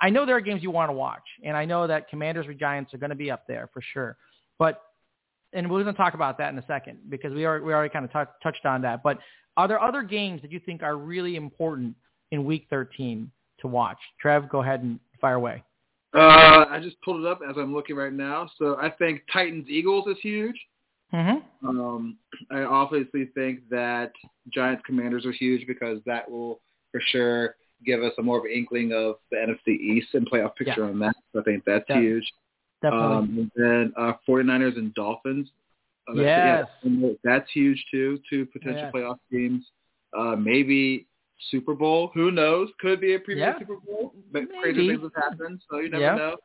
I- 0.02 0.10
know 0.10 0.26
there 0.26 0.36
are 0.36 0.42
games 0.42 0.64
you 0.64 0.72
want 0.72 0.90
to 0.90 0.94
watch, 0.94 1.24
and 1.44 1.58
I 1.58 1.66
know 1.66 1.88
that 1.88 2.10
Commanders 2.10 2.48
or 2.48 2.54
Giants 2.54 2.94
are 2.94 2.98
going 2.98 3.10
to 3.10 3.16
be 3.16 3.32
up 3.32 3.46
there 3.48 3.70
for 3.74 3.82
sure. 3.82 4.18
But 4.60 4.82
and 5.52 5.70
we're 5.70 5.84
going 5.84 5.96
to 5.96 6.02
talk 6.02 6.14
about 6.14 6.38
that 6.38 6.52
in 6.54 6.60
a 6.60 6.66
second 6.66 7.00
because 7.10 7.34
we 7.34 7.46
already, 7.46 7.64
we 7.64 7.74
already 7.74 7.92
kind 7.92 8.06
of 8.06 8.12
tou- 8.12 8.32
touched 8.44 8.66
on 8.66 8.82
that. 8.82 9.04
But 9.04 9.20
are 9.58 9.68
there 9.68 9.82
other 9.82 10.04
games 10.04 10.42
that 10.42 10.52
you 10.52 10.60
think 10.60 10.84
are 10.84 10.98
really 10.98 11.36
important 11.36 11.96
in 12.32 12.46
Week 12.46 12.68
13 12.70 13.26
to 13.26 13.32
to 13.62 13.68
watch? 13.68 13.98
Trev, 14.22 14.50
go 14.50 14.62
ahead 14.62 14.84
and 14.84 15.00
fire 15.20 15.36
away. 15.36 15.64
Uh, 16.14 16.66
I 16.70 16.80
just 16.82 17.02
pulled 17.02 17.26
it 17.26 17.28
up 17.28 17.40
as 17.48 17.56
I'm 17.58 17.74
looking 17.74 17.96
right 17.96 18.14
now. 18.14 18.50
So 18.58 18.78
I 18.78 18.90
think 18.90 19.24
Titans 19.32 19.68
Eagles 19.68 20.08
is 20.08 20.18
huge. 20.22 20.56
Mm-hmm. 21.14 21.68
Um, 21.68 22.18
I 22.52 22.62
obviously 22.64 23.26
think 23.34 23.62
that 23.70 24.12
Giants 24.54 24.84
Commanders 24.86 25.26
are 25.26 25.32
huge 25.32 25.66
because 25.68 26.00
that 26.06 26.30
will 26.30 26.60
for 26.92 27.02
sure 27.08 27.56
give 27.86 28.02
us 28.04 28.14
a 28.18 28.22
more 28.22 28.40
of 28.40 28.46
an 28.46 28.52
inkling 28.52 28.92
of 28.94 29.16
the 29.32 29.38
NFC 29.38 29.78
East 29.80 30.10
and 30.14 30.30
playoff 30.30 30.56
picture 30.56 30.82
Yeah. 30.84 30.90
on 30.90 31.00
that. 31.00 31.16
So 31.34 31.42
I 31.42 31.44
think 31.44 31.64
that's 31.66 31.86
huge. 31.88 32.26
Definitely. 32.82 33.16
Um, 33.16 33.38
and 33.40 33.52
then 33.56 33.94
uh, 33.98 34.14
49ers 34.28 34.78
and 34.78 34.94
Dolphins. 34.94 35.50
Uh, 36.08 36.16
that's- 36.16 36.68
Yes. 36.84 36.92
yeah, 36.94 37.10
that's 37.24 37.52
huge 37.52 37.84
too. 37.92 38.20
Two 38.30 38.46
potential 38.48 38.84
Yes. 38.84 38.92
playoff 38.94 39.18
teams. 39.32 39.66
Uh, 40.18 40.36
maybe 40.36 41.08
Super 41.52 41.76
Bowl. 41.76 42.12
Who 42.14 42.32
knows? 42.32 42.70
Could 42.80 43.02
be 43.02 43.16
a 43.16 43.20
premier 43.20 43.46
Yeah. 43.48 43.60
Super 43.60 43.78
Bowl. 43.78 44.14
But 44.32 44.44
Maybe. 44.44 44.62
crazy 44.62 44.88
things 44.90 45.02
have 45.02 45.24
happened, 45.32 45.62
so 45.70 45.80
you 45.80 45.90
never 45.90 46.16
know. 46.16 46.38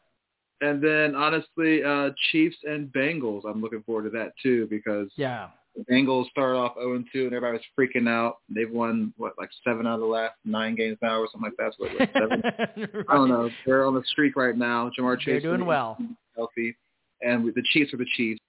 And 0.60 0.82
then 0.82 1.14
honestly, 1.14 1.82
uh, 1.82 2.10
Chiefs 2.30 2.56
and 2.64 2.92
Bengals. 2.92 3.42
I'm 3.48 3.62
looking 3.62 3.82
forward 3.82 4.04
to 4.04 4.10
that 4.10 4.32
too 4.42 4.66
because 4.68 5.08
yeah. 5.16 5.48
the 5.74 5.84
Bengals 5.84 6.28
started 6.28 6.58
off 6.58 6.74
0 6.74 6.96
and 6.96 7.06
2, 7.12 7.24
and 7.24 7.34
everybody 7.34 7.58
was 7.58 7.62
freaking 7.78 8.08
out. 8.08 8.36
They've 8.48 8.70
won 8.70 9.14
what 9.16 9.32
like 9.38 9.50
seven 9.64 9.86
out 9.86 9.94
of 9.94 10.00
the 10.00 10.06
last 10.06 10.34
nine 10.44 10.74
games 10.74 10.98
now, 11.00 11.20
or 11.20 11.28
something 11.32 11.50
like 11.50 11.56
that. 11.56 11.74
So 11.78 11.86
what, 11.86 12.10
seven? 12.12 13.04
I 13.08 13.14
don't 13.14 13.28
know. 13.28 13.48
They're 13.64 13.86
on 13.86 13.94
the 13.94 14.04
streak 14.06 14.36
right 14.36 14.56
now. 14.56 14.90
Ja'Marr 14.98 15.18
Chase 15.18 15.42
They're 15.42 15.56
doing 15.56 15.64
well. 15.64 15.96
healthy, 16.36 16.76
and 17.22 17.46
the 17.54 17.62
Chiefs 17.72 17.94
are 17.94 17.98
the 17.98 18.06
Chiefs. 18.16 18.39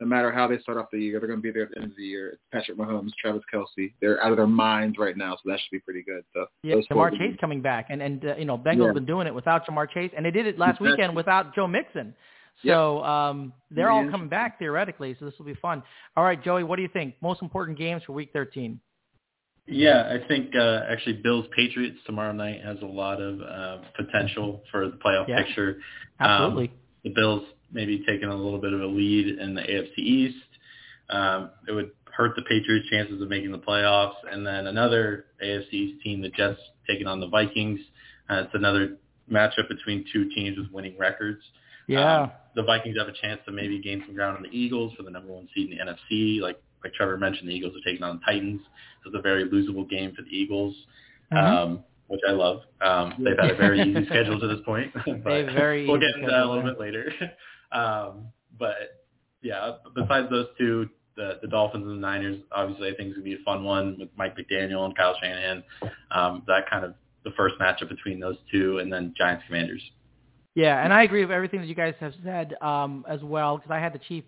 No 0.00 0.06
matter 0.06 0.32
how 0.32 0.46
they 0.48 0.58
start 0.60 0.78
off 0.78 0.86
the 0.90 0.98
year, 0.98 1.20
they're 1.20 1.28
going 1.28 1.38
to 1.38 1.42
be 1.42 1.50
there 1.50 1.64
at 1.64 1.70
the 1.72 1.76
end 1.82 1.90
of 1.90 1.96
the 1.96 2.02
year. 2.04 2.28
It's 2.30 2.42
Patrick 2.50 2.78
Mahomes, 2.78 3.10
Travis 3.20 3.42
Kelce. 3.52 3.92
They're 4.00 4.22
out 4.24 4.30
of 4.30 4.38
their 4.38 4.46
minds 4.46 4.96
right 4.98 5.14
now, 5.14 5.34
so 5.34 5.42
that 5.50 5.60
should 5.60 5.70
be 5.70 5.78
pretty 5.80 6.02
good. 6.02 6.24
So 6.32 6.46
Yeah, 6.62 6.76
Ja'Marr 6.90 7.10
Chase 7.18 7.36
coming 7.38 7.60
back, 7.60 7.88
and 7.90 8.00
and 8.00 8.24
uh, 8.24 8.34
you 8.36 8.46
know 8.46 8.56
Bengals 8.56 8.86
Yeah. 8.86 8.92
been 8.94 9.04
doing 9.04 9.26
it 9.26 9.34
without 9.34 9.66
Ja'Marr 9.66 9.90
Chase, 9.90 10.10
and 10.16 10.24
they 10.24 10.30
did 10.30 10.46
it 10.46 10.58
last 10.58 10.76
Exactly. 10.80 10.90
weekend 10.92 11.16
without 11.16 11.54
Joe 11.54 11.66
Mixon. 11.66 12.14
Yep. 12.62 12.74
So 12.74 13.04
um, 13.04 13.52
they're 13.70 13.90
all 13.90 14.08
coming 14.10 14.28
back 14.28 14.58
theoretically, 14.58 15.16
so 15.18 15.26
this 15.26 15.34
will 15.38 15.46
be 15.46 15.54
fun. 15.54 15.82
All 16.16 16.24
right, 16.24 16.42
Joey, 16.42 16.64
what 16.64 16.76
do 16.76 16.82
you 16.82 16.88
think? 16.88 17.14
Most 17.22 17.42
important 17.42 17.76
games 17.78 18.02
for 18.04 18.12
Week 18.12 18.30
13? 18.32 18.80
Yeah, 19.66 20.10
I 20.12 20.26
think 20.26 20.54
uh, 20.56 20.80
actually 20.88 21.20
Bills 21.22 21.46
Patriots 21.54 21.98
tomorrow 22.06 22.32
night 22.32 22.60
has 22.64 22.78
a 22.82 22.86
lot 22.86 23.20
of 23.20 23.40
uh, 23.40 23.78
potential 23.96 24.62
for 24.70 24.88
the 24.88 24.96
playoff 24.96 25.28
Yeah. 25.28 25.42
picture. 25.44 25.78
Absolutely. 26.18 26.64
Um, 26.68 26.70
the 27.04 27.10
Bills 27.10 27.42
maybe 27.72 28.02
taking 28.06 28.28
a 28.28 28.34
little 28.34 28.60
bit 28.60 28.72
of 28.72 28.80
a 28.80 28.86
lead 28.86 29.38
in 29.38 29.54
the 29.54 29.62
AFC 29.62 29.98
East. 29.98 30.36
Um, 31.08 31.50
it 31.68 31.72
would 31.72 31.90
hurt 32.12 32.32
the 32.36 32.42
Patriots' 32.42 32.88
chances 32.90 33.20
of 33.22 33.28
making 33.28 33.52
the 33.52 33.58
playoffs. 33.58 34.14
And 34.30 34.46
then 34.46 34.66
another 34.66 35.26
AFC 35.44 35.72
East 35.72 36.02
team, 36.02 36.20
the 36.22 36.28
Jets, 36.30 36.60
taking 36.88 37.06
on 37.06 37.20
the 37.20 37.28
Vikings. 37.28 37.80
Uh, 38.28 38.42
it's 38.44 38.54
another 38.54 38.96
matchup 39.30 39.68
between 39.68 40.04
two 40.12 40.28
teams 40.34 40.58
with 40.58 40.70
winning 40.72 40.96
records. 40.98 41.40
yeah. 41.86 42.22
Um, 42.22 42.32
the 42.56 42.64
Vikings 42.64 42.96
have 42.98 43.06
a 43.06 43.12
chance 43.12 43.40
to 43.46 43.52
maybe 43.52 43.80
gain 43.80 44.02
some 44.04 44.14
ground 44.16 44.36
on 44.36 44.42
the 44.42 44.48
Eagles 44.50 44.92
for 44.96 45.04
the 45.04 45.10
number 45.10 45.32
one 45.32 45.48
seed 45.54 45.70
in 45.70 45.78
the 45.78 45.84
NFC. 45.84 46.40
Like 46.40 46.60
like 46.82 46.92
Trevor 46.94 47.16
mentioned, 47.18 47.48
the 47.48 47.52
Eagles 47.54 47.74
are 47.76 47.84
taking 47.88 48.02
on 48.02 48.18
the 48.18 48.24
Titans. 48.32 48.60
So 49.04 49.10
it's 49.10 49.16
a 49.18 49.22
very 49.22 49.44
losable 49.48 49.88
game 49.88 50.12
for 50.16 50.22
the 50.22 50.30
Eagles, 50.30 50.74
Mhm. 51.32 51.36
um, 51.38 51.84
which 52.08 52.20
I 52.26 52.32
love. 52.32 52.62
Um, 52.80 53.14
they've 53.18 53.38
had 53.38 53.50
a 53.52 53.54
very 53.54 53.80
easy 53.82 54.04
schedule 54.10 54.40
to 54.40 54.46
this 54.48 54.60
point. 54.64 54.92
but 54.94 55.04
They 55.24 55.42
very 55.42 55.86
we'll 55.86 56.00
get 56.00 56.14
into 56.16 56.26
that 56.26 56.42
a 56.42 56.48
little 56.48 56.64
bit 56.64 56.80
later. 56.80 57.12
Um, 57.72 58.26
but 58.58 59.00
yeah, 59.42 59.72
besides 59.94 60.28
those 60.30 60.46
two, 60.58 60.88
the, 61.16 61.38
the 61.42 61.48
Dolphins 61.48 61.86
and 61.86 61.96
the 61.96 62.00
Niners, 62.00 62.40
obviously 62.52 62.88
I 62.88 62.94
think 62.94 63.08
it's 63.08 63.18
going 63.18 63.30
to 63.30 63.36
be 63.36 63.40
a 63.40 63.44
fun 63.44 63.64
one 63.64 63.96
with 63.98 64.08
Mike 64.16 64.36
McDaniel 64.36 64.84
and 64.84 64.96
Kyle 64.96 65.16
Shanahan. 65.20 65.62
Um, 66.10 66.42
that 66.46 66.68
kind 66.68 66.84
of 66.84 66.94
the 67.24 67.30
first 67.36 67.56
matchup 67.60 67.88
between 67.88 68.20
those 68.20 68.36
two 68.50 68.78
and 68.78 68.92
then 68.92 69.14
Giants 69.16 69.44
Commanders. 69.46 69.82
Yeah, 70.54 70.82
and 70.82 70.92
I 70.92 71.04
agree 71.04 71.22
with 71.22 71.30
everything 71.30 71.60
that 71.60 71.66
you 71.66 71.74
guys 71.74 71.94
have 72.00 72.14
said 72.24 72.54
um, 72.60 73.04
as 73.08 73.22
well 73.22 73.56
because 73.56 73.70
I 73.70 73.78
had 73.78 73.92
the 73.92 74.00
Chiefs, 74.00 74.26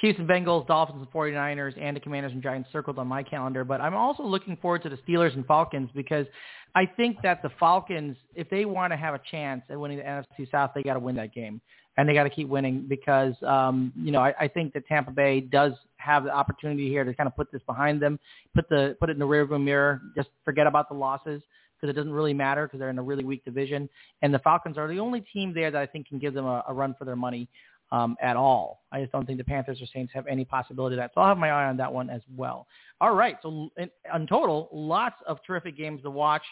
Chiefs 0.00 0.18
and 0.18 0.28
Bengals, 0.28 0.66
Dolphins 0.66 1.00
and 1.00 1.10
49ers, 1.10 1.74
and 1.80 1.96
the 1.96 2.00
Commanders 2.00 2.32
and 2.32 2.42
Giants 2.42 2.68
circled 2.72 2.98
on 2.98 3.08
my 3.08 3.22
calendar. 3.22 3.64
But 3.64 3.80
I'm 3.80 3.94
also 3.94 4.22
looking 4.22 4.56
forward 4.56 4.82
to 4.84 4.88
the 4.88 4.98
Steelers 5.08 5.34
and 5.34 5.44
Falcons 5.46 5.90
because 5.94 6.26
I 6.74 6.86
think 6.86 7.18
that 7.22 7.42
the 7.42 7.50
Falcons, 7.58 8.16
if 8.34 8.48
they 8.50 8.64
want 8.64 8.92
to 8.92 8.96
have 8.96 9.14
a 9.14 9.20
chance 9.30 9.62
at 9.68 9.78
winning 9.78 9.98
the 9.98 10.04
NFC 10.04 10.50
South, 10.50 10.72
they 10.74 10.82
got 10.82 10.94
to 10.94 11.00
win 11.00 11.16
that 11.16 11.32
game. 11.34 11.60
And 11.96 12.08
they 12.08 12.14
got 12.14 12.24
to 12.24 12.30
keep 12.30 12.48
winning 12.48 12.86
because, 12.88 13.34
um, 13.46 13.92
you 13.96 14.10
know, 14.10 14.20
I, 14.20 14.34
I 14.40 14.48
think 14.48 14.72
that 14.74 14.86
Tampa 14.86 15.12
Bay 15.12 15.40
does 15.40 15.72
have 15.96 16.24
the 16.24 16.30
opportunity 16.30 16.88
here 16.88 17.04
to 17.04 17.14
kind 17.14 17.28
of 17.28 17.36
put 17.36 17.52
this 17.52 17.62
behind 17.66 18.02
them, 18.02 18.18
put 18.54 18.68
the 18.68 18.96
put 18.98 19.10
it 19.10 19.12
in 19.12 19.18
the 19.20 19.26
rearview 19.26 19.62
mirror, 19.62 20.02
just 20.16 20.28
forget 20.44 20.66
about 20.66 20.88
the 20.88 20.94
losses 20.94 21.40
because 21.84 21.88
it 21.88 21.96
doesn't 21.96 22.12
really 22.12 22.34
matter 22.34 22.66
because 22.66 22.80
they're 22.80 22.90
in 22.90 22.98
a 22.98 23.02
really 23.02 23.24
weak 23.24 23.44
division. 23.44 23.88
And 24.22 24.32
the 24.32 24.38
Falcons 24.40 24.76
are 24.76 24.88
the 24.88 24.98
only 24.98 25.20
team 25.20 25.54
there 25.54 25.70
that 25.70 25.80
I 25.80 25.86
think 25.86 26.08
can 26.08 26.18
give 26.18 26.34
them 26.34 26.46
a, 26.46 26.64
a 26.68 26.74
run 26.74 26.94
for 26.98 27.04
their 27.04 27.16
money 27.16 27.48
um, 27.92 28.16
at 28.20 28.36
all. 28.36 28.82
I 28.90 29.00
just 29.00 29.12
don't 29.12 29.26
think 29.26 29.38
the 29.38 29.44
Panthers 29.44 29.80
or 29.80 29.86
Saints 29.92 30.12
have 30.14 30.26
any 30.26 30.44
possibility 30.44 30.96
of 30.96 31.00
that. 31.00 31.12
So 31.14 31.20
I'll 31.20 31.28
have 31.28 31.38
my 31.38 31.50
eye 31.50 31.66
on 31.66 31.76
that 31.76 31.92
one 31.92 32.10
as 32.10 32.22
well. 32.36 32.66
All 33.00 33.14
right. 33.14 33.36
So 33.42 33.70
in, 33.76 33.90
in 34.14 34.26
total, 34.26 34.68
lots 34.72 35.16
of 35.26 35.38
terrific 35.46 35.76
games 35.76 36.02
to 36.02 36.10
watch 36.10 36.42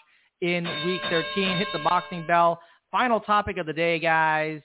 in 0.41 0.65
Week 0.87 1.01
13. 1.09 1.59
Hit 1.59 1.69
the 1.73 1.81
boxing 1.81 2.27
bell. 2.27 2.61
Final 2.91 3.21
topic 3.21 3.57
of 3.57 3.67
the 3.67 3.73
day, 3.73 3.99
guys. 3.99 4.61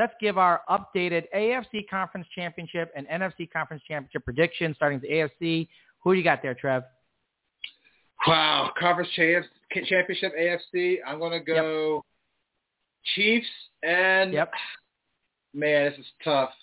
Let's 0.00 0.14
give 0.18 0.38
our 0.38 0.62
updated 0.70 1.24
AFC 1.36 1.86
Conference 1.90 2.26
Championship 2.34 2.90
and 2.96 3.06
NFC 3.08 3.50
Conference 3.52 3.82
Championship 3.86 4.24
predictions, 4.24 4.74
starting 4.76 4.98
with 4.98 5.10
AFC. 5.10 5.68
Who 6.02 6.14
do 6.14 6.18
you 6.18 6.24
got 6.24 6.40
there, 6.40 6.54
Trev? 6.54 6.84
Wow, 8.26 8.72
conference 8.78 9.10
championship 9.14 10.32
AFC. 10.38 11.00
I'm 11.06 11.18
gonna 11.18 11.44
go 11.44 12.02
Chiefs 13.14 13.46
and 13.82 14.32
Yep. 14.32 14.50
man, 15.52 15.90
this 15.90 15.98
is 15.98 16.12
tough. 16.24 16.54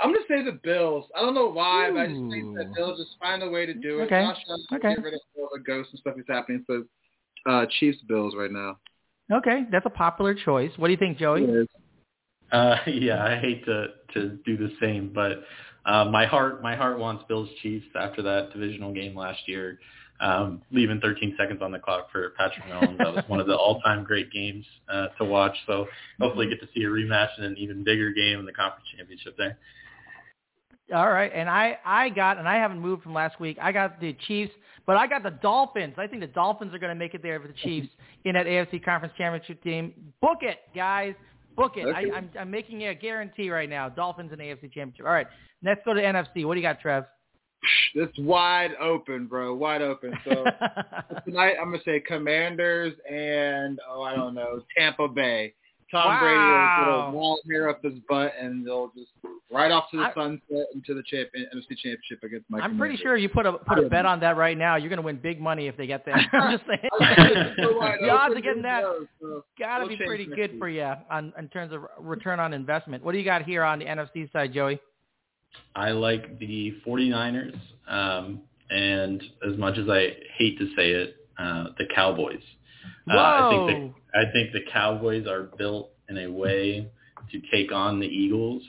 I'm 0.00 0.12
gonna 0.12 0.26
say 0.26 0.42
the 0.42 0.58
Bills. 0.64 1.08
I 1.14 1.20
don't 1.20 1.34
know 1.34 1.50
why, 1.50 1.88
but 1.92 2.00
I 2.00 2.06
just 2.08 2.18
think 2.18 2.46
Ooh. 2.46 2.54
that 2.54 2.66
they'll 2.74 2.96
just 2.96 3.16
find 3.20 3.44
a 3.44 3.48
way 3.48 3.64
to 3.64 3.74
do 3.74 4.00
it. 4.00 4.06
Okay. 4.06 4.24
Josh 4.24 4.42
Okay. 4.72 4.94
get 4.96 5.04
rid 5.04 5.14
of 5.14 5.20
all 5.38 5.50
the 5.52 5.60
ghosts 5.60 5.92
and 5.92 6.00
stuff 6.00 6.14
that's 6.16 6.28
happening. 6.28 6.64
So 6.66 6.84
uh, 7.46 7.66
Chiefs 7.78 7.98
Bills 8.08 8.34
right 8.36 8.50
now. 8.50 8.80
Okay, 9.30 9.66
that's 9.70 9.86
a 9.86 9.90
popular 9.90 10.34
choice. 10.34 10.72
What 10.78 10.88
do 10.88 10.92
you 10.92 10.98
think, 10.98 11.16
Joey? 11.16 11.66
Uh, 12.54 12.76
yeah, 12.86 13.24
I 13.24 13.38
hate 13.38 13.64
to 13.66 13.88
to 14.14 14.38
do 14.46 14.56
the 14.56 14.70
same, 14.80 15.12
but 15.12 15.42
uh, 15.84 16.04
my 16.06 16.24
heart 16.24 16.62
my 16.62 16.76
heart 16.76 16.98
wants 16.98 17.24
Bills 17.28 17.48
Chiefs 17.62 17.86
after 17.98 18.22
that 18.22 18.52
divisional 18.52 18.94
game 18.94 19.16
last 19.16 19.40
year, 19.46 19.80
um, 20.20 20.62
leaving 20.70 21.00
13 21.00 21.34
seconds 21.36 21.60
on 21.60 21.72
the 21.72 21.78
clock 21.78 22.10
for 22.12 22.30
Patrick 22.38 22.64
Mahomes. 22.66 22.98
That 22.98 23.14
was 23.14 23.24
one 23.26 23.40
of 23.40 23.46
the 23.46 23.56
all-time 23.56 24.04
great 24.04 24.30
games 24.30 24.64
uh, 24.88 25.08
to 25.18 25.24
watch. 25.24 25.56
So 25.66 25.86
hopefully 26.20 26.48
get 26.48 26.60
to 26.60 26.68
see 26.74 26.84
a 26.84 26.88
rematch 26.88 27.36
in 27.38 27.44
an 27.44 27.56
even 27.58 27.82
bigger 27.82 28.12
game 28.12 28.38
in 28.38 28.46
the 28.46 28.52
conference 28.52 28.86
championship 28.96 29.36
there. 29.36 29.58
All 30.94 31.10
right, 31.10 31.32
and 31.34 31.48
I 31.48 31.78
I 31.84 32.10
got 32.10 32.38
and 32.38 32.48
I 32.48 32.56
haven't 32.56 32.78
moved 32.78 33.02
from 33.02 33.14
last 33.14 33.40
week. 33.40 33.58
I 33.60 33.72
got 33.72 34.00
the 34.00 34.16
Chiefs, 34.28 34.52
but 34.86 34.96
I 34.96 35.08
got 35.08 35.24
the 35.24 35.30
Dolphins. 35.30 35.94
I 35.98 36.06
think 36.06 36.20
the 36.20 36.28
Dolphins 36.28 36.72
are 36.72 36.78
going 36.78 36.92
to 36.92 36.98
make 36.98 37.14
it 37.14 37.22
there 37.22 37.40
for 37.40 37.48
the 37.48 37.54
Chiefs 37.54 37.88
in 38.24 38.34
that 38.34 38.46
AFC 38.46 38.84
Conference 38.84 39.14
Championship 39.18 39.62
team. 39.64 39.92
Book 40.20 40.38
it, 40.42 40.58
guys. 40.74 41.14
Book 41.56 41.72
it. 41.76 41.86
Okay. 41.86 42.10
I, 42.10 42.16
I'm 42.16 42.30
I'm 42.38 42.50
making 42.50 42.82
it 42.82 42.86
a 42.86 42.94
guarantee 42.94 43.50
right 43.50 43.68
now. 43.68 43.88
Dolphins 43.88 44.32
in 44.32 44.38
the 44.38 44.44
AFC 44.44 44.72
Championship. 44.72 45.06
All 45.06 45.12
right, 45.12 45.26
let's 45.62 45.80
go 45.84 45.94
to 45.94 46.00
NFC. 46.00 46.44
What 46.44 46.54
do 46.54 46.60
you 46.60 46.66
got, 46.66 46.80
Trev? 46.80 47.04
It's 47.94 48.18
wide 48.18 48.72
open, 48.80 49.26
bro. 49.26 49.54
Wide 49.54 49.82
open. 49.82 50.12
So 50.24 50.44
tonight 51.24 51.54
I'm 51.60 51.70
gonna 51.70 51.82
say 51.84 52.00
Commanders 52.00 52.92
and 53.10 53.78
oh 53.88 54.02
I 54.02 54.14
don't 54.14 54.34
know 54.34 54.62
Tampa 54.76 55.08
Bay. 55.08 55.54
Tom 55.90 56.06
Wow. 56.06 56.20
Brady 56.20 56.38
will 56.38 57.02
get 57.02 57.08
a 57.08 57.10
wall 57.12 57.40
hair 57.48 57.68
up 57.68 57.82
his 57.82 57.94
butt 58.08 58.32
and 58.40 58.66
they'll 58.66 58.90
just 58.96 59.10
right 59.50 59.70
off 59.70 59.90
to 59.90 59.98
the 59.98 60.04
I- 60.04 60.14
sunset 60.14 60.66
into 60.74 60.94
the 60.94 61.02
champion 61.02 61.46
NFC 61.54 61.76
championship 61.76 62.22
against 62.22 62.48
my. 62.50 62.60
I'm 62.60 62.78
pretty 62.78 62.96
sure 62.96 63.16
you 63.16 63.28
put 63.28 63.46
a 63.46 63.52
put 63.52 63.78
a 63.78 63.88
bet 63.88 64.06
on 64.06 64.20
that 64.20 64.36
right 64.36 64.56
now. 64.56 64.76
You're 64.76 64.88
going 64.88 64.98
to 64.98 65.04
win 65.04 65.16
big 65.16 65.40
money 65.40 65.66
if 65.68 65.76
they 65.76 65.86
get 65.86 66.04
there. 66.04 66.14
I'm 66.32 66.56
just 66.58 66.66
saying. 66.66 66.80
It's 66.82 67.56
the 68.00 68.10
odds 68.10 68.36
of 68.36 68.42
getting 68.42 68.62
that 68.62 68.82
knows? 68.82 69.06
So 69.20 69.44
got 69.58 69.78
to 69.78 69.86
we'll 69.86 69.96
be 69.96 70.04
pretty 70.04 70.26
good 70.26 70.52
week. 70.52 70.58
for 70.58 70.68
you 70.68 70.92
on 71.10 71.32
in 71.38 71.48
terms 71.48 71.72
of 71.72 71.82
return 71.98 72.40
on 72.40 72.52
investment. 72.52 73.04
What 73.04 73.12
do 73.12 73.18
you 73.18 73.24
got 73.24 73.42
here 73.42 73.62
on 73.62 73.78
the 73.78 73.84
NFC 73.86 74.30
side, 74.32 74.52
Joey? 74.52 74.80
I 75.76 75.90
like 75.92 76.38
the 76.40 76.74
49ers, 76.84 77.56
um, 77.86 78.40
and 78.70 79.22
as 79.48 79.56
much 79.56 79.78
as 79.78 79.88
I 79.88 80.16
hate 80.36 80.58
to 80.58 80.66
say 80.76 80.90
it, 80.90 81.16
uh, 81.38 81.66
the 81.78 81.84
Cowboys. 81.94 82.42
Uh, 83.10 83.16
I 83.16 83.66
think 83.66 83.94
the 84.12 84.18
I 84.18 84.32
think 84.32 84.52
the 84.52 84.60
Cowboys 84.72 85.26
are 85.26 85.44
built 85.58 85.90
in 86.08 86.18
a 86.18 86.30
way 86.30 86.90
to 87.30 87.42
take 87.52 87.72
on 87.72 88.00
the 88.00 88.06
Eagles. 88.06 88.62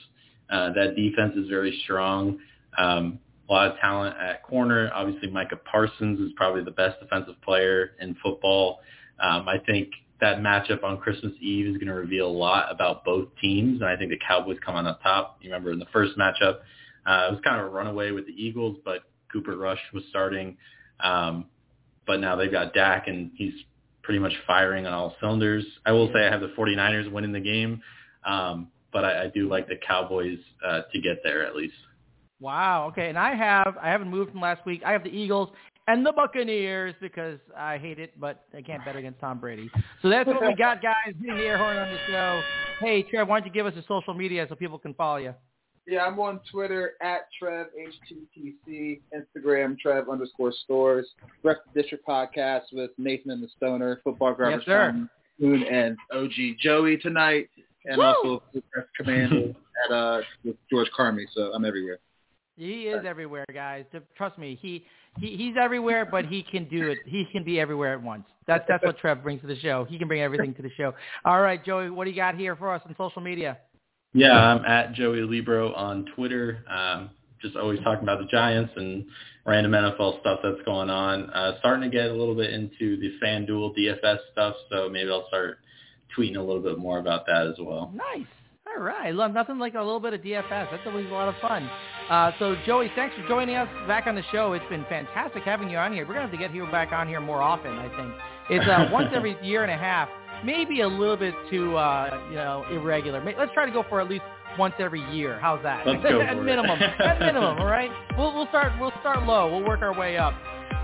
Uh, 0.49 0.73
that 0.73 0.95
defense 0.95 1.33
is 1.35 1.49
very 1.49 1.79
strong. 1.83 2.39
Um, 2.77 3.19
a 3.47 3.53
lot 3.53 3.71
of 3.71 3.77
talent 3.79 4.15
at 4.17 4.43
corner. 4.43 4.91
Obviously, 4.93 5.29
Micah 5.29 5.57
Parsons 5.57 6.19
is 6.19 6.31
probably 6.35 6.63
the 6.63 6.71
best 6.71 6.99
defensive 6.99 7.39
player 7.43 7.91
in 7.99 8.15
football. 8.23 8.79
Um, 9.19 9.47
I 9.47 9.57
think 9.65 9.89
that 10.21 10.39
matchup 10.39 10.83
on 10.83 10.97
Christmas 10.97 11.33
Eve 11.41 11.67
is 11.67 11.73
going 11.73 11.87
to 11.87 11.93
reveal 11.93 12.27
a 12.27 12.31
lot 12.31 12.71
about 12.71 13.03
both 13.05 13.27
teams, 13.39 13.81
and 13.81 13.89
I 13.89 13.95
think 13.95 14.09
the 14.09 14.19
Cowboys 14.25 14.57
come 14.65 14.75
on 14.75 14.87
up 14.87 15.01
top. 15.03 15.37
You 15.41 15.49
remember 15.49 15.71
in 15.71 15.79
the 15.79 15.85
first 15.93 16.17
matchup, 16.17 16.59
uh, 17.05 17.27
it 17.29 17.31
was 17.31 17.39
kind 17.43 17.59
of 17.59 17.67
a 17.67 17.69
runaway 17.69 18.11
with 18.11 18.25
the 18.25 18.33
Eagles, 18.33 18.77
but 18.83 19.01
Cooper 19.31 19.55
Rush 19.55 19.79
was 19.93 20.03
starting. 20.09 20.57
Um, 21.01 21.45
but 22.07 22.19
now 22.19 22.35
they've 22.35 22.51
got 22.51 22.73
Dak, 22.73 23.07
and 23.07 23.31
he's 23.35 23.53
pretty 24.05 24.19
much 24.19 24.33
firing 24.45 24.85
on 24.85 24.93
all 24.93 25.15
cylinders. 25.19 25.65
I 25.85 25.91
will 25.91 26.07
say 26.13 26.25
I 26.25 26.31
have 26.31 26.41
the 26.41 26.53
49ers 26.57 27.11
winning 27.11 27.33
the 27.33 27.39
game, 27.39 27.81
um, 28.23 28.69
but 28.93 29.03
I, 29.03 29.23
I 29.23 29.27
do 29.27 29.49
like 29.49 29.67
the 29.67 29.77
Cowboys 29.85 30.39
uh, 30.65 30.81
to 30.93 31.01
get 31.01 31.17
there 31.23 31.45
at 31.45 31.55
least. 31.55 31.73
Wow. 32.39 32.87
Okay. 32.89 33.09
And 33.09 33.17
I 33.17 33.33
have 33.33 33.75
I 33.81 33.89
haven't 33.89 34.09
moved 34.09 34.31
from 34.31 34.41
last 34.41 34.65
week. 34.65 34.83
I 34.85 34.91
have 34.91 35.03
the 35.03 35.09
Eagles 35.09 35.49
and 35.87 36.05
the 36.05 36.11
Buccaneers 36.11 36.93
because 37.01 37.39
I 37.57 37.77
hate 37.77 37.99
it, 37.99 38.19
but 38.19 38.43
I 38.55 38.61
can't 38.61 38.83
bet 38.83 38.95
against 38.95 39.19
Tom 39.19 39.39
Brady. 39.39 39.69
So 40.01 40.09
that's 40.09 40.27
what 40.27 40.41
we 40.41 40.55
got, 40.55 40.81
guys. 40.81 41.13
Hitting 41.19 41.37
the 41.37 41.43
air 41.43 41.57
horn 41.57 41.77
on 41.77 41.89
the 41.89 41.99
show. 42.07 42.41
Hey, 42.79 43.03
Trev, 43.03 43.27
why 43.27 43.39
don't 43.39 43.47
you 43.47 43.53
give 43.53 43.65
us 43.65 43.73
your 43.73 43.83
social 43.87 44.13
media 44.13 44.45
so 44.49 44.55
people 44.55 44.77
can 44.77 44.93
follow 44.93 45.17
you? 45.17 45.33
Yeah, 45.87 46.03
I'm 46.03 46.19
on 46.19 46.39
Twitter 46.51 46.93
at 47.01 47.27
Trev 47.37 47.67
HTTC, 47.77 49.01
Instagram 49.13 49.77
Trev 49.77 50.09
underscore 50.09 50.51
stores, 50.63 51.07
Rest 51.43 51.61
District 51.75 52.05
podcast 52.07 52.63
with 52.73 52.91
Nathan 52.97 53.31
and 53.31 53.43
the 53.43 53.49
Stoner, 53.55 54.01
football 54.03 54.33
garbage 54.33 54.61
Yes, 54.61 54.65
sir. 54.65 55.07
Moon 55.39 55.63
and 55.63 55.97
OG 56.11 56.57
Joey 56.59 56.97
tonight, 56.97 57.49
and 57.85 57.97
Woo! 57.97 58.03
also 58.03 58.43
Press 58.71 58.87
Command 58.97 59.55
at 59.85 59.93
uh 59.93 60.21
with 60.43 60.55
George 60.71 60.89
Carmi. 60.97 61.25
So 61.35 61.51
I'm 61.53 61.65
everywhere. 61.65 61.99
He 62.57 62.83
is 62.83 63.03
everywhere, 63.05 63.45
guys. 63.53 63.83
Trust 64.15 64.37
me, 64.37 64.57
he, 64.61 64.85
he 65.19 65.35
he's 65.35 65.55
everywhere, 65.59 66.05
but 66.05 66.25
he 66.25 66.41
can 66.41 66.69
do 66.69 66.89
it. 66.89 66.99
He 67.05 67.25
can 67.31 67.43
be 67.43 67.59
everywhere 67.59 67.93
at 67.93 68.01
once. 68.01 68.23
That's 68.47 68.63
that's 68.67 68.83
what 68.83 68.97
Trev 68.97 69.23
brings 69.23 69.41
to 69.41 69.47
the 69.47 69.59
show. 69.59 69.85
He 69.89 69.97
can 69.97 70.07
bring 70.07 70.21
everything 70.21 70.53
to 70.55 70.61
the 70.61 70.71
show. 70.77 70.93
All 71.25 71.41
right, 71.41 71.63
Joey, 71.63 71.89
what 71.89 72.05
do 72.05 72.11
you 72.11 72.15
got 72.15 72.35
here 72.35 72.55
for 72.55 72.73
us 72.73 72.81
on 72.85 72.95
social 72.97 73.21
media? 73.21 73.57
Yeah, 74.15 74.31
I'm 74.31 74.63
at 74.63 74.93
Joey 74.93 75.19
Alibro 75.19 75.75
on 75.77 76.05
Twitter. 76.15 76.63
Um, 76.69 77.09
just 77.41 77.57
always 77.57 77.81
talking 77.81 78.03
about 78.03 78.19
the 78.19 78.27
Giants 78.27 78.71
and 78.77 79.05
random 79.45 79.73
NFL 79.73 80.21
stuff 80.21 80.39
that's 80.41 80.61
going 80.63 80.89
on. 80.89 81.29
Uh, 81.31 81.59
starting 81.59 81.89
to 81.89 81.95
get 81.95 82.09
a 82.09 82.13
little 82.13 82.33
bit 82.33 82.53
into 82.53 82.97
the 82.97 83.11
FanDuel 83.21 83.77
DFS 83.77 84.19
stuff, 84.31 84.55
so 84.71 84.87
maybe 84.87 85.11
I'll 85.11 85.27
start 85.27 85.59
tweeting 86.17 86.37
a 86.37 86.41
little 86.41 86.61
bit 86.61 86.77
more 86.77 86.99
about 86.99 87.25
that 87.25 87.45
as 87.45 87.55
well. 87.59 87.91
Nice. 87.93 88.25
All 88.65 88.81
right. 88.81 89.13
Love 89.13 89.33
nothing 89.33 89.59
like 89.59 89.73
a 89.73 89.81
little 89.81 89.99
bit 89.99 90.13
of 90.13 90.21
DFS. 90.21 90.71
That's 90.71 90.83
always 90.85 91.07
a 91.07 91.13
lot 91.13 91.27
of 91.27 91.35
fun. 91.41 91.69
Uh, 92.09 92.31
so, 92.39 92.55
Joey, 92.65 92.89
thanks 92.95 93.15
for 93.15 93.27
joining 93.27 93.55
us 93.55 93.67
back 93.85 94.07
on 94.07 94.15
the 94.15 94.23
show. 94.31 94.53
It's 94.53 94.65
been 94.69 94.85
fantastic 94.87 95.43
having 95.43 95.69
you 95.69 95.77
on 95.77 95.91
here. 95.91 96.07
We're 96.07 96.13
going 96.13 96.25
to 96.25 96.31
have 96.31 96.39
to 96.39 96.47
get 96.47 96.55
you 96.55 96.65
back 96.71 96.93
on 96.93 97.09
here 97.09 97.19
more 97.19 97.41
often, 97.41 97.73
I 97.73 97.89
think. 97.97 98.13
It's 98.49 98.65
uh, 98.65 98.89
once 98.93 99.09
every 99.13 99.35
year 99.45 99.63
and 99.63 99.71
a 99.71 99.77
half, 99.77 100.07
maybe 100.43 100.81
a 100.81 100.87
little 100.87 101.17
bit 101.17 101.33
too, 101.49 101.75
uh, 101.77 102.21
you 102.29 102.35
know, 102.35 102.65
irregular. 102.71 103.23
Let's 103.37 103.53
try 103.53 103.65
to 103.65 103.71
go 103.71 103.83
for 103.87 104.01
at 104.01 104.09
least 104.09 104.23
once 104.57 104.73
every 104.79 105.01
year. 105.13 105.39
How's 105.39 105.61
that? 105.63 105.85
Let's 105.85 106.01
go 106.09 106.21
at 106.21 106.41
minimum. 106.41 106.81
at 106.81 107.19
minimum, 107.19 107.59
all 107.59 107.65
right? 107.67 107.91
We'll, 108.17 108.33
we'll 108.33 108.47
start 108.47 108.71
we'll 108.79 108.93
start 109.01 109.23
low. 109.25 109.51
We'll 109.51 109.67
work 109.67 109.81
our 109.81 109.93
way 109.93 110.15
up. 110.17 110.33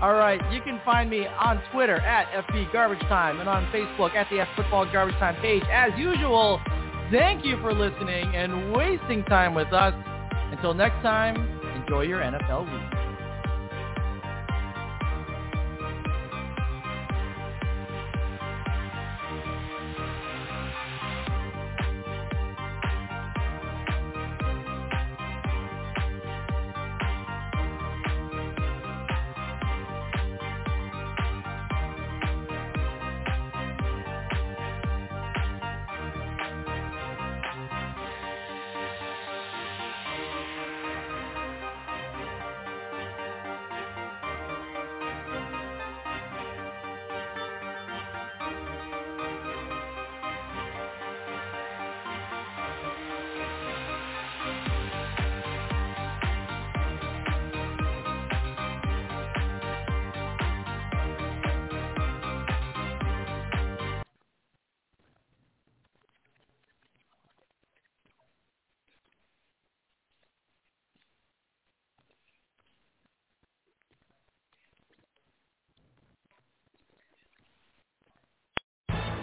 All 0.02 0.12
right, 0.14 0.38
you 0.52 0.60
can 0.60 0.80
find 0.84 1.08
me 1.08 1.26
on 1.26 1.62
Twitter 1.72 1.96
at 1.96 2.26
FB 2.46 2.72
Garbage 2.72 3.00
Time 3.08 3.40
and 3.40 3.48
on 3.48 3.64
Facebook 3.72 4.14
at 4.14 4.28
the 4.30 4.40
F 4.40 4.48
Football 4.54 4.90
Garbage 4.92 5.14
Time 5.16 5.40
page. 5.40 5.62
As 5.72 5.92
usual, 5.96 6.60
thank 7.10 7.44
you 7.44 7.56
for 7.62 7.72
listening 7.72 8.34
and 8.34 8.72
wasting 8.74 9.24
time 9.24 9.54
with 9.54 9.72
us. 9.72 9.94
Until 10.50 10.74
next 10.74 11.00
time, 11.02 11.36
enjoy 11.80 12.02
your 12.02 12.20
NFL 12.20 12.70
week. 12.70 13.01